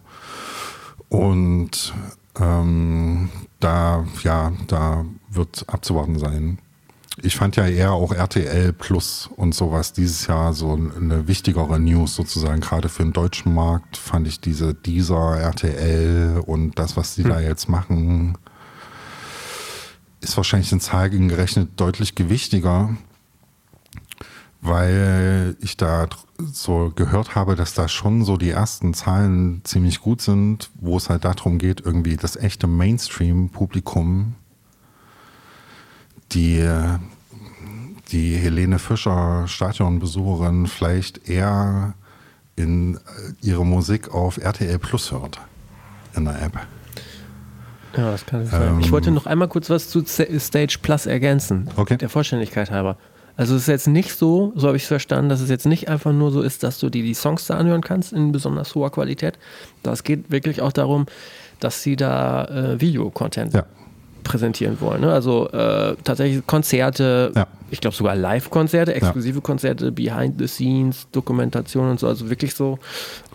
[1.10, 1.94] Und
[2.40, 3.30] ähm,
[3.60, 6.60] da, ja, da wird abzuwarten sein.
[7.24, 12.14] Ich fand ja eher auch RTL Plus und sowas dieses Jahr so eine wichtigere News
[12.14, 12.62] sozusagen.
[12.62, 17.40] Gerade für den deutschen Markt fand ich diese dieser RTL und das, was die da
[17.40, 18.38] jetzt machen,
[20.22, 22.96] ist wahrscheinlich in Zahlen gerechnet deutlich gewichtiger,
[24.62, 26.08] weil ich da
[26.38, 31.10] so gehört habe, dass da schon so die ersten Zahlen ziemlich gut sind, wo es
[31.10, 34.36] halt darum geht, irgendwie das echte Mainstream-Publikum
[36.34, 36.68] die,
[38.12, 41.94] die Helene Fischer Stadionbesucherin vielleicht eher
[42.56, 43.00] in
[43.42, 45.40] ihre Musik auf RTL Plus hört
[46.16, 46.60] in der App.
[47.96, 48.74] Ja, das kann sein.
[48.74, 51.70] Ähm, ich wollte noch einmal kurz was zu Stage Plus ergänzen.
[51.76, 51.98] Okay.
[51.98, 52.98] Der Vollständigkeit halber.
[53.38, 55.88] Also es ist jetzt nicht so, so habe ich es verstanden, dass es jetzt nicht
[55.90, 58.92] einfach nur so ist, dass du dir die Songs da anhören kannst in besonders hoher
[58.92, 59.38] Qualität.
[59.84, 61.06] Das geht wirklich auch darum,
[61.60, 63.64] dass sie da äh, Videocontent Ja.
[64.24, 65.02] präsentieren wollen.
[65.02, 65.14] Ne?
[65.14, 67.46] Also äh, tatsächlich Konzerte, Ja.
[67.70, 72.08] ich glaube sogar Live-Konzerte, exklusive Konzerte, Behind the Scenes, Dokumentation und so.
[72.08, 72.80] Also wirklich so.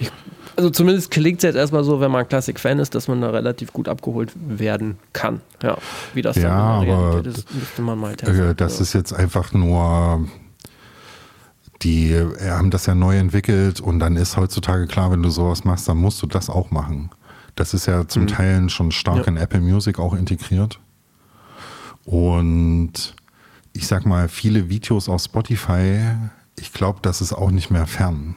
[0.00, 0.10] Ich,
[0.56, 3.72] also zumindest klingt es jetzt erstmal so, wenn man Classic-Fan ist, dass man da relativ
[3.72, 5.40] gut abgeholt werden kann.
[5.62, 5.76] Ja,
[6.14, 8.50] wie das Ja, dann aber ist, müsste man mal testen.
[8.50, 10.26] Äh, Das Also, ist jetzt einfach nur,
[11.82, 15.64] die äh, haben das ja neu entwickelt und dann ist heutzutage klar, wenn du sowas
[15.64, 17.10] machst, dann musst du das auch machen.
[17.54, 19.22] Das ist ja zum Teil schon stark Mhm.
[19.22, 19.28] Ja.
[19.28, 20.78] in Apple Music auch integriert.
[22.04, 23.14] Und
[23.72, 26.00] ich sag mal, viele Videos auf Spotify,
[26.58, 28.34] ich glaube, das ist auch nicht mehr fern,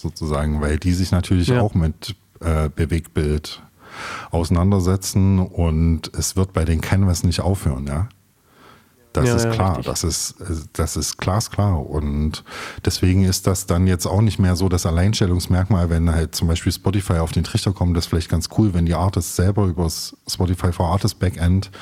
[0.00, 1.60] sozusagen, weil die sich natürlich Ja.
[1.60, 3.62] auch mit äh, Bewegtbild
[4.30, 8.08] auseinandersetzen und es wird bei den Canvas nicht aufhören, ja.
[9.12, 9.86] Das Ja, ist ja, klar, richtig.
[9.86, 10.36] das ist,
[10.72, 11.84] das ist glasklar.
[11.84, 12.44] Und
[12.84, 16.70] deswegen ist das dann jetzt auch nicht mehr so das Alleinstellungsmerkmal, wenn halt zum Beispiel
[16.70, 19.82] Spotify auf den Trichter kommt, das ist vielleicht ganz cool, wenn die Artists selber über
[19.82, 21.72] das Spotify for Artists Backend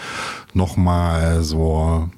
[0.55, 2.09] nochmal so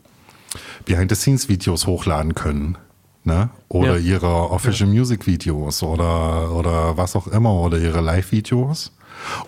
[0.85, 2.79] Behind-the-Scenes-Videos hochladen können.
[3.23, 3.51] Ne?
[3.69, 4.15] Oder Ja.
[4.15, 8.93] ihre Official Music Videos oder, oder was auch immer oder ihre Live-Videos,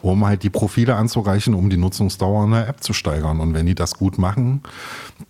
[0.02, 3.40] um halt die Profile anzureichen, um die Nutzungsdauer in der App zu steigern.
[3.40, 4.60] Und wenn die das gut machen,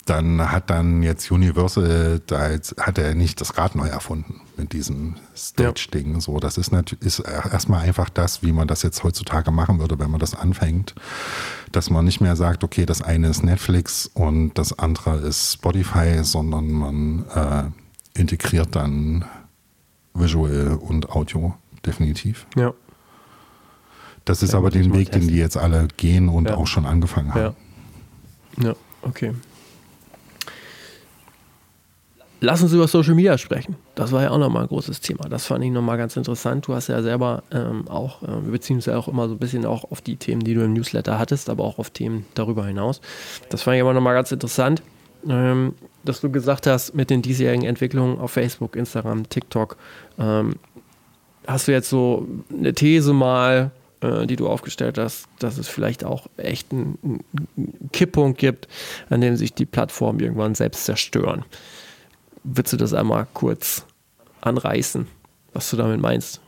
[0.06, 4.72] dann hat dann jetzt Universal, da jetzt, hat er nicht das Rad neu erfunden mit
[4.72, 6.20] diesem Stage-Ding.
[6.20, 10.00] So, das ist natürlich ist erstmal einfach das, wie man das jetzt heutzutage machen würde,
[10.00, 10.96] wenn man das anfängt.
[11.70, 16.24] Dass man nicht mehr sagt, okay, das eine ist Netflix und das andere ist Spotify,
[16.24, 17.62] sondern man äh,
[18.14, 19.24] integriert dann
[20.14, 21.54] Visual und Audio
[21.86, 22.46] definitiv.
[22.56, 22.72] ja,
[24.24, 26.56] Das ist Ja, aber den Weg, den die jetzt alle gehen und Ja.
[26.56, 27.40] auch schon angefangen haben.
[27.40, 27.54] ja.
[28.68, 29.32] Ja, okay.
[32.44, 33.76] Lass uns über Social Media sprechen.
[33.94, 35.28] Das war ja auch nochmal ein großes Thema.
[35.28, 36.66] Das fand ich nochmal ganz interessant.
[36.66, 39.38] Du hast ja selber ähm, auch, äh, wir beziehen uns ja auch immer so ein
[39.38, 42.66] bisschen auch auf die Themen, die du im Newsletter hattest, aber auch auf Themen darüber
[42.66, 43.00] hinaus.
[43.48, 44.82] Das fand ich aber nochmal ganz interessant,
[45.28, 49.76] ähm, dass du gesagt hast, mit den diesjährigen Entwicklungen auf Facebook, Instagram, TikTok,
[50.18, 50.54] ähm,
[51.46, 53.70] hast du jetzt so eine These mal,
[54.00, 56.98] äh, die du aufgestellt hast, dass es vielleicht auch echt einen,
[57.56, 58.68] einen Kipppunkt gibt,
[59.10, 61.44] an dem sich die Plattformen irgendwann selbst zerstören.
[62.44, 63.86] Willst du das einmal kurz
[64.40, 65.06] anreißen,
[65.52, 66.40] was du damit meinst?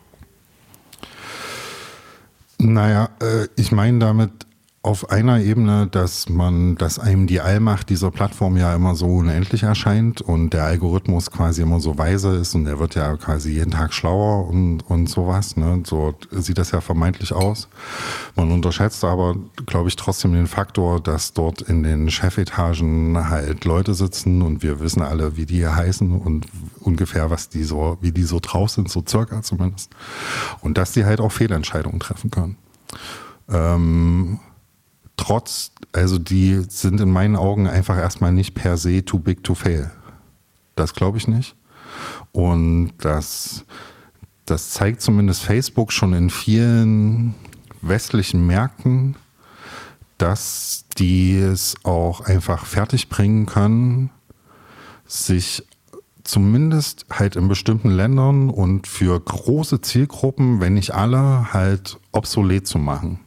[2.58, 4.32] Naja, äh, ich meine damit
[4.84, 9.62] auf einer Ebene, dass man, dass einem die Allmacht dieser Plattform ja immer so unendlich
[9.62, 13.70] erscheint und der Algorithmus quasi immer so weise ist und er wird ja quasi jeden
[13.70, 15.56] Tag schlauer und, und sowas.
[15.56, 15.82] Ne?
[15.86, 17.68] So sieht das ja vermeintlich aus.
[18.36, 23.94] Man unterschätzt aber, glaube ich, trotzdem den Faktor, dass dort in den Chefetagen halt Leute
[23.94, 26.46] sitzen und wir wissen alle, wie die hier heißen und
[26.80, 29.90] ungefähr, was die so, wie die so drauf sind, so circa zumindest.
[30.60, 32.58] Und dass die halt auch Fehlentscheidungen treffen können.
[33.48, 34.40] Ähm,
[35.16, 39.54] trotz, also die sind in meinen Augen einfach erstmal nicht per se too big to
[39.54, 39.90] fail.
[40.76, 41.56] Das glaube ich nicht.
[42.32, 43.64] Und das,
[44.44, 47.34] das zeigt zumindest Facebook schon in vielen
[47.80, 49.16] westlichen Märkten,
[50.18, 54.10] dass die es auch einfach fertig bringen können,
[55.06, 55.64] sich
[56.22, 62.78] zumindest halt in bestimmten Ländern und für große Zielgruppen, wenn nicht alle, halt obsolet zu
[62.78, 63.20] machen.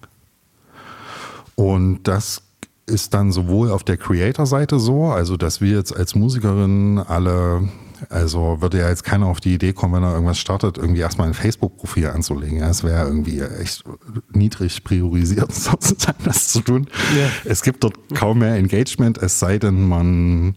[1.58, 2.44] Und das
[2.86, 7.68] ist dann sowohl auf der Creator-Seite so, also dass wir jetzt als Musikerin alle,
[8.10, 11.28] also würde ja jetzt keiner auf die Idee kommen, wenn er irgendwas startet, irgendwie erstmal
[11.28, 12.60] ein Facebook-Profil anzulegen.
[12.60, 13.84] Ja, es wäre irgendwie echt
[14.32, 16.88] niedrig priorisiert, sozusagen das zu tun.
[17.18, 17.28] Ja.
[17.44, 20.54] Es gibt dort kaum mehr Engagement, es sei denn, man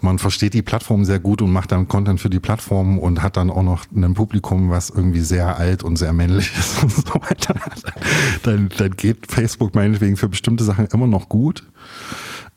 [0.00, 3.36] man versteht die Plattform sehr gut und macht dann Content für die Plattform und hat
[3.36, 7.14] dann auch noch ein Publikum, was irgendwie sehr alt und sehr männlich ist und so
[7.14, 7.54] weiter.
[8.42, 11.64] Dann, dann geht Facebook meinetwegen für bestimmte Sachen immer noch gut.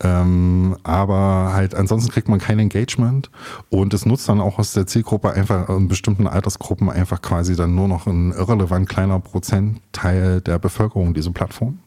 [0.04, 3.30] Ähm, aber halt ansonsten kriegt man kein Engagement
[3.70, 7.76] und es nutzt dann auch aus der Zielgruppe einfach in bestimmten Altersgruppen einfach quasi dann
[7.76, 11.80] nur noch ein irrelevant kleiner Prozentteil der Bevölkerung diese Plattform.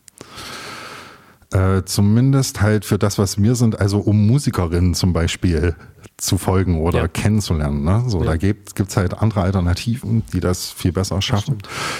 [1.54, 5.76] Äh, zumindest halt für das, was wir sind, also um Musikerinnen zum Beispiel
[6.16, 7.08] zu folgen oder ja.
[7.08, 7.84] kennenzulernen.
[7.84, 8.02] Ne?
[8.08, 8.32] So, ja.
[8.32, 11.58] da gibt es halt andere Alternativen, die das viel besser schaffen.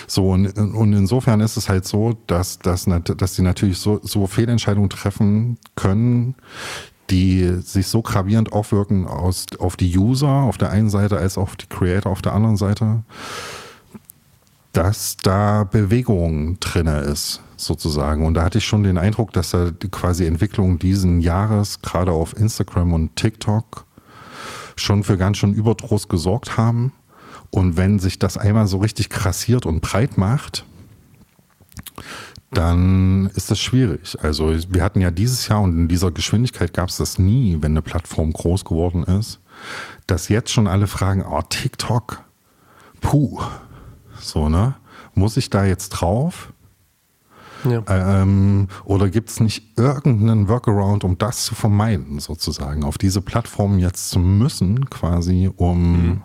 [0.08, 4.26] So, und, und insofern ist es halt so, dass, dass, dass die natürlich so, so
[4.26, 6.34] Fehlentscheidungen treffen können,
[7.10, 11.54] die sich so gravierend aufwirken aus, auf die User auf der einen Seite als auf
[11.54, 13.04] die Creator auf der anderen Seite,
[14.72, 18.26] dass da Bewegung drinne ist sozusagen.
[18.26, 22.12] Und da hatte ich schon den Eindruck, dass da die quasi Entwicklung diesen Jahres gerade
[22.12, 23.86] auf Instagram und TikTok
[24.76, 26.92] schon für ganz schön Überdruss gesorgt haben.
[27.50, 30.64] Und wenn sich das einmal so richtig krassiert und breit macht,
[32.50, 34.16] dann ist das schwierig.
[34.22, 37.72] Also wir hatten ja dieses Jahr und in dieser Geschwindigkeit gab es das nie, wenn
[37.72, 39.40] eine Plattform groß geworden ist,
[40.06, 42.22] dass jetzt schon alle fragen, oh, TikTok,
[43.00, 43.40] puh,
[44.20, 44.74] so, ne?
[45.14, 46.52] Muss ich da jetzt drauf?
[47.64, 47.82] Ja.
[47.88, 53.78] Ähm, oder gibt es nicht irgendeinen Workaround, um das zu vermeiden, sozusagen, auf diese Plattform
[53.78, 56.22] jetzt zu müssen, quasi, um, mhm.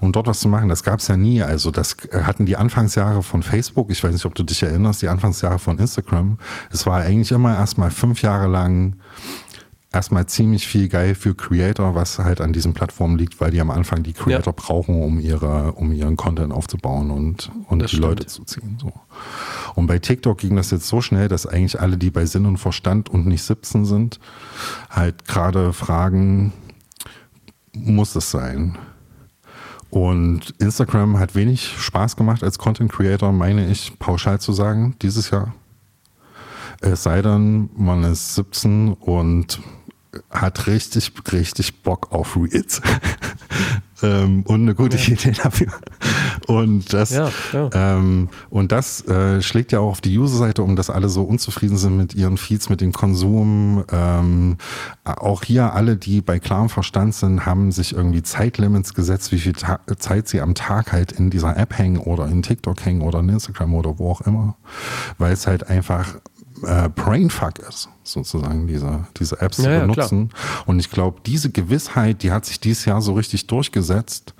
[0.00, 0.68] um dort was zu machen?
[0.68, 1.42] Das gab es ja nie.
[1.42, 5.08] Also, das hatten die Anfangsjahre von Facebook, ich weiß nicht, ob du dich erinnerst, die
[5.08, 6.38] Anfangsjahre von Instagram.
[6.70, 8.96] Es war eigentlich immer erstmal fünf Jahre lang
[9.92, 13.70] erstmal ziemlich viel geil für Creator, was halt an diesen Plattformen liegt, weil die am
[13.70, 14.62] Anfang die Creator ja.
[14.64, 18.02] brauchen, um ihre, um ihren Content aufzubauen und, und die stimmt.
[18.02, 18.78] Leute zu ziehen.
[18.80, 18.92] So.
[19.74, 22.58] Und bei TikTok ging das jetzt so schnell, dass eigentlich alle, die bei Sinn und
[22.58, 24.20] Verstand und nicht 17 sind,
[24.88, 26.52] halt gerade fragen,
[27.72, 28.78] muss es sein?
[29.90, 35.30] Und Instagram hat wenig Spaß gemacht als Content Creator, meine ich, pauschal zu sagen, dieses
[35.30, 35.52] Jahr.
[36.80, 39.60] Es sei denn, man ist 17 und
[40.30, 42.80] hat richtig, richtig Bock auf Reels.
[44.02, 45.14] ähm, und eine gute ja.
[45.14, 45.68] Idee dafür.
[46.46, 47.70] Und das, ja, ja.
[47.72, 51.76] Ähm, und das äh, schlägt ja auch auf die User-Seite um, dass alle so unzufrieden
[51.76, 53.84] sind mit ihren Feeds, mit dem Konsum.
[53.92, 54.56] Ähm,
[55.04, 59.52] auch hier alle, die bei klarem Verstand sind, haben sich irgendwie Zeitlimits gesetzt, wie viel
[59.52, 63.20] Ta Zeit sie am Tag halt in dieser App hängen oder in TikTok hängen oder
[63.20, 64.56] in Instagram oder wo auch immer.
[65.18, 66.16] Weil es halt einfach
[66.64, 70.30] äh, Brainfuck ist, sozusagen, diese, diese Apps ja, zu benutzen.
[70.32, 74.34] Ja, und ich glaube, diese Gewissheit, die hat sich dieses Jahr so richtig durchgesetzt,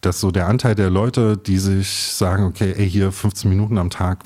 [0.00, 3.90] dass so der Anteil der Leute, die sich sagen, okay, ey, hier 15 Minuten am
[3.90, 4.24] Tag,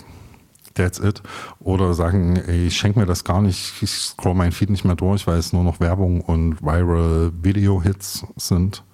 [0.74, 1.22] that's it.
[1.61, 4.97] Oder sagen, ey, ich schenke mir das gar nicht, ich scroll mein Feed nicht mehr
[4.97, 8.85] durch, weil es nur noch Werbung und viral Video-Hits sind.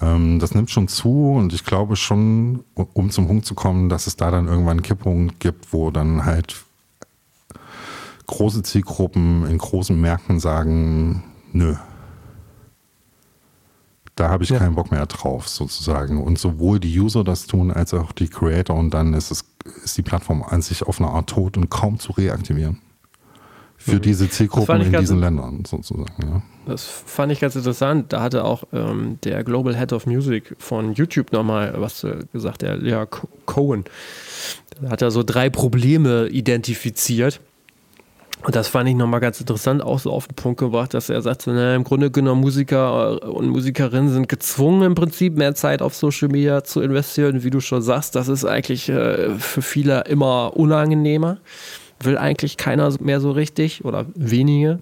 [0.00, 4.06] Ähm, das nimmt schon zu und ich glaube schon, um zum Punkt zu kommen, dass
[4.06, 6.65] es da dann irgendwann Kippungen gibt, wo dann halt
[8.26, 11.76] große Zielgruppen in großen Märkten sagen, nö,
[14.16, 14.58] da habe ich ja.
[14.58, 16.22] keinen Bock mehr drauf, sozusagen.
[16.22, 19.44] Und sowohl die User das tun, als auch die Creator und dann ist es,
[19.84, 22.78] ist die Plattform an sich auf eine Art tot und kaum zu reaktivieren.
[23.76, 24.00] Für mhm.
[24.00, 26.42] diese Zielgruppen in diesen Ländern sozusagen, ja.
[26.64, 28.12] Das fand ich ganz interessant.
[28.12, 32.62] Da hatte auch ähm, der Global Head of Music von YouTube nochmal was äh, gesagt,
[32.62, 33.04] der Lea
[33.44, 33.84] Cohen.
[34.80, 37.40] Da hat er so drei Probleme identifiziert
[38.42, 41.20] und das fand ich nochmal ganz interessant, auch so auf den Punkt gebracht, dass er
[41.22, 45.82] sagt, na, im Grunde genommen Musiker äh, und Musikerinnen sind gezwungen im Prinzip mehr Zeit
[45.82, 47.42] auf Social Media zu investieren.
[47.42, 51.38] Wie du schon sagst, das ist eigentlich äh, für viele immer unangenehmer.
[52.00, 54.80] Will eigentlich keiner mehr so richtig oder wenige.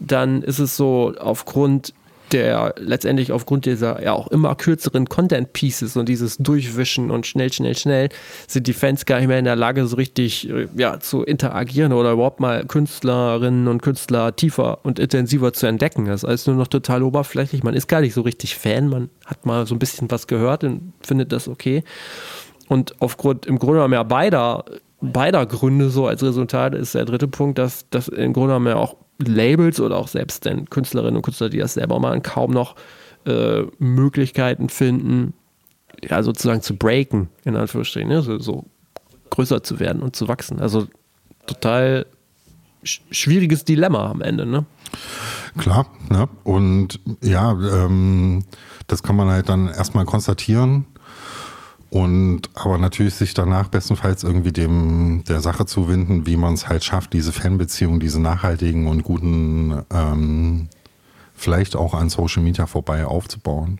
[0.00, 1.94] Dann ist es so, aufgrund
[2.32, 7.52] der letztendlich aufgrund dieser ja auch immer kürzeren Content Pieces und dieses Durchwischen und schnell,
[7.52, 8.08] schnell, schnell
[8.46, 11.92] sind die Fans gar nicht mehr in der Lage, so richtig äh, ja, zu interagieren
[11.92, 16.06] oder überhaupt mal Künstlerinnen und Künstler tiefer und intensiver zu entdecken.
[16.06, 17.62] Das ist alles nur noch total oberflächlich.
[17.62, 18.88] Man ist gar nicht so richtig Fan.
[18.88, 21.84] Man hat mal so ein bisschen was gehört und findet das okay.
[22.68, 24.64] Und aufgrund im Grunde ja beider
[25.02, 28.76] beider Gründe so als Resultat ist der dritte Punkt, dass das im Grunde genommen ja
[28.76, 32.76] auch Labels oder auch selbst denn Künstlerinnen und Künstler, die das selber machen, kaum noch
[33.26, 35.34] äh, Möglichkeiten finden,
[36.08, 38.22] ja, sozusagen zu breaken, in Anführungsstrichen, ne?
[38.22, 38.64] so, so
[39.30, 40.60] größer zu werden und zu wachsen.
[40.60, 40.86] Also
[41.46, 42.06] total
[42.84, 44.64] sch schwieriges Dilemma am Ende, ne?
[45.58, 46.28] Klar, ne?
[46.44, 48.44] Und ja, ähm,
[48.86, 50.86] das kann man halt dann erstmal konstatieren.
[51.92, 56.82] Und aber natürlich sich danach bestenfalls irgendwie dem der Sache zuwenden, wie man es halt
[56.82, 60.70] schafft, diese Fanbeziehungen, diese nachhaltigen und guten, ähm,
[61.34, 63.78] vielleicht auch an Social Media vorbei aufzubauen.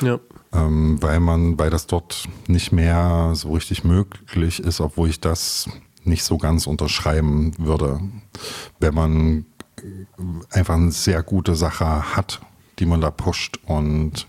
[0.00, 0.20] Ja.
[0.54, 5.68] Ähm, weil man, weil das dort nicht mehr so richtig möglich ist, obwohl ich das
[6.04, 8.00] nicht so ganz unterschreiben würde,
[8.80, 9.44] wenn man
[10.48, 12.40] einfach eine sehr gute Sache hat,
[12.78, 14.26] die man da pusht und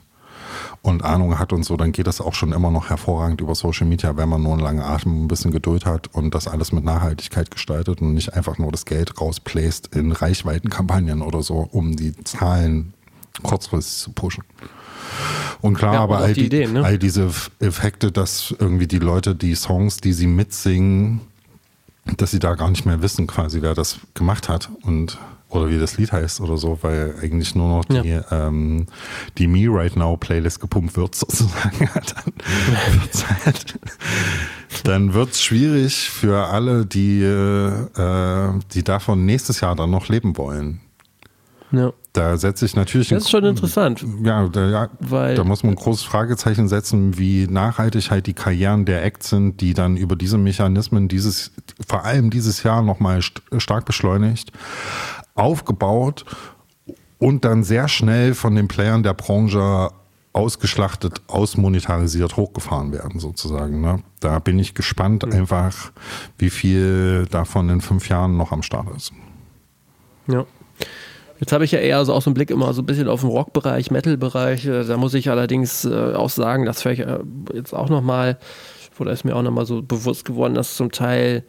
[0.84, 3.88] und Ahnung hat und so, dann geht das auch schon immer noch hervorragend über Social
[3.88, 6.84] Media, wenn man nur einen langen Atem, ein bisschen Geduld hat und das alles mit
[6.84, 12.13] Nachhaltigkeit gestaltet und nicht einfach nur das Geld rausbläst in Reichweitenkampagnen oder so, um die
[12.25, 12.93] Zahlen
[13.41, 14.43] kurzfristig zu pushen.
[15.61, 16.84] Und klar, ja, aber all, die Ideen, ne?
[16.84, 17.29] all diese
[17.59, 21.21] Effekte, dass irgendwie die Leute die Songs, die sie mitsingen,
[22.17, 25.17] dass sie da gar nicht mehr wissen, quasi, wer das gemacht hat und
[25.54, 28.24] oder wie das Lied heißt oder so, weil eigentlich nur noch die, ja.
[28.32, 28.88] ähm,
[29.38, 31.89] die Me Right Now Playlist gepumpt wird, sozusagen.
[31.93, 33.80] dann wird's halt,
[34.84, 40.82] dann wird's schwierig für alle, die, äh, die davon nächstes Jahr dann noch leben wollen.
[41.72, 41.91] Ja.
[42.14, 43.10] Da setze ich natürlich.
[43.10, 44.06] Das ist schon interessant.
[44.24, 48.36] Ja, da, ja weil, da muss man ein großes Fragezeichen setzen, wie nachhaltig halt die
[48.36, 51.51] Karrieren der Acts sind, die dann über diese Mechanismen dieses,
[51.86, 54.51] vor allem dieses Jahr nochmal st stark beschleunigt,
[55.36, 56.25] aufgebaut
[57.19, 59.89] und dann sehr schnell von den Playern der Branche
[60.34, 63.81] ausgeschlachtet, ausmonetarisiert, hochgefahren werden sozusagen.
[63.81, 64.03] Ne?
[64.19, 65.31] Da bin ich gespannt mhm.
[65.31, 65.91] einfach,
[66.39, 69.13] wie viel davon in fünf Jahren noch am Start ist.
[70.27, 70.45] Ja.
[71.39, 73.21] Jetzt habe ich ja eher so auch so einen Blick immer so ein bisschen auf
[73.21, 74.65] den Rock-Bereich, Metal-Bereich.
[74.65, 77.19] Äh, da muss ich allerdings äh, auch sagen, das vielleicht äh,
[77.53, 78.39] jetzt auch nochmal,
[78.97, 81.43] oder ist mir auch nochmal so bewusst geworden, dass zum Teil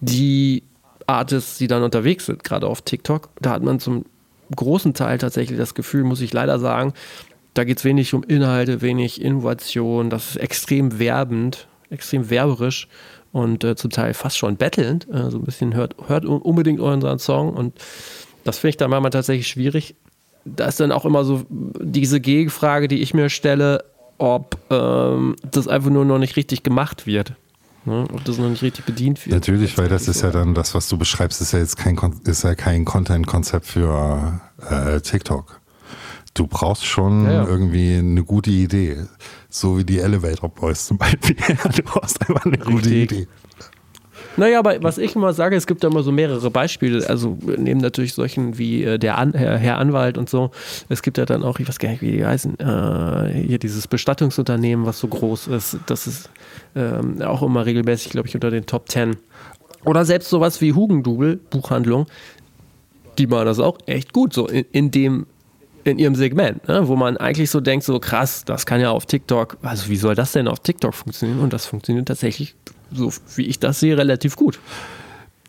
[0.00, 0.62] die
[1.06, 4.04] Artists, die dann unterwegs sind, gerade auf TikTok, da hat man zum
[4.54, 6.92] großen Teil tatsächlich das Gefühl, muss ich leider sagen,
[7.54, 12.88] da geht es wenig um Inhalte, wenig Innovation, das ist extrem werbend, extrem werberisch
[13.32, 15.08] und äh, zum Teil fast schon bettelnd.
[15.12, 17.74] Äh, so ein bisschen hört, hört unbedingt unseren Song und
[18.44, 19.94] das finde ich dann manchmal tatsächlich schwierig.
[20.44, 23.84] Da ist dann auch immer so diese Gegenfrage, die ich mir stelle,
[24.18, 27.34] ob ähm, das einfach nur noch nicht richtig gemacht wird.
[27.84, 28.06] Ne?
[28.12, 29.34] Ob das noch nicht richtig bedient wird.
[29.34, 32.44] Natürlich, weil das ist ja dann das, was du beschreibst, ist ja jetzt kein, ist
[32.44, 35.60] ja kein Content-Konzept für äh, TikTok.
[36.34, 37.46] Du brauchst schon ja, ja.
[37.46, 38.98] irgendwie eine gute Idee.
[39.48, 41.36] So wie die Elevator Boys zum Beispiel.
[41.76, 43.26] du brauchst einfach eine gute Idee.
[44.36, 47.08] Naja, aber was ich immer sage, es gibt da immer so mehrere Beispiele.
[47.08, 50.50] Also neben natürlich solchen wie äh, der An Herr, Herr, Anwalt und so.
[50.88, 53.88] Es gibt ja dann auch, ich weiß gar nicht, wie die heißen, äh, hier dieses
[53.88, 55.78] Bestattungsunternehmen, was so groß ist.
[55.86, 56.30] Das ist
[56.76, 59.16] ähm, auch immer regelmäßig, glaube ich, unter den Top Ten.
[59.84, 62.06] Oder selbst sowas wie Hugendubel, Buchhandlung,
[63.18, 65.26] die machen das auch echt gut, so in, in dem
[65.90, 66.88] in ihrem Segment, ne?
[66.88, 70.14] wo man eigentlich so denkt, so krass, das kann ja auf TikTok, also wie soll
[70.14, 71.40] das denn auf TikTok funktionieren?
[71.40, 72.54] Und das funktioniert tatsächlich
[72.92, 74.58] so wie ich das sehe, relativ gut.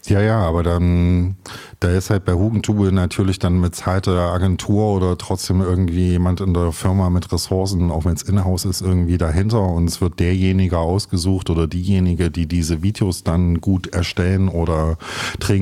[0.07, 1.35] Ja, ja, aber dann,
[1.79, 6.71] da ist halt bei Hugentube natürlich dann bezahlte Agentur oder trotzdem irgendwie jemand in der
[6.71, 11.51] Firma mit Ressourcen, auch wenn es in-house ist, irgendwie dahinter und es wird derjenige ausgesucht
[11.51, 14.97] oder diejenige, die diese Videos dann gut erstellen oder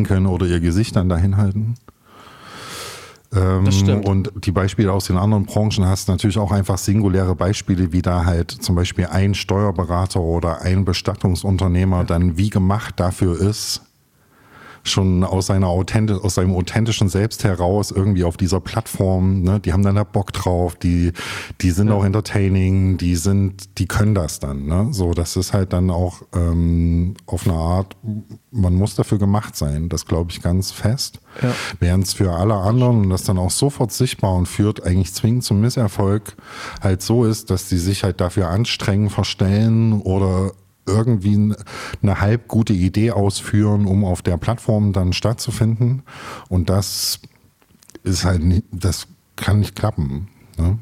[0.06, 1.76] können oder ihr Gesicht dann dahin halten.
[3.36, 3.68] Ähm,
[4.06, 8.26] und die Beispiele aus den anderen Branchen hast natürlich auch einfach singuläre Beispiele, wie da
[8.26, 13.82] halt zum Beispiel ein Steuerberater oder ein Bestattungsunternehmer dann wie gemacht dafür ist,
[14.84, 19.74] schon aus seiner authentisch, aus seinem authentischen Selbst heraus irgendwie auf dieser Plattform, ne, die
[19.74, 21.14] haben dann da Bock drauf, die,
[21.62, 21.94] die sind ja.
[21.94, 24.88] auch entertaining, die sind, die können das dann, ne?
[24.92, 27.96] So, das ist halt dann auch ähm, auf eine Art,
[28.52, 31.20] man muss dafür gemacht sein, das glaube ich ganz fest.
[31.42, 31.54] Ja.
[31.80, 35.44] Während es für alle anderen und das dann auch sofort sichtbar und führt eigentlich zwingend
[35.44, 36.36] zum Misserfolg
[36.82, 40.52] halt so ist, dass die sich halt dafür anstrengen, verstellen oder
[40.90, 41.56] irgendwie
[42.02, 46.04] eine halb gute Idee ausführen, um auf der Plattform dann stattzufinden.
[46.50, 47.20] Und das
[48.04, 50.28] ist halt nicht, das kann nicht klappen.
[50.58, 50.78] Ne?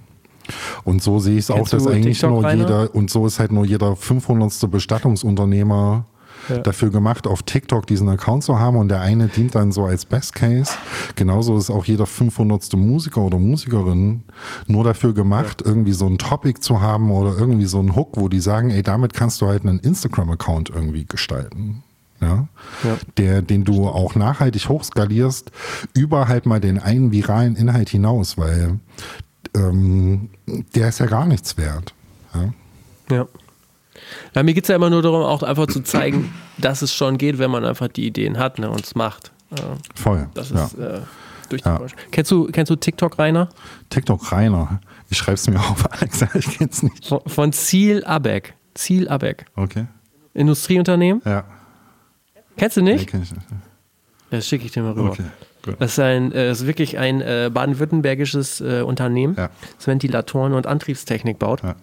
[0.83, 3.65] Und so sehe ich es auch, dass eigentlich nur jeder, und so ist halt nur
[3.65, 4.71] jeder 500.
[4.71, 6.05] Bestattungsunternehmer
[6.49, 6.59] ja.
[6.59, 10.05] dafür gemacht, auf TikTok diesen Account zu haben und der eine dient dann so als
[10.05, 10.71] Best Case.
[11.15, 12.73] Genauso ist auch jeder 500.
[12.73, 14.23] Musiker oder Musikerin
[14.67, 15.67] nur dafür gemacht, ja.
[15.67, 18.83] irgendwie so ein Topic zu haben oder irgendwie so ein Hook, wo die sagen, ey,
[18.83, 21.83] damit kannst du halt einen Instagram-Account irgendwie gestalten.
[22.19, 22.47] Ja,
[22.83, 25.51] ja, der, den du auch nachhaltig hochskalierst,
[25.93, 28.79] über halt mal den einen viralen Inhalt hinaus, weil
[29.55, 30.29] ähm,
[30.73, 31.93] der ist ja gar nichts wert.
[32.33, 32.53] Ja.
[33.15, 33.27] Ja.
[34.33, 37.17] Na, mir geht es ja immer nur darum, auch einfach zu zeigen, dass es schon
[37.17, 39.31] geht, wenn man einfach die Ideen hat ne, und es macht.
[39.57, 39.63] Ja,
[39.95, 40.27] Voll.
[40.33, 40.65] das ja.
[40.65, 40.99] ist äh,
[41.49, 41.81] durch die Ja.
[42.11, 43.49] Kennst du, kennst du TikTok, Rainer?
[43.89, 44.81] TikTok Rainer.
[45.09, 47.05] Ich schreibe es mir auf, Alexa, ich kenn's nicht.
[47.05, 48.53] Von, von Ziel Abeck.
[48.73, 49.45] Ziel Abeck.
[49.55, 49.85] Okay.
[50.33, 51.21] Industrieunternehmen.
[51.25, 51.43] Ja.
[52.57, 53.07] Kennst du Nee, nicht?
[53.09, 53.45] kenn ich nicht.
[54.29, 55.11] Das schicke ich dir mal rüber.
[55.11, 55.23] Okay.
[55.79, 59.49] Das ist, ein, äh, ist wirklich ein äh, baden-württembergisches äh, Unternehmen, Ja.
[59.77, 61.61] das Ventilatoren und Antriebstechnik baut.
[61.63, 61.75] Ja.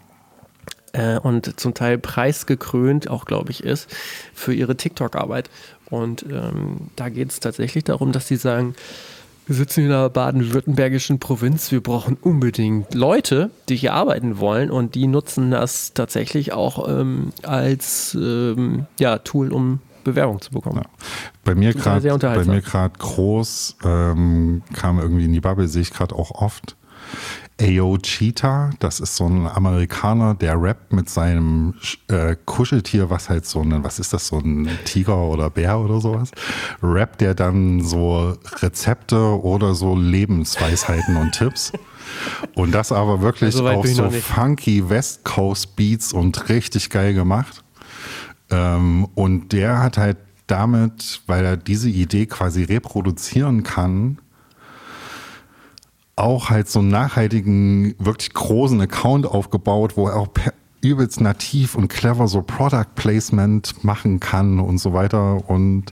[0.95, 3.95] Äh, und zum Teil preisgekrönt auch, glaube ich, ist
[4.32, 5.51] für ihre TikTok-Arbeit.
[5.90, 8.74] Und ähm, da geht es tatsächlich darum, dass sie sagen,
[9.47, 14.95] wir sitzen in einer baden-württembergischen Provinz, wir brauchen unbedingt Leute, die hier arbeiten wollen und
[14.95, 20.82] die nutzen das tatsächlich auch ähm, als ähm, ja, Tool, um Bewerbung zu bekommen.
[20.82, 20.90] Ja.
[21.45, 25.92] Bei mir gerade bei mir gerade groß ähm, kam irgendwie in die Bubble, sehe ich
[25.92, 26.76] gerade auch oft.
[27.61, 31.74] Ayo Cheetah, das ist so ein Amerikaner, der rappt mit seinem
[32.09, 36.00] äh, Kuscheltier, was halt so ein, was ist das, so ein Tiger oder Bär oder
[36.00, 36.32] sowas,
[36.82, 41.72] rappt der dann so Rezepte oder so Lebensweisheiten und Tipps.
[42.55, 47.14] Und das aber wirklich So weit auf so funky West Coast Beats und richtig geil
[47.14, 47.62] gemacht.
[48.50, 54.18] Ähm, und der hat halt damit, weil er diese Idee quasi reproduzieren kann,
[56.16, 61.74] auch halt so einen nachhaltigen, wirklich großen Account aufgebaut, wo er auch per übelst nativ
[61.74, 65.48] und clever so Product Placement machen kann und so weiter.
[65.48, 65.86] Und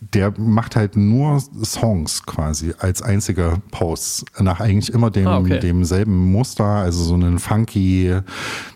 [0.00, 4.24] der macht halt nur Songs quasi als einziger Post.
[4.40, 5.60] Nach eigentlich immer dem, Ah, okay.
[5.60, 8.14] demselben Muster, also so einen funky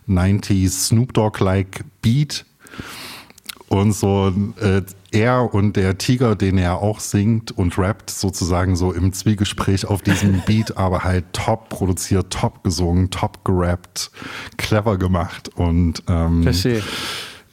[0.06, 2.44] 90s Snoop Dogg-like Beat.
[3.72, 8.92] Und so äh, er und der Tiger, den er auch singt und rappt, sozusagen so
[8.92, 14.10] im Zwiegespräch auf diesem Beat, aber halt top produziert, top gesungen, top gerappt,
[14.58, 15.48] clever gemacht.
[15.54, 16.82] Und ähm, Verstehe.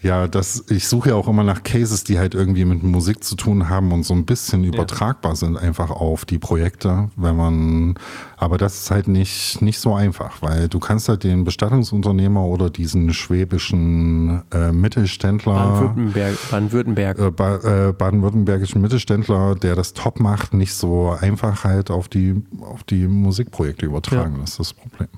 [0.01, 3.35] Ja, das, ich suche ja auch immer nach Cases, die halt irgendwie mit Musik zu
[3.35, 7.95] tun haben und so ein bisschen übertragbar sind einfach auf die Projekte, wenn man,
[8.37, 12.69] aber das ist halt nicht, nicht so einfach, weil du kannst halt den Bestattungsunternehmer oder
[12.69, 16.37] diesen schwäbischen äh, Mittelständler, Baden-Württemberg.
[16.49, 17.19] Baden-Württemberg.
[17.19, 22.41] äh, ba äh, baden-württembergischen Mittelständler, der das top macht, nicht so einfach halt auf die,
[22.61, 24.37] auf die Musikprojekte übertragen.
[24.39, 25.09] Das ist das Problem.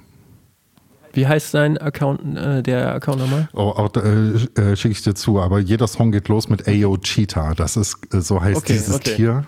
[1.13, 3.49] Wie heißt dein Account, äh, der Account nochmal?
[3.53, 6.97] Oh, auch, äh, äh, schicke ich dir zu, aber jeder Song geht los mit Ayo
[6.97, 7.53] Cheetah.
[7.55, 9.15] Das ist, äh, so heißt Okay, dieses okay.
[9.15, 9.45] Tier.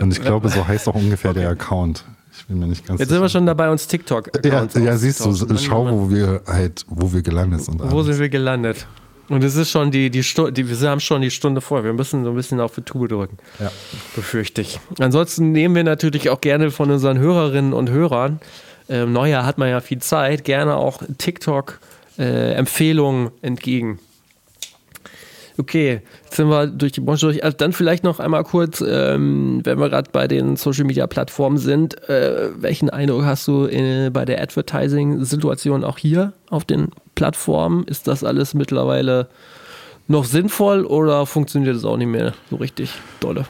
[0.00, 2.04] Und ich glaube, so heißt auch ungefähr der Account.
[2.36, 5.24] Ich bin mir nicht ganz Jetzt sind wir schon dabei, uns tiktok ja, ja, siehst
[5.24, 7.80] du, schau, wo wir halt, wo wir gelandet sind.
[7.82, 8.86] Wo sind wir gelandet?
[9.28, 11.84] Und es ist schon die, die Stunde, wir haben schon die Stunde vor.
[11.84, 13.36] Wir müssen so ein bisschen auf die Tube drücken.
[13.58, 13.70] Ja.
[14.14, 14.80] Befürchte ich.
[14.98, 18.40] Ansonsten nehmen wir natürlich auch gerne von unseren Hörerinnen und Hörern,
[18.88, 23.98] ähm, Neujahr hat man ja viel Zeit, gerne auch TikTok-Empfehlungen entgegen.
[25.60, 27.42] Okay, jetzt sind wir durch die Branche durch.
[27.42, 31.58] Also dann vielleicht noch einmal kurz, ähm, wenn wir gerade bei den Social Media Plattformen
[31.58, 37.82] sind, äh, welchen Eindruck hast du äh, bei der Advertising-Situation auch hier auf den Plattformen?
[37.84, 39.28] Ist das alles mittlerweile
[40.06, 43.44] noch sinnvoll oder funktioniert es auch nicht mehr so richtig dolle?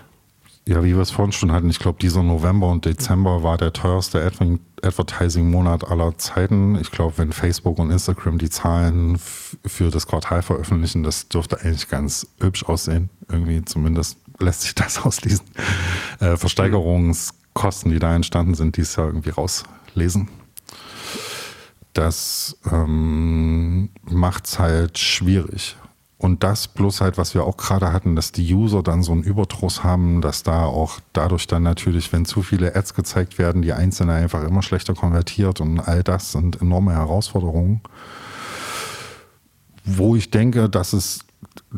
[0.69, 3.73] Ja, wie wir es vorhin schon hatten, ich glaube, dieser November und Dezember war der
[3.73, 6.79] teuerste Adver- Advertising-Monat aller Zeiten.
[6.79, 9.19] Ich glaube, wenn Facebook und Instagram die Zahlen
[9.65, 13.09] für das Quartal veröffentlichen, das dürfte eigentlich ganz hübsch aussehen.
[13.31, 15.47] Irgendwie zumindest lässt sich das aus diesen
[16.21, 20.29] äh, Versteigerungskosten, die da entstanden sind, dieses Jahr irgendwie rauslesen.
[21.95, 25.79] Das ähm, macht es halt schwierig.
[26.19, 29.23] Und das bloß halt, was wir auch gerade hatten, dass die User dann so einen
[29.23, 33.73] Überdruss haben, dass da auch dadurch dann natürlich, wenn zu viele Ads gezeigt werden, die
[33.73, 37.83] Einzelne einfach immer schlechter konvertiert und all das sind enorme Herausforderungen.
[39.85, 41.21] Wo ich denke, dass es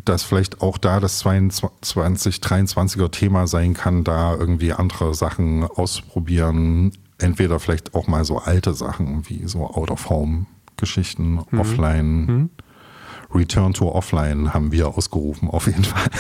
[0.05, 6.93] dass vielleicht auch da das 2023er Thema sein kann, da irgendwie andere Sachen auszuprobieren.
[7.19, 12.51] Entweder vielleicht auch mal so alte Sachen wie so Out-of-Home-Geschichten, offline.
[13.35, 16.11] Return to Offline haben wir ausgerufen, auf jeden Fall.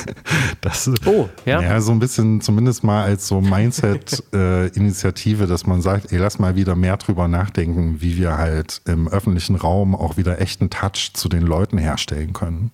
[0.61, 1.61] Das, Oh, ja.
[1.63, 1.81] ja.
[1.81, 6.77] so ein bisschen, zumindest mal als so Mindset-Initiative, dass man sagt, ey, lass mal wieder
[6.77, 11.43] mehr drüber nachdenken, wie wir halt im öffentlichen Raum auch wieder echten Touch zu den
[11.43, 12.71] Leuten herstellen können.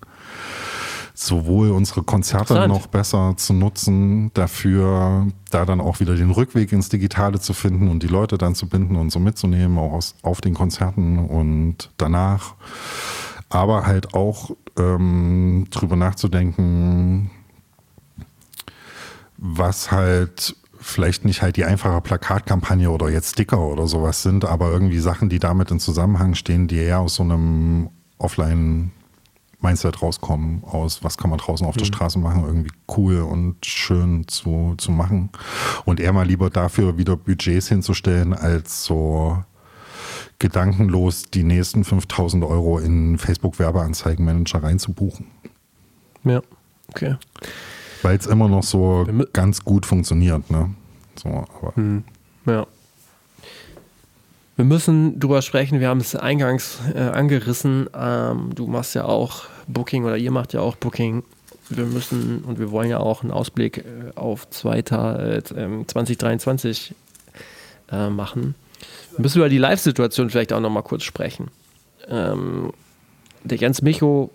[1.13, 6.89] Sowohl unsere Konzerte noch besser zu nutzen, dafür da dann auch wieder den Rückweg ins
[6.89, 10.41] Digitale zu finden und die Leute dann zu binden und so mitzunehmen, auch aus, auf
[10.41, 12.53] den Konzerten und danach
[13.49, 17.31] aber halt auch ähm, drüber nachzudenken,
[19.37, 24.71] was halt vielleicht nicht halt die einfache Plakatkampagne oder jetzt Sticker oder sowas sind, aber
[24.71, 28.91] irgendwie Sachen, die damit in Zusammenhang stehen, die eher aus so einem Offline
[29.59, 31.93] Mindset rauskommen, aus was kann man draußen auf der mhm.
[31.93, 35.29] Straße machen, irgendwie cool und schön zu, zu machen.
[35.83, 39.43] Und eher mal lieber dafür wieder Budgets hinzustellen, als so
[40.39, 45.27] gedankenlos die nächsten 5000 Euro in Facebook-Werbeanzeigenmanager reinzubuchen.
[46.23, 46.41] Ja,
[46.89, 47.15] okay.
[48.03, 50.73] Weil es immer noch so ganz gut funktioniert, ne?
[51.15, 51.75] So, aber.
[51.75, 52.03] Hm.
[52.45, 52.67] Ja.
[54.55, 57.87] Wir müssen drüber sprechen, wir haben es eingangs äh, angerissen.
[57.95, 61.23] Ähm, du machst ja auch Booking oder ihr macht ja auch Booking.
[61.69, 63.83] Wir müssen und wir wollen ja auch einen Ausblick äh,
[64.15, 66.95] auf zweiter, äh, 2023
[67.91, 68.09] äh,
[69.17, 69.23] machen.
[69.23, 71.49] Wir müssen über die Live-Situation vielleicht auch nochmal kurz sprechen.
[72.07, 72.71] Ähm,
[73.43, 74.31] der Jens Micho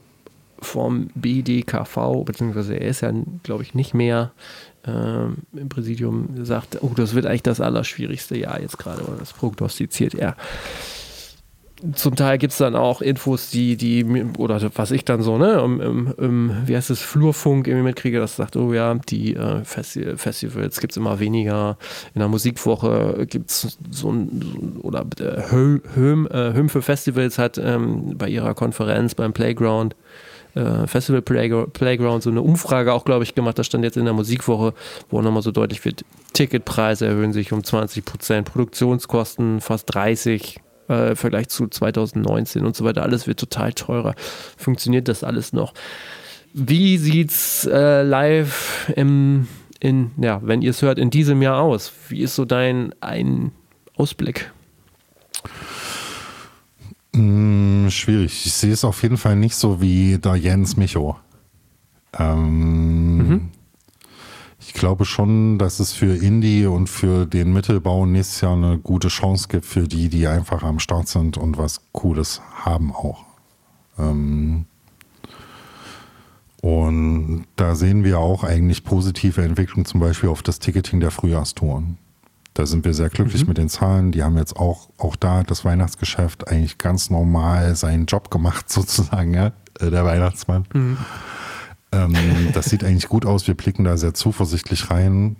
[0.60, 3.12] vom BDKV, beziehungsweise er ist ja,
[3.42, 4.30] glaube ich, nicht mehr
[4.86, 9.32] ähm, im Präsidium sagt, oh, das wird eigentlich das allerschwierigste Jahr jetzt gerade, oder das
[9.32, 10.36] prognostiziert er.
[11.94, 14.04] Zum Teil gibt es dann auch Infos, die, die,
[14.38, 18.20] oder was ich dann so, ne, im, im, im wie heißt es, Flurfunk irgendwie mitkriege,
[18.20, 21.76] das sagt, oh ja, die äh, Festi Festivals gibt es immer weniger.
[22.14, 27.58] In der Musikwoche gibt es so ein, oder äh, Höhm, äh, Höhm für Festivals hat
[27.58, 29.96] ähm, bei ihrer Konferenz beim Playground
[30.54, 33.58] äh, Festival Playground so eine Umfrage auch, glaube ich, gemacht.
[33.58, 34.74] Das stand jetzt in der Musikwoche,
[35.10, 41.10] wo nochmal so deutlich wird, Ticketpreise erhöhen sich um 20 Prozent, Produktionskosten fast 30 äh,
[41.10, 43.02] im Vergleich zu 2019 und so weiter.
[43.02, 44.14] Alles wird total teurer.
[44.56, 45.74] Funktioniert das alles noch?
[46.54, 49.48] Wie sieht's äh, live im,
[49.80, 51.92] in, ja, wenn ihr es hört, in diesem Jahr aus?
[52.08, 53.52] Wie ist so dein ein
[53.96, 54.52] Ausblick?
[57.14, 58.46] Hm, schwierig.
[58.46, 61.16] Ich sehe es auf jeden Fall nicht so wie der Jens Micho.
[62.18, 63.48] Ähm, mhm.
[64.74, 69.08] Ich glaube schon, dass es für Indie und für den Mittelbau nächstes Jahr eine gute
[69.08, 73.22] Chance gibt für die, die einfach am Start sind und was Cooles haben auch.
[73.98, 74.64] Ähm,
[76.62, 81.98] und da sehen wir auch eigentlich positive Entwicklung, zum Beispiel auf das Ticketing der Frühjahrstouren.
[82.54, 83.48] Da sind wir sehr glücklich mhm.
[83.48, 84.10] mit den Zahlen.
[84.10, 89.34] Die haben jetzt auch, auch da das Weihnachtsgeschäft eigentlich ganz normal seinen Job gemacht, sozusagen,
[89.34, 90.64] ja, äh, der Weihnachtsmann.
[90.72, 90.96] Mhm.
[91.92, 93.46] Ähm, das sieht eigentlich gut aus.
[93.46, 95.36] Wir blicken da sehr zuversichtlich rein.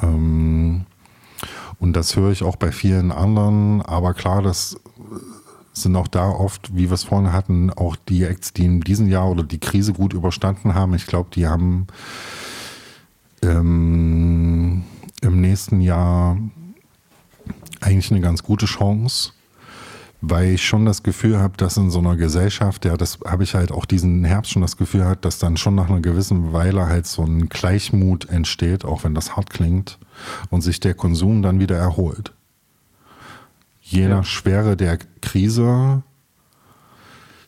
[0.00, 0.84] Ähm,
[1.78, 3.82] und das höre ich auch bei vielen anderen.
[3.82, 4.76] Aber klar, das
[5.72, 9.08] sind auch da oft, wie wir es vorhin hatten, auch die Acts, die in diesem
[9.08, 10.94] Jahr oder die Krise gut überstanden haben.
[10.94, 11.86] Ich glaube, die haben
[13.42, 14.84] ähm,
[15.22, 16.36] im nächsten Jahr
[17.80, 19.32] eigentlich eine ganz gute Chance,
[20.22, 23.54] weil ich schon das Gefühl habe, dass in so einer Gesellschaft, ja, das habe ich
[23.54, 26.86] halt auch diesen Herbst schon das Gefühl hat, dass dann schon nach einer gewissen Weile
[26.86, 29.98] halt so ein Gleichmut entsteht, auch wenn das hart klingt,
[30.48, 32.32] und sich der Konsum dann wieder erholt.
[33.80, 36.02] Je nach Schwere der Krise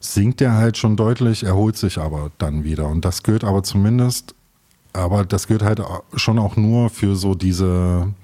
[0.01, 2.89] sinkt er halt schon deutlich, erholt sich aber dann wieder.
[2.89, 4.35] Und das gehört aber zumindest
[4.95, 5.83] aber das gehört halt
[6.15, 8.15] schon auch nur für so diese,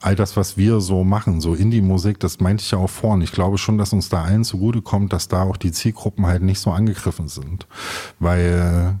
[0.00, 3.22] all das, was wir so machen, so Indie-Musik, das meinte ich ja auch vorhin.
[3.22, 6.60] Ich glaube schon, dass uns da allen zugutekommt, dass da auch die Zielgruppen halt nicht
[6.60, 7.66] so angegriffen sind.
[8.18, 8.98] Weil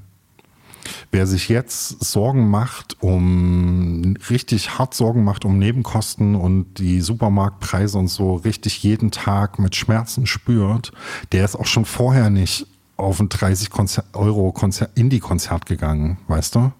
[1.10, 7.98] wer sich jetzt Sorgen macht, um richtig hart Sorgen macht um Nebenkosten und die Supermarktpreise
[7.98, 10.92] und so richtig jeden Tag mit Schmerzen spürt,
[11.32, 12.66] der ist auch schon vorher nicht
[12.96, 13.70] auf ein 30
[14.14, 14.54] Euro
[14.94, 16.72] Indie-Konzert gegangen, weißt du?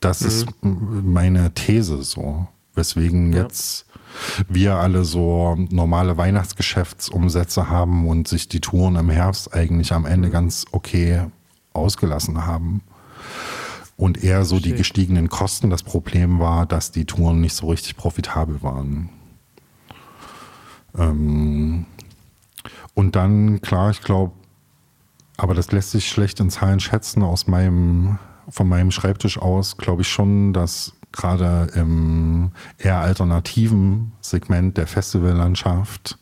[0.00, 0.26] Das mhm.
[0.26, 2.48] ist meine These so.
[2.74, 3.42] Weswegen ja.
[3.42, 3.86] jetzt
[4.48, 10.28] wir alle so normale Weihnachtsgeschäftsumsätze haben und sich die Touren im Herbst eigentlich am Ende
[10.28, 10.32] mhm.
[10.32, 11.26] ganz okay
[11.72, 12.82] ausgelassen haben.
[13.96, 17.96] Und eher so die gestiegenen Kosten das Problem war, dass die Touren nicht so richtig
[17.96, 19.10] profitabel waren.
[20.98, 21.86] Ähm
[22.94, 24.32] und dann, klar, ich glaube,
[25.36, 27.22] aber das lässt sich schlecht in Zahlen schätzen.
[27.22, 28.18] Aus meinem,
[28.48, 36.18] von meinem Schreibtisch aus glaube ich schon, dass gerade im eher alternativen Segment der Festivallandschaft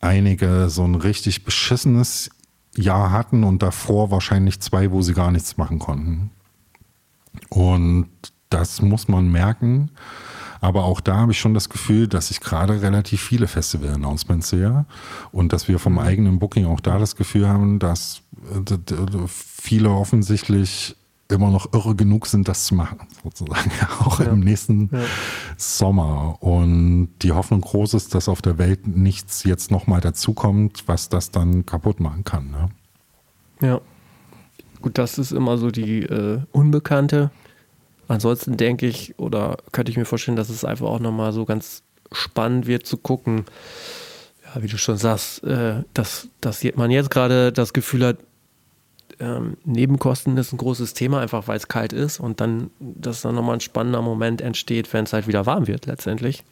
[0.00, 2.30] einige so ein richtig beschissenes
[2.74, 6.30] Jahr hatten und davor wahrscheinlich zwei, wo sie gar nichts machen konnten.
[7.48, 8.08] Und
[8.48, 9.90] das muss man merken.
[10.62, 14.84] Aber auch da habe ich schon das Gefühl, dass ich gerade relativ viele Festival-Announcements sehe
[15.32, 16.00] und dass wir vom mhm.
[16.00, 18.22] eigenen Booking auch da das Gefühl haben, dass
[18.54, 18.76] äh,
[19.26, 20.96] viele offensichtlich
[21.30, 23.70] immer noch irre genug sind, das zu machen, sozusagen,
[24.00, 24.26] auch ja.
[24.26, 25.00] im nächsten ja.
[25.56, 26.38] Sommer.
[26.40, 31.30] Und die Hoffnung groß ist, dass auf der Welt nichts jetzt nochmal dazukommt, was das
[31.30, 32.50] dann kaputt machen kann.
[32.50, 32.68] Ne?
[33.60, 33.80] Ja.
[34.82, 37.30] Gut, das ist immer so die äh, Unbekannte.
[38.08, 41.82] ansonsten denke ich, oder könnte ich mir vorstellen, dass es einfach auch nochmal so ganz
[42.12, 43.44] spannend wird zu gucken,
[44.44, 48.18] ja, wie du schon sagst, äh, dass, dass man jetzt gerade das Gefühl hat,
[49.20, 53.34] ähm, Nebenkosten ist ein großes Thema, einfach weil es kalt ist und dann, dass dann
[53.34, 56.42] nochmal ein spannender Moment entsteht, wenn es halt wieder warm wird letztendlich.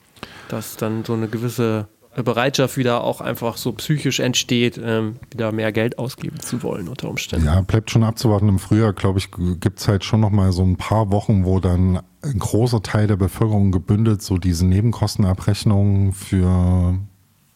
[0.49, 1.89] Dass dann so eine gewisse
[2.23, 7.09] Bereitschaft wieder auch einfach so psychisch entsteht, ähm, wieder mehr Geld ausgeben zu wollen unter
[7.09, 7.47] Umständen.
[7.47, 8.49] Ja, bleibt schon abzuwarten.
[8.49, 9.31] Im Frühjahr, glaube ich,
[9.61, 13.17] gibt es halt schon nochmal so ein paar Wochen, wo dann ein großer Teil der
[13.17, 16.99] Bevölkerung gebündelt so diese Nebenkostenabrechnungen für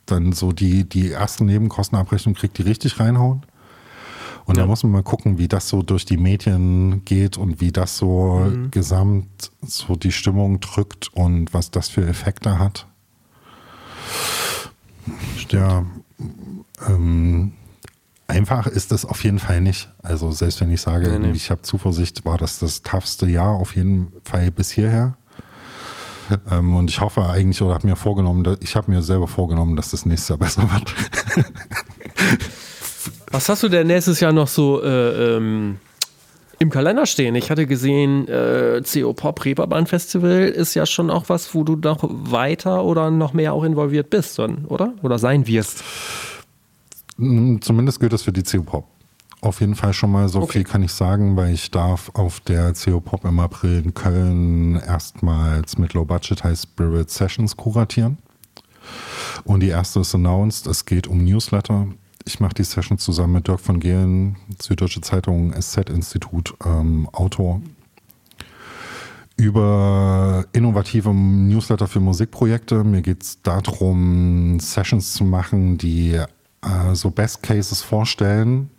[0.07, 3.43] dann so die, die ersten Nebenkostenabrechnungen kriegt, die richtig reinhauen.
[4.45, 4.63] Und ja.
[4.63, 7.97] da muss man mal gucken, wie das so durch die Medien geht und wie das
[7.97, 8.71] so mhm.
[8.71, 12.87] gesamt so die Stimmung drückt und was das für Effekte hat.
[15.37, 15.63] Stimmt.
[15.63, 15.85] Ja,
[16.89, 17.53] ähm,
[18.27, 19.91] einfach ist das auf jeden Fall nicht.
[20.03, 21.33] Also selbst wenn ich sage, nee, nee.
[21.33, 25.17] ich habe Zuversicht, war das das toughste Jahr auf jeden Fall bis hierher.
[26.51, 29.91] Ähm, und ich hoffe eigentlich, oder habe mir vorgenommen, ich habe mir selber vorgenommen, dass
[29.91, 30.95] das nächstes Jahr besser wird.
[33.33, 35.79] Was hast du denn nächstes Jahr noch so äh, ähm,
[36.59, 37.35] im Kalender stehen?
[37.35, 41.77] Ich hatte gesehen, äh, CO Pop Reeperbahn Festival ist ja schon auch was, wo du
[41.77, 44.93] noch weiter oder noch mehr auch involviert bist, oder?
[45.03, 45.83] Oder sein wirst?
[47.17, 48.87] Hm, zumindest gilt das für die CO Pop.
[49.41, 50.53] Auf jeden Fall schon mal so okay.
[50.53, 54.77] viel kann ich sagen, weil ich darf auf der CO Pop im April in Köln
[54.77, 58.19] erstmals mit Low Budget High Spirit Sessions kuratieren.
[59.45, 61.89] Und die erste ist announced, es geht um Newsletter.
[62.25, 67.61] Ich mache die Session zusammen mit Dirk von Gehlen, Süddeutsche Zeitung, SZ-Institut, ähm, Autor,
[69.37, 72.85] über innovative Newsletter für Musikprojekte.
[72.85, 78.71] Mir geht es darum, Sessions zu machen, die äh, so Best Cases vorstellen,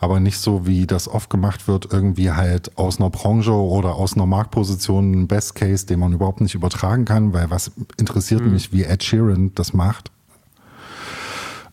[0.00, 4.14] aber nicht so, wie das oft gemacht wird, irgendwie halt aus einer Branche oder aus
[4.14, 8.52] einer Marktposition ein Best Case, den man überhaupt nicht übertragen kann, weil was interessiert mhm.
[8.52, 10.10] mich, wie Ed Sheeran das macht.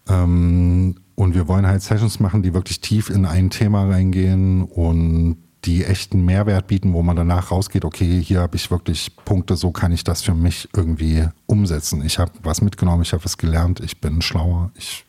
[0.07, 5.37] Ähm, und wir wollen halt Sessions machen, die wirklich tief in ein Thema reingehen und
[5.65, 9.71] die echten Mehrwert bieten, wo man danach rausgeht, okay, hier habe ich wirklich Punkte, so
[9.71, 12.05] kann ich das für mich irgendwie umsetzen.
[12.05, 15.05] Ich habe was mitgenommen, ich habe was gelernt, ich bin schlauer, ich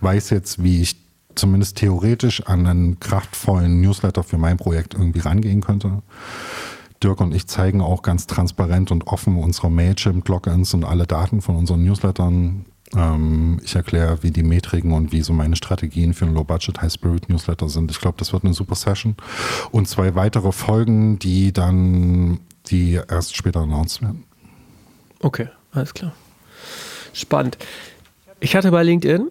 [0.00, 0.96] weiß jetzt, wie ich
[1.34, 6.02] zumindest theoretisch an einen kraftvollen Newsletter für mein Projekt irgendwie rangehen könnte.
[7.02, 11.56] Dirk und ich zeigen auch ganz transparent und offen unsere Mailchimp-Logins und alle Daten von
[11.56, 12.66] unseren Newslettern.
[12.96, 17.68] Ähm, ich erkläre, wie die Metriken und wie so meine Strategien für einen Low-Budget, High-Spirit-Newsletter
[17.68, 17.90] sind.
[17.90, 19.16] Ich glaube, das wird eine super Session.
[19.70, 24.24] Und zwei weitere Folgen, die dann, die erst später announced werden.
[25.20, 26.12] Okay, alles klar.
[27.12, 27.58] Spannend.
[28.40, 29.30] Ich hatte bei LinkedIn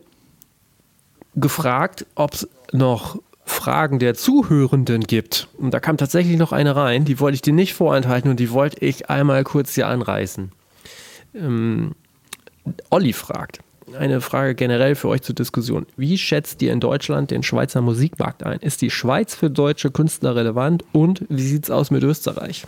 [1.35, 5.47] gefragt, ob es noch Fragen der Zuhörenden gibt.
[5.57, 8.51] Und da kam tatsächlich noch eine rein, die wollte ich dir nicht vorenthalten und die
[8.51, 10.51] wollte ich einmal kurz hier anreißen.
[11.33, 11.95] Ähm,
[12.89, 13.59] Olli fragt,
[13.97, 15.85] eine Frage generell für euch zur Diskussion.
[15.97, 18.59] Wie schätzt ihr in Deutschland den Schweizer Musikmarkt ein?
[18.59, 22.65] Ist die Schweiz für deutsche Künstler relevant und wie sieht es aus mit Österreich?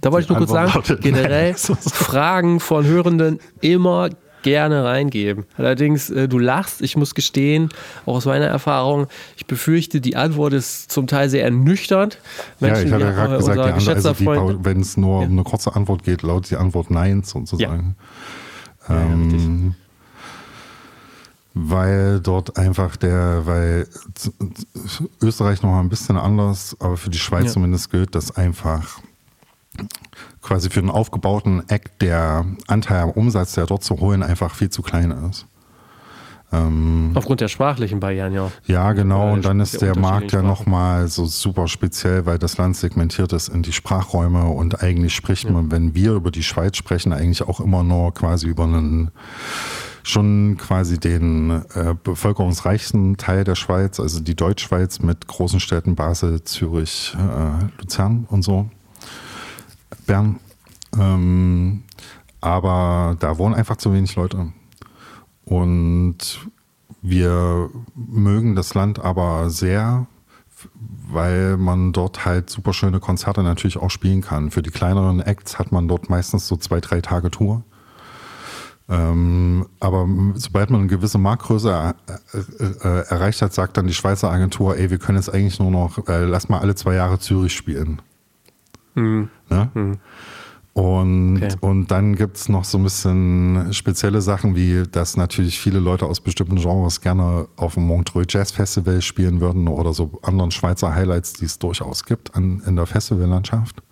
[0.00, 4.10] Da wollte ich nur kurz sagen, generell Fragen von Hörenden immer
[4.42, 5.44] gerne reingeben.
[5.56, 7.68] Allerdings, äh, du lachst, ich muss gestehen,
[8.06, 9.06] auch aus meiner Erfahrung,
[9.36, 12.18] ich befürchte, die Antwort ist zum Teil sehr ernüchternd.
[12.60, 15.26] Menschen, ja, ich hatte ja gerade gesagt, also wenn es nur ja.
[15.26, 17.96] um eine kurze Antwort geht, lautet die Antwort Nein sozusagen.
[18.88, 18.96] Ja.
[18.96, 19.74] Ähm,
[21.54, 23.86] weil dort einfach der, weil
[25.20, 27.50] Österreich noch mal ein bisschen anders, aber für die Schweiz ja.
[27.52, 29.00] zumindest gilt, dass einfach
[30.42, 34.70] quasi für einen aufgebauten Act der Anteil am Umsatz, der dort zu holen, einfach viel
[34.70, 35.46] zu klein ist.
[36.52, 38.50] Ähm, Aufgrund der sprachlichen Barrieren, ja.
[38.66, 39.32] Ja, genau.
[39.32, 43.48] Und dann ist der Markt ja nochmal so super speziell, weil das Land segmentiert ist
[43.48, 45.50] in die Sprachräume und eigentlich spricht ja.
[45.50, 49.10] man, wenn wir über die Schweiz sprechen, eigentlich auch immer nur quasi über einen
[50.02, 56.42] schon quasi den äh, bevölkerungsreichsten Teil der Schweiz, also die Deutschschweiz mit großen Städten Basel,
[56.42, 58.68] Zürich, äh, Luzern und so.
[60.06, 60.40] Bern.
[60.98, 61.84] Ähm,
[62.40, 64.52] aber da wohnen einfach zu wenig Leute.
[65.44, 66.48] Und
[67.02, 70.06] wir mögen das Land aber sehr,
[71.08, 74.50] weil man dort halt super schöne Konzerte natürlich auch spielen kann.
[74.50, 77.64] Für die kleineren Acts hat man dort meistens so zwei, drei Tage Tour.
[78.88, 81.94] Ähm, aber sobald man eine gewisse Marktgröße er,
[82.34, 85.70] äh, äh, erreicht hat, sagt dann die Schweizer Agentur, ey, wir können jetzt eigentlich nur
[85.70, 88.02] noch, äh, lass mal alle zwei Jahre Zürich spielen.
[88.94, 89.28] Mhm.
[89.50, 89.70] Ne?
[89.74, 89.98] Mhm.
[90.74, 91.54] Und, Okay.
[91.60, 96.06] und dann gibt es noch so ein bisschen spezielle Sachen, wie dass natürlich viele Leute
[96.06, 100.94] aus bestimmten Genres gerne auf dem Montreux Jazz Festival spielen würden oder so anderen Schweizer
[100.94, 103.82] Highlights, die es durchaus gibt an, in der Festivallandschaft.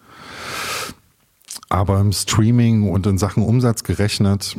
[1.68, 4.56] Aber im Streaming und in Sachen Umsatz gerechnet,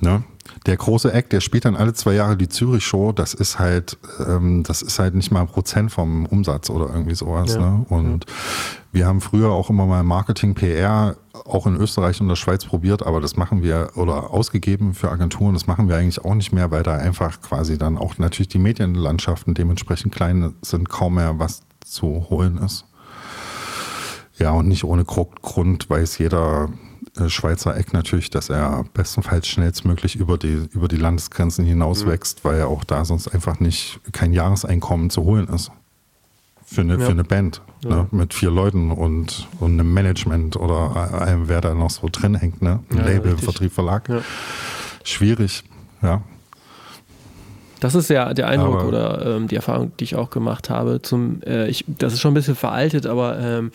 [0.00, 0.22] ne?
[0.66, 3.96] Der große Act, der spielt dann alle zwei Jahre die Zürich Show, das ist halt,
[4.26, 7.54] ähm, das ist halt nicht mal ein Prozent vom Umsatz oder irgendwie sowas.
[7.54, 7.86] Ja, Ne?
[7.88, 8.26] Und
[8.92, 11.16] wir haben früher auch immer mal Marketing, PR,
[11.46, 15.54] auch in Österreich und der Schweiz probiert, aber das machen wir oder ausgegeben für Agenturen,
[15.54, 18.58] das machen wir eigentlich auch nicht mehr, weil da einfach quasi dann auch natürlich die
[18.58, 22.84] Medienlandschaften dementsprechend klein sind, kaum mehr was zu holen ist.
[24.38, 26.68] Ja, und nicht ohne Gru- Grund weiß jeder
[27.28, 32.62] Schweizer Eck natürlich, dass er bestenfalls schnellstmöglich über die, über die Landesgrenzen hinaus wächst, weil
[32.62, 35.70] auch da sonst einfach nicht kein Jahreseinkommen zu holen ist.
[36.64, 37.04] Für eine, Ja.
[37.06, 38.06] für eine Band ne?
[38.12, 42.62] mit vier Leuten und, und einem Management oder einem, wer da noch so drin hängt.
[42.62, 42.78] Ne?
[42.90, 43.44] Ein Ja, Label, richtig.
[43.44, 44.08] Vertrieb, Verlag.
[44.08, 44.20] Ja.
[45.02, 45.64] Schwierig,
[46.02, 46.22] ja.
[47.80, 51.00] Das ist ja der Eindruck Aber- oder ähm, die Erfahrung, die ich auch gemacht habe.
[51.02, 53.72] Zum, äh, ich, das ist schon ein bisschen veraltet, aber ähm,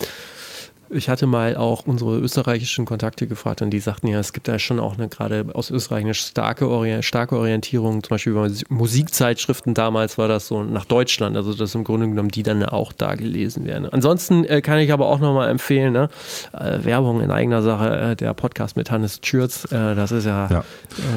[0.96, 4.58] ich hatte mal auch unsere österreichischen Kontakte gefragt und die sagten ja, es gibt da
[4.60, 9.74] schon auch eine gerade aus Österreich eine starke, Orient, starke Orientierung, zum Beispiel über Musikzeitschriften
[9.74, 13.16] damals war das so nach Deutschland, also dass im Grunde genommen die dann auch da
[13.16, 13.88] gelesen werden.
[13.90, 16.10] Ansonsten äh, kann ich aber auch nochmal empfehlen, ne?
[16.54, 20.50] äh, Werbung in eigener Sache, äh, der Podcast mit Hannes Schürz, äh, das ist ja,
[20.50, 20.64] Ja.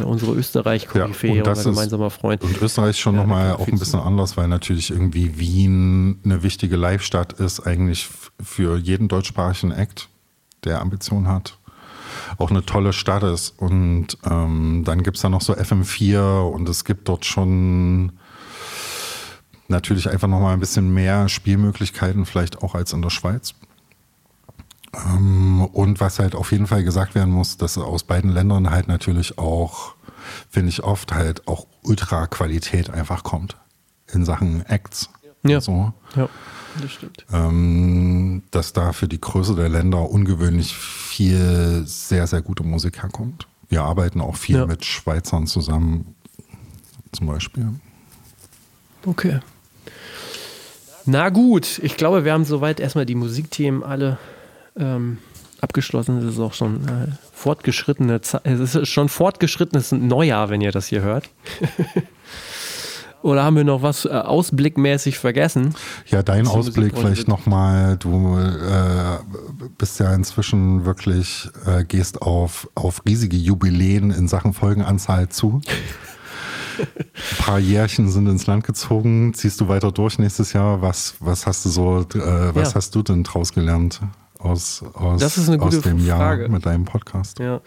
[0.01, 2.43] Äh, unsere Österreich-Koryphäe, Ja, und das unser gemeinsamer Freund.
[2.43, 6.43] Und Österreich ist schon Ja, nochmal auch ein bisschen anders, weil natürlich irgendwie Wien eine
[6.43, 8.09] wichtige Live-Stadt ist, eigentlich
[8.43, 10.09] für jeden deutschsprachigen Act,
[10.65, 11.59] der Ambition hat.
[12.39, 13.51] Auch eine tolle Stadt ist.
[13.59, 18.13] Und ähm, dann gibt es da noch so FM4 und es gibt dort schon
[19.69, 23.55] natürlich einfach nochmal ein bisschen mehr Spielmöglichkeiten, vielleicht auch als in der Schweiz.
[24.95, 28.89] Ähm, und was halt auf jeden Fall gesagt werden muss, dass aus beiden Ländern halt
[28.89, 29.95] natürlich auch,
[30.51, 33.57] finde ich oft halt auch Ultra-Qualität einfach kommt
[34.11, 35.11] in Sachen Acts.
[35.43, 35.61] Ja.
[35.61, 35.93] So.
[36.17, 36.29] Ja,
[36.81, 37.25] das stimmt.
[37.33, 43.47] Ähm, dass da für die Größe der Länder ungewöhnlich viel sehr, sehr gute Musik herkommt.
[43.69, 44.67] Wir arbeiten auch viel Ja.
[44.67, 46.15] mit Schweizern zusammen,
[47.13, 47.69] zum Beispiel.
[49.05, 49.41] Okay.
[51.07, 54.19] Na gut, ich glaube, wir haben soweit erstmal die Musikthemen alle
[54.77, 55.19] ähm,
[55.61, 56.19] abgeschlossen.
[56.19, 58.43] Es ist auch schon äh, fortgeschrittene Zeit.
[58.45, 61.31] Es ist schon fortgeschrittenes Neujahr, wenn ihr das hier hört.
[63.23, 65.75] Oder haben wir noch was äh, ausblickmäßig vergessen?
[66.07, 67.97] Ja, dein Die Ausblick vielleicht nochmal.
[67.97, 69.19] Du äh,
[69.77, 75.61] bist ja inzwischen wirklich, äh, gehst auf, auf riesige Jubiläen in Sachen Folgenanzahl zu.
[76.79, 79.35] Ein paar Jährchen sind ins Land gezogen.
[79.35, 80.81] Ziehst du weiter durch nächstes Jahr?
[80.81, 82.75] Was, was hast du so, äh, was Ja.
[82.77, 84.01] hast du denn draus gelernt
[84.39, 85.47] aus, aus, aus
[85.81, 86.43] dem Frage.
[86.43, 87.41] Jahr mit deinem Podcast?
[87.41, 87.61] Ja.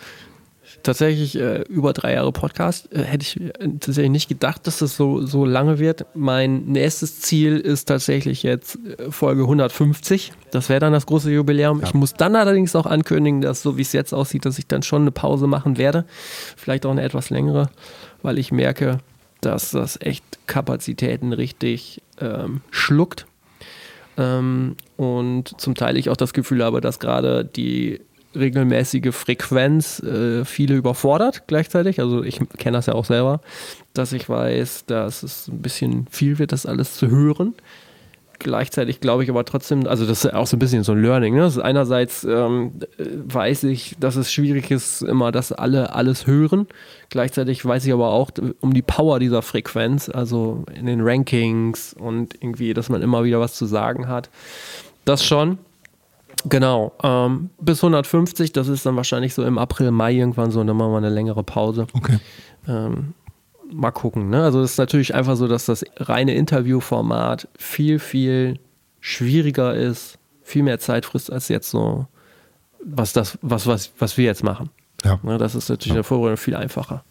[0.84, 4.95] Tatsächlich äh, über drei Jahre Podcast äh, hätte ich äh, tatsächlich nicht gedacht, dass das
[4.95, 6.06] so, so lange wird.
[6.16, 10.34] Mein nächstes Ziel ist tatsächlich jetzt äh, Folge 150.
[10.52, 11.82] Das wäre dann das große Jubiläum.
[11.84, 14.84] Ich muss dann allerdings auch ankündigen, dass so wie es jetzt aussieht, dass ich dann
[14.84, 16.06] schon eine Pause machen werde.
[16.58, 17.70] Vielleicht auch eine etwas längere,
[18.22, 18.99] weil ich merke,
[19.41, 23.26] dass das echt Kapazitäten richtig ähm, schluckt.
[24.18, 28.02] Ähm, und zum Teil ich auch das Gefühl habe, dass gerade die
[28.36, 31.99] regelmäßige Frequenz äh, viele überfordert gleichzeitig.
[31.99, 33.41] Also ich kenne das ja auch selber,
[33.94, 37.53] dass ich weiß, dass es ein bisschen viel wird, das alles zu hören.
[38.40, 41.36] Gleichzeitig glaube ich aber trotzdem, also das ist auch so ein bisschen so ein Learning.
[41.36, 41.52] Ne?
[41.62, 46.68] Einerseits ähm, äh, weiß ich, dass es schwierig ist, immer, dass alle alles hören.
[47.10, 48.32] Gleichzeitig weiß ich aber auch
[48.62, 53.40] um die Power dieser Frequenz, also in den Rankings und irgendwie, dass man immer wieder
[53.40, 54.32] was zu sagen hat.
[55.06, 55.60] Das schon.
[56.45, 56.93] Genau.
[57.03, 60.77] Ähm, bis 150, das ist dann wahrscheinlich so im April, Mai irgendwann so, und dann
[60.77, 61.88] machen wir eine längere Pause.
[61.93, 62.18] Okay.
[62.68, 63.13] Ähm,
[63.72, 64.30] mal gucken.
[64.30, 64.43] Ne?
[64.43, 68.59] Also es ist natürlich einfach so, dass das reine Interviewformat viel, viel
[68.99, 72.07] schwieriger ist, viel mehr Zeit frisst als jetzt so,
[72.84, 74.69] was das, was, was, was wir jetzt machen.
[75.03, 75.19] Ja.
[75.23, 75.38] Ne?
[75.38, 77.03] Das ist natürlich in der Vorbereitung viel einfacher.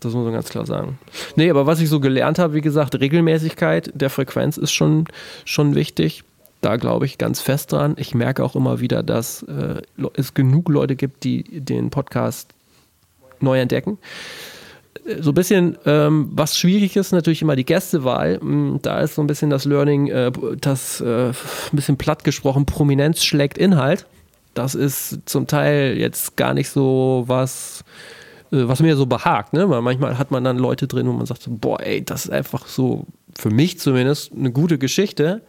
[0.00, 0.98] Das muss man ganz klar sagen.
[1.34, 5.06] Nee, aber was ich so gelernt habe, wie gesagt, Regelmäßigkeit der Frequenz ist schon,
[5.44, 6.22] schon wichtig.
[6.60, 7.94] Da glaube ich ganz fest dran.
[7.98, 9.80] Ich merke auch immer wieder, dass äh,
[10.14, 12.50] es genug Leute gibt, die den Podcast
[13.40, 13.98] neu entdecken
[15.20, 18.38] so ein bisschen, ähm, was schwierig ist, natürlich immer die Gästewahl.
[18.40, 20.30] Mm, Da ist so ein bisschen das Learning, äh,
[20.60, 21.34] das äh, ein
[21.72, 24.06] bisschen platt gesprochen, Prominenz schlägt Inhalt.
[24.54, 27.84] Das ist zum Teil jetzt gar nicht so was,
[28.52, 29.52] äh, was mir so behagt.
[29.52, 29.68] Ne?
[29.70, 32.30] Weil manchmal hat man dann Leute drin, wo man sagt, so, boah, ey, das ist
[32.30, 33.06] einfach so,
[33.36, 35.42] für mich zumindest, eine gute Geschichte.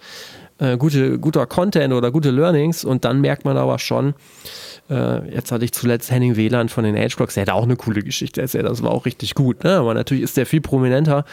[0.60, 4.14] Äh, gute, guter Content oder gute Learnings und dann merkt man aber schon,
[4.90, 7.76] äh, jetzt hatte ich zuletzt Henning Wieland von den Age Blocks, der hat auch eine
[7.76, 9.77] coole Geschichte erzählt, das war auch richtig gut, ne?
[9.77, 11.26] aber natürlich ist der viel prominenter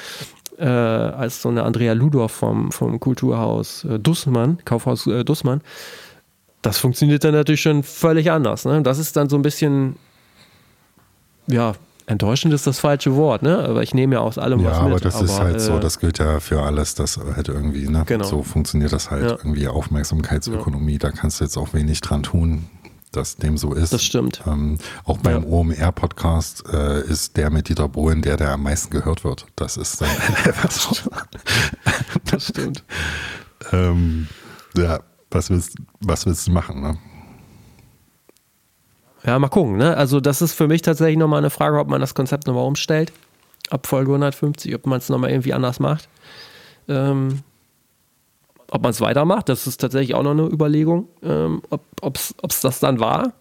[0.58, 5.60] äh, als so eine Andrea Ludorf vom, vom Kulturhaus äh, Dussmann, Kaufhaus äh, Dussmann.
[6.62, 8.64] Das funktioniert dann natürlich schon völlig anders.
[8.64, 8.82] Ne?
[8.82, 9.96] Das ist dann so ein bisschen,
[11.46, 11.74] ja,
[12.06, 13.58] enttäuschend ist das falsche Wort, ne?
[13.58, 14.84] Aber ich nehme ja aus allem ja, was mit.
[14.84, 14.92] mit.
[14.92, 18.04] aber das ist halt so, äh, das gilt ja für alles, das halt irgendwie, ne?
[18.06, 18.24] Genau.
[18.24, 19.30] So funktioniert das halt Ja.
[19.32, 22.66] irgendwie Aufmerksamkeitsökonomie, da kannst du jetzt auch wenig dran tun,
[23.12, 23.92] dass dem so ist.
[23.92, 24.42] Das stimmt.
[24.46, 25.48] Ähm, auch beim Ja.
[25.48, 29.46] OMR-Podcast äh, ist der mit Dieter Bohlen der, der am meisten gehört wird.
[29.56, 30.08] Das ist dann
[30.44, 30.94] einfach so.
[32.24, 32.84] Das stimmt.
[33.72, 34.28] ähm,
[34.76, 35.00] ja,
[35.30, 36.98] was willst, was willst du machen, ne?
[39.26, 39.76] Ja, mal gucken.
[39.76, 39.96] Ne?
[39.96, 43.12] Also das ist für mich tatsächlich nochmal eine Frage, ob man das Konzept nochmal umstellt.
[43.70, 46.08] Ab Folge 150, ob man es nochmal irgendwie anders macht.
[46.88, 47.40] Ähm,
[48.70, 51.08] ob man es weitermacht, das ist tatsächlich auch noch eine Überlegung.
[51.22, 53.32] Ähm, ob es das dann war,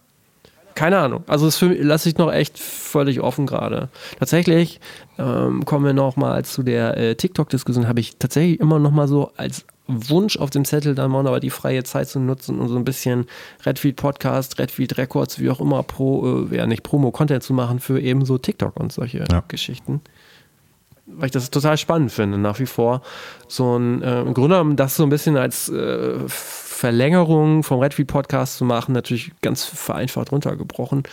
[0.76, 1.24] keine Ahnung.
[1.26, 3.88] Also das lasse ich noch echt völlig offen gerade.
[4.20, 4.78] Tatsächlich
[5.18, 7.88] ähm, kommen wir noch mal zu der äh, TikTok-Diskussion.
[7.88, 11.40] Habe ich tatsächlich immer noch mal so als Wunsch auf dem Zettel, dann mal aber
[11.40, 13.26] die freie Zeit zu nutzen und so ein bisschen
[13.64, 18.00] Redfeed Podcast, Redfeed Records, wie auch immer, pro, äh, ja nicht Promo-Content zu machen für
[18.00, 19.42] eben so TikTok und solche Ja.
[19.48, 20.00] Geschichten.
[21.06, 23.00] Weil ich das total spannend finde, nach wie vor.
[23.46, 26.18] So ein, äh, im Grunde genommen das so ein bisschen als äh,
[26.76, 31.04] Verlängerung vom Redfeed Podcast zu machen, natürlich ganz vereinfacht runtergebrochen,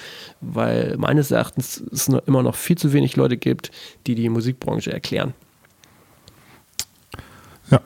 [0.41, 3.71] weil meines Erachtens es noch, immer noch viel zu wenig Leute gibt,
[4.05, 5.33] die die Musikbranche erklären.
[7.71, 7.79] Ja.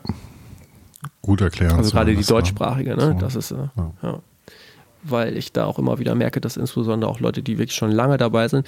[1.22, 1.76] Gut erklären.
[1.78, 2.26] Also gerade die ne?
[2.26, 3.14] deutschsprachige, ne?
[3.14, 3.20] So.
[3.20, 3.94] Das ist, äh, Ja.
[4.02, 4.20] ja.
[5.04, 8.18] Weil ich da auch immer wieder merke, dass insbesondere auch Leute, die wirklich schon lange
[8.18, 8.66] dabei sind,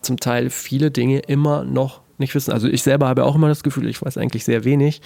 [0.00, 2.52] zum Teil viele Dinge immer noch nicht wissen.
[2.52, 5.02] Also ich selber habe auch immer das Gefühl, ich weiß eigentlich sehr wenig.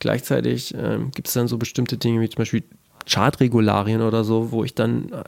[0.00, 2.64] Gleichzeitig ähm, gibt es dann so bestimmte Dinge wie zum Beispiel
[3.08, 5.24] Chartregularien oder so, wo ich dann, äh,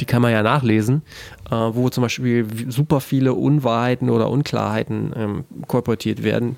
[0.00, 1.02] die kann man ja nachlesen,
[1.50, 6.56] äh, wo zum Beispiel super viele Unwahrheiten oder Unklarheiten ähm, kolportiert werden.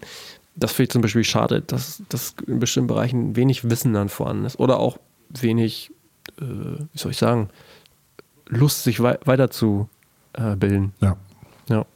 [0.57, 4.45] Das finde ich zum Beispiel schade, dass, dass in bestimmten Bereichen wenig Wissen dann vorhanden
[4.45, 4.99] ist oder auch
[5.29, 5.91] wenig,
[6.41, 7.49] äh, wie soll ich sagen,
[8.47, 9.89] Lust, sich wei weiterzubilden.
[10.33, 10.93] Äh, bilden.
[11.01, 11.17] Ja.
[11.69, 11.87] Ja.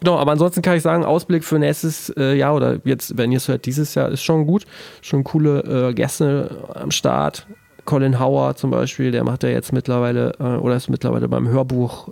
[0.00, 3.36] Genau, aber ansonsten kann ich sagen, Ausblick für nächstes äh, Jahr oder jetzt, wenn ihr
[3.36, 4.66] es hört, dieses Jahr ist schon gut.
[5.02, 7.46] Schon coole äh, Gäste am Start.
[7.84, 12.08] Colin Hauer zum Beispiel, der macht ja jetzt mittlerweile äh, oder ist mittlerweile beim Hörbuch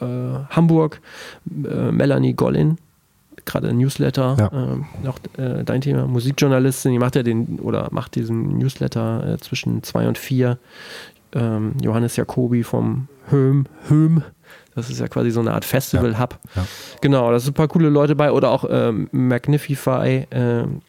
[0.00, 0.04] äh,
[0.50, 1.00] Hamburg.
[1.46, 2.78] Äh, Melanie Gollin,
[3.44, 4.50] gerade ein Newsletter, Ja.
[4.52, 9.38] ähm, auch äh, dein Thema, Musikjournalistin, die macht ja den oder macht diesen Newsletter äh,
[9.38, 10.58] zwischen zwei und vier.
[11.32, 14.22] Ähm, Johannes Jacobi vom Höhm, Höhm,
[14.76, 16.38] das ist ja quasi so eine Art Festival-Hub.
[16.54, 16.66] Ja.
[17.00, 20.82] Genau, da sind ein paar coole Leute bei oder auch ähm, Magnify, ähm,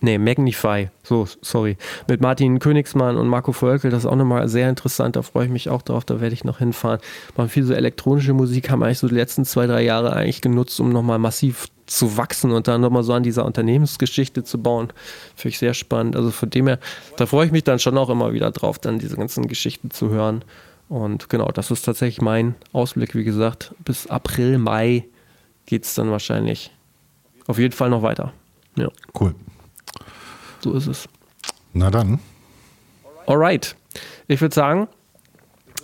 [0.00, 1.76] nee, Magnify, so, sorry,
[2.08, 5.52] mit Martin Königsmann und Marco Völkel, das ist auch nochmal sehr interessant, da freue ich
[5.52, 7.00] mich auch drauf, da werde ich noch hinfahren.
[7.36, 10.80] Machen viel so elektronische Musik, haben eigentlich so die letzten zwei, drei Jahre eigentlich genutzt,
[10.80, 14.88] um nochmal massiv zu wachsen und dann nochmal so an dieser Unternehmensgeschichte zu bauen.
[15.36, 16.16] Finde ich sehr spannend.
[16.16, 16.78] Also von dem her,
[17.18, 20.08] da freue ich mich dann schon auch immer wieder drauf, dann diese ganzen Geschichten zu
[20.08, 20.42] hören.
[20.92, 23.74] Und genau, das ist tatsächlich mein Ausblick, wie gesagt.
[23.82, 25.06] Bis April, Mai
[25.64, 26.70] geht es dann wahrscheinlich
[27.46, 28.34] auf jeden Fall noch weiter.
[28.76, 28.88] Ja,
[29.18, 29.34] Cool.
[30.60, 31.08] so ist es.
[31.72, 32.18] Na dann.
[33.26, 33.74] Alright.
[34.28, 34.86] Ich würde sagen,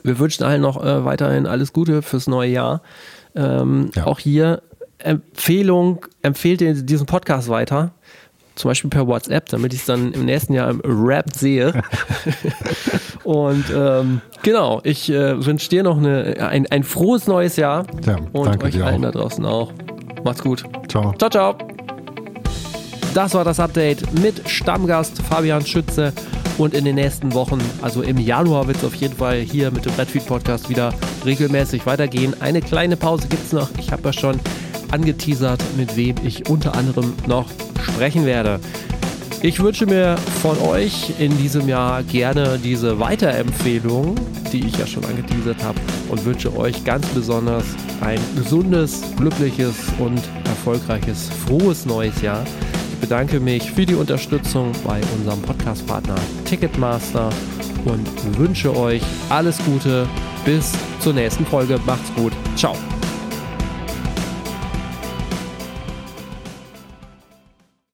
[0.03, 2.83] wir wünschen allen noch äh, weiterhin alles Gute fürs neue Jahr.
[3.35, 4.05] Ähm, Ja.
[4.05, 4.63] Auch hier
[4.99, 7.93] Empfehlung, empfehlt ihr diesen Podcast weiter.
[8.57, 11.73] Zum Beispiel per WhatsApp, damit ich es dann im nächsten Jahr im Rap sehe.
[13.29, 17.85] Und ähm, genau, ich äh, wünsche dir noch eine, ein, ein frohes neues Jahr.
[18.07, 19.13] Ja, und danke euch dir allen auch.
[19.13, 19.71] da draußen auch.
[20.25, 20.65] Macht's gut.
[20.89, 21.13] Ciao.
[21.19, 21.59] Ciao, ciao.
[23.13, 26.15] Das war das Update mit Stammgast Fabian Schütze.
[26.57, 29.85] Und in den nächsten Wochen, also im Januar, wird es auf jeden Fall hier mit
[29.85, 30.95] dem Redfeed Podcast wieder
[31.27, 32.35] regelmäßig weitergehen.
[32.41, 33.69] Eine kleine Pause gibt es noch.
[33.79, 34.41] Ich habe ja schon
[34.91, 37.51] angeteasert, mit wem ich unter anderem noch
[37.83, 38.59] sprechen werde.
[39.41, 44.17] Ich wünsche mir von euch in diesem Jahr gerne diese Weiterempfehlung,
[44.53, 45.79] die ich ja schon angeteasert habe,
[46.09, 47.65] und wünsche euch ganz besonders
[48.01, 52.45] ein gesundes, glückliches und erfolgreiches, frohes neues Jahr.
[52.95, 57.31] Ich bedanke mich für die Unterstützung bei unserem Podcast-Partner Ticketmaster
[57.85, 60.09] und wünsche euch alles Gute.
[60.45, 61.79] Bis zur nächsten Folge.
[61.87, 62.33] Macht's gut.
[62.57, 62.77] Ciao.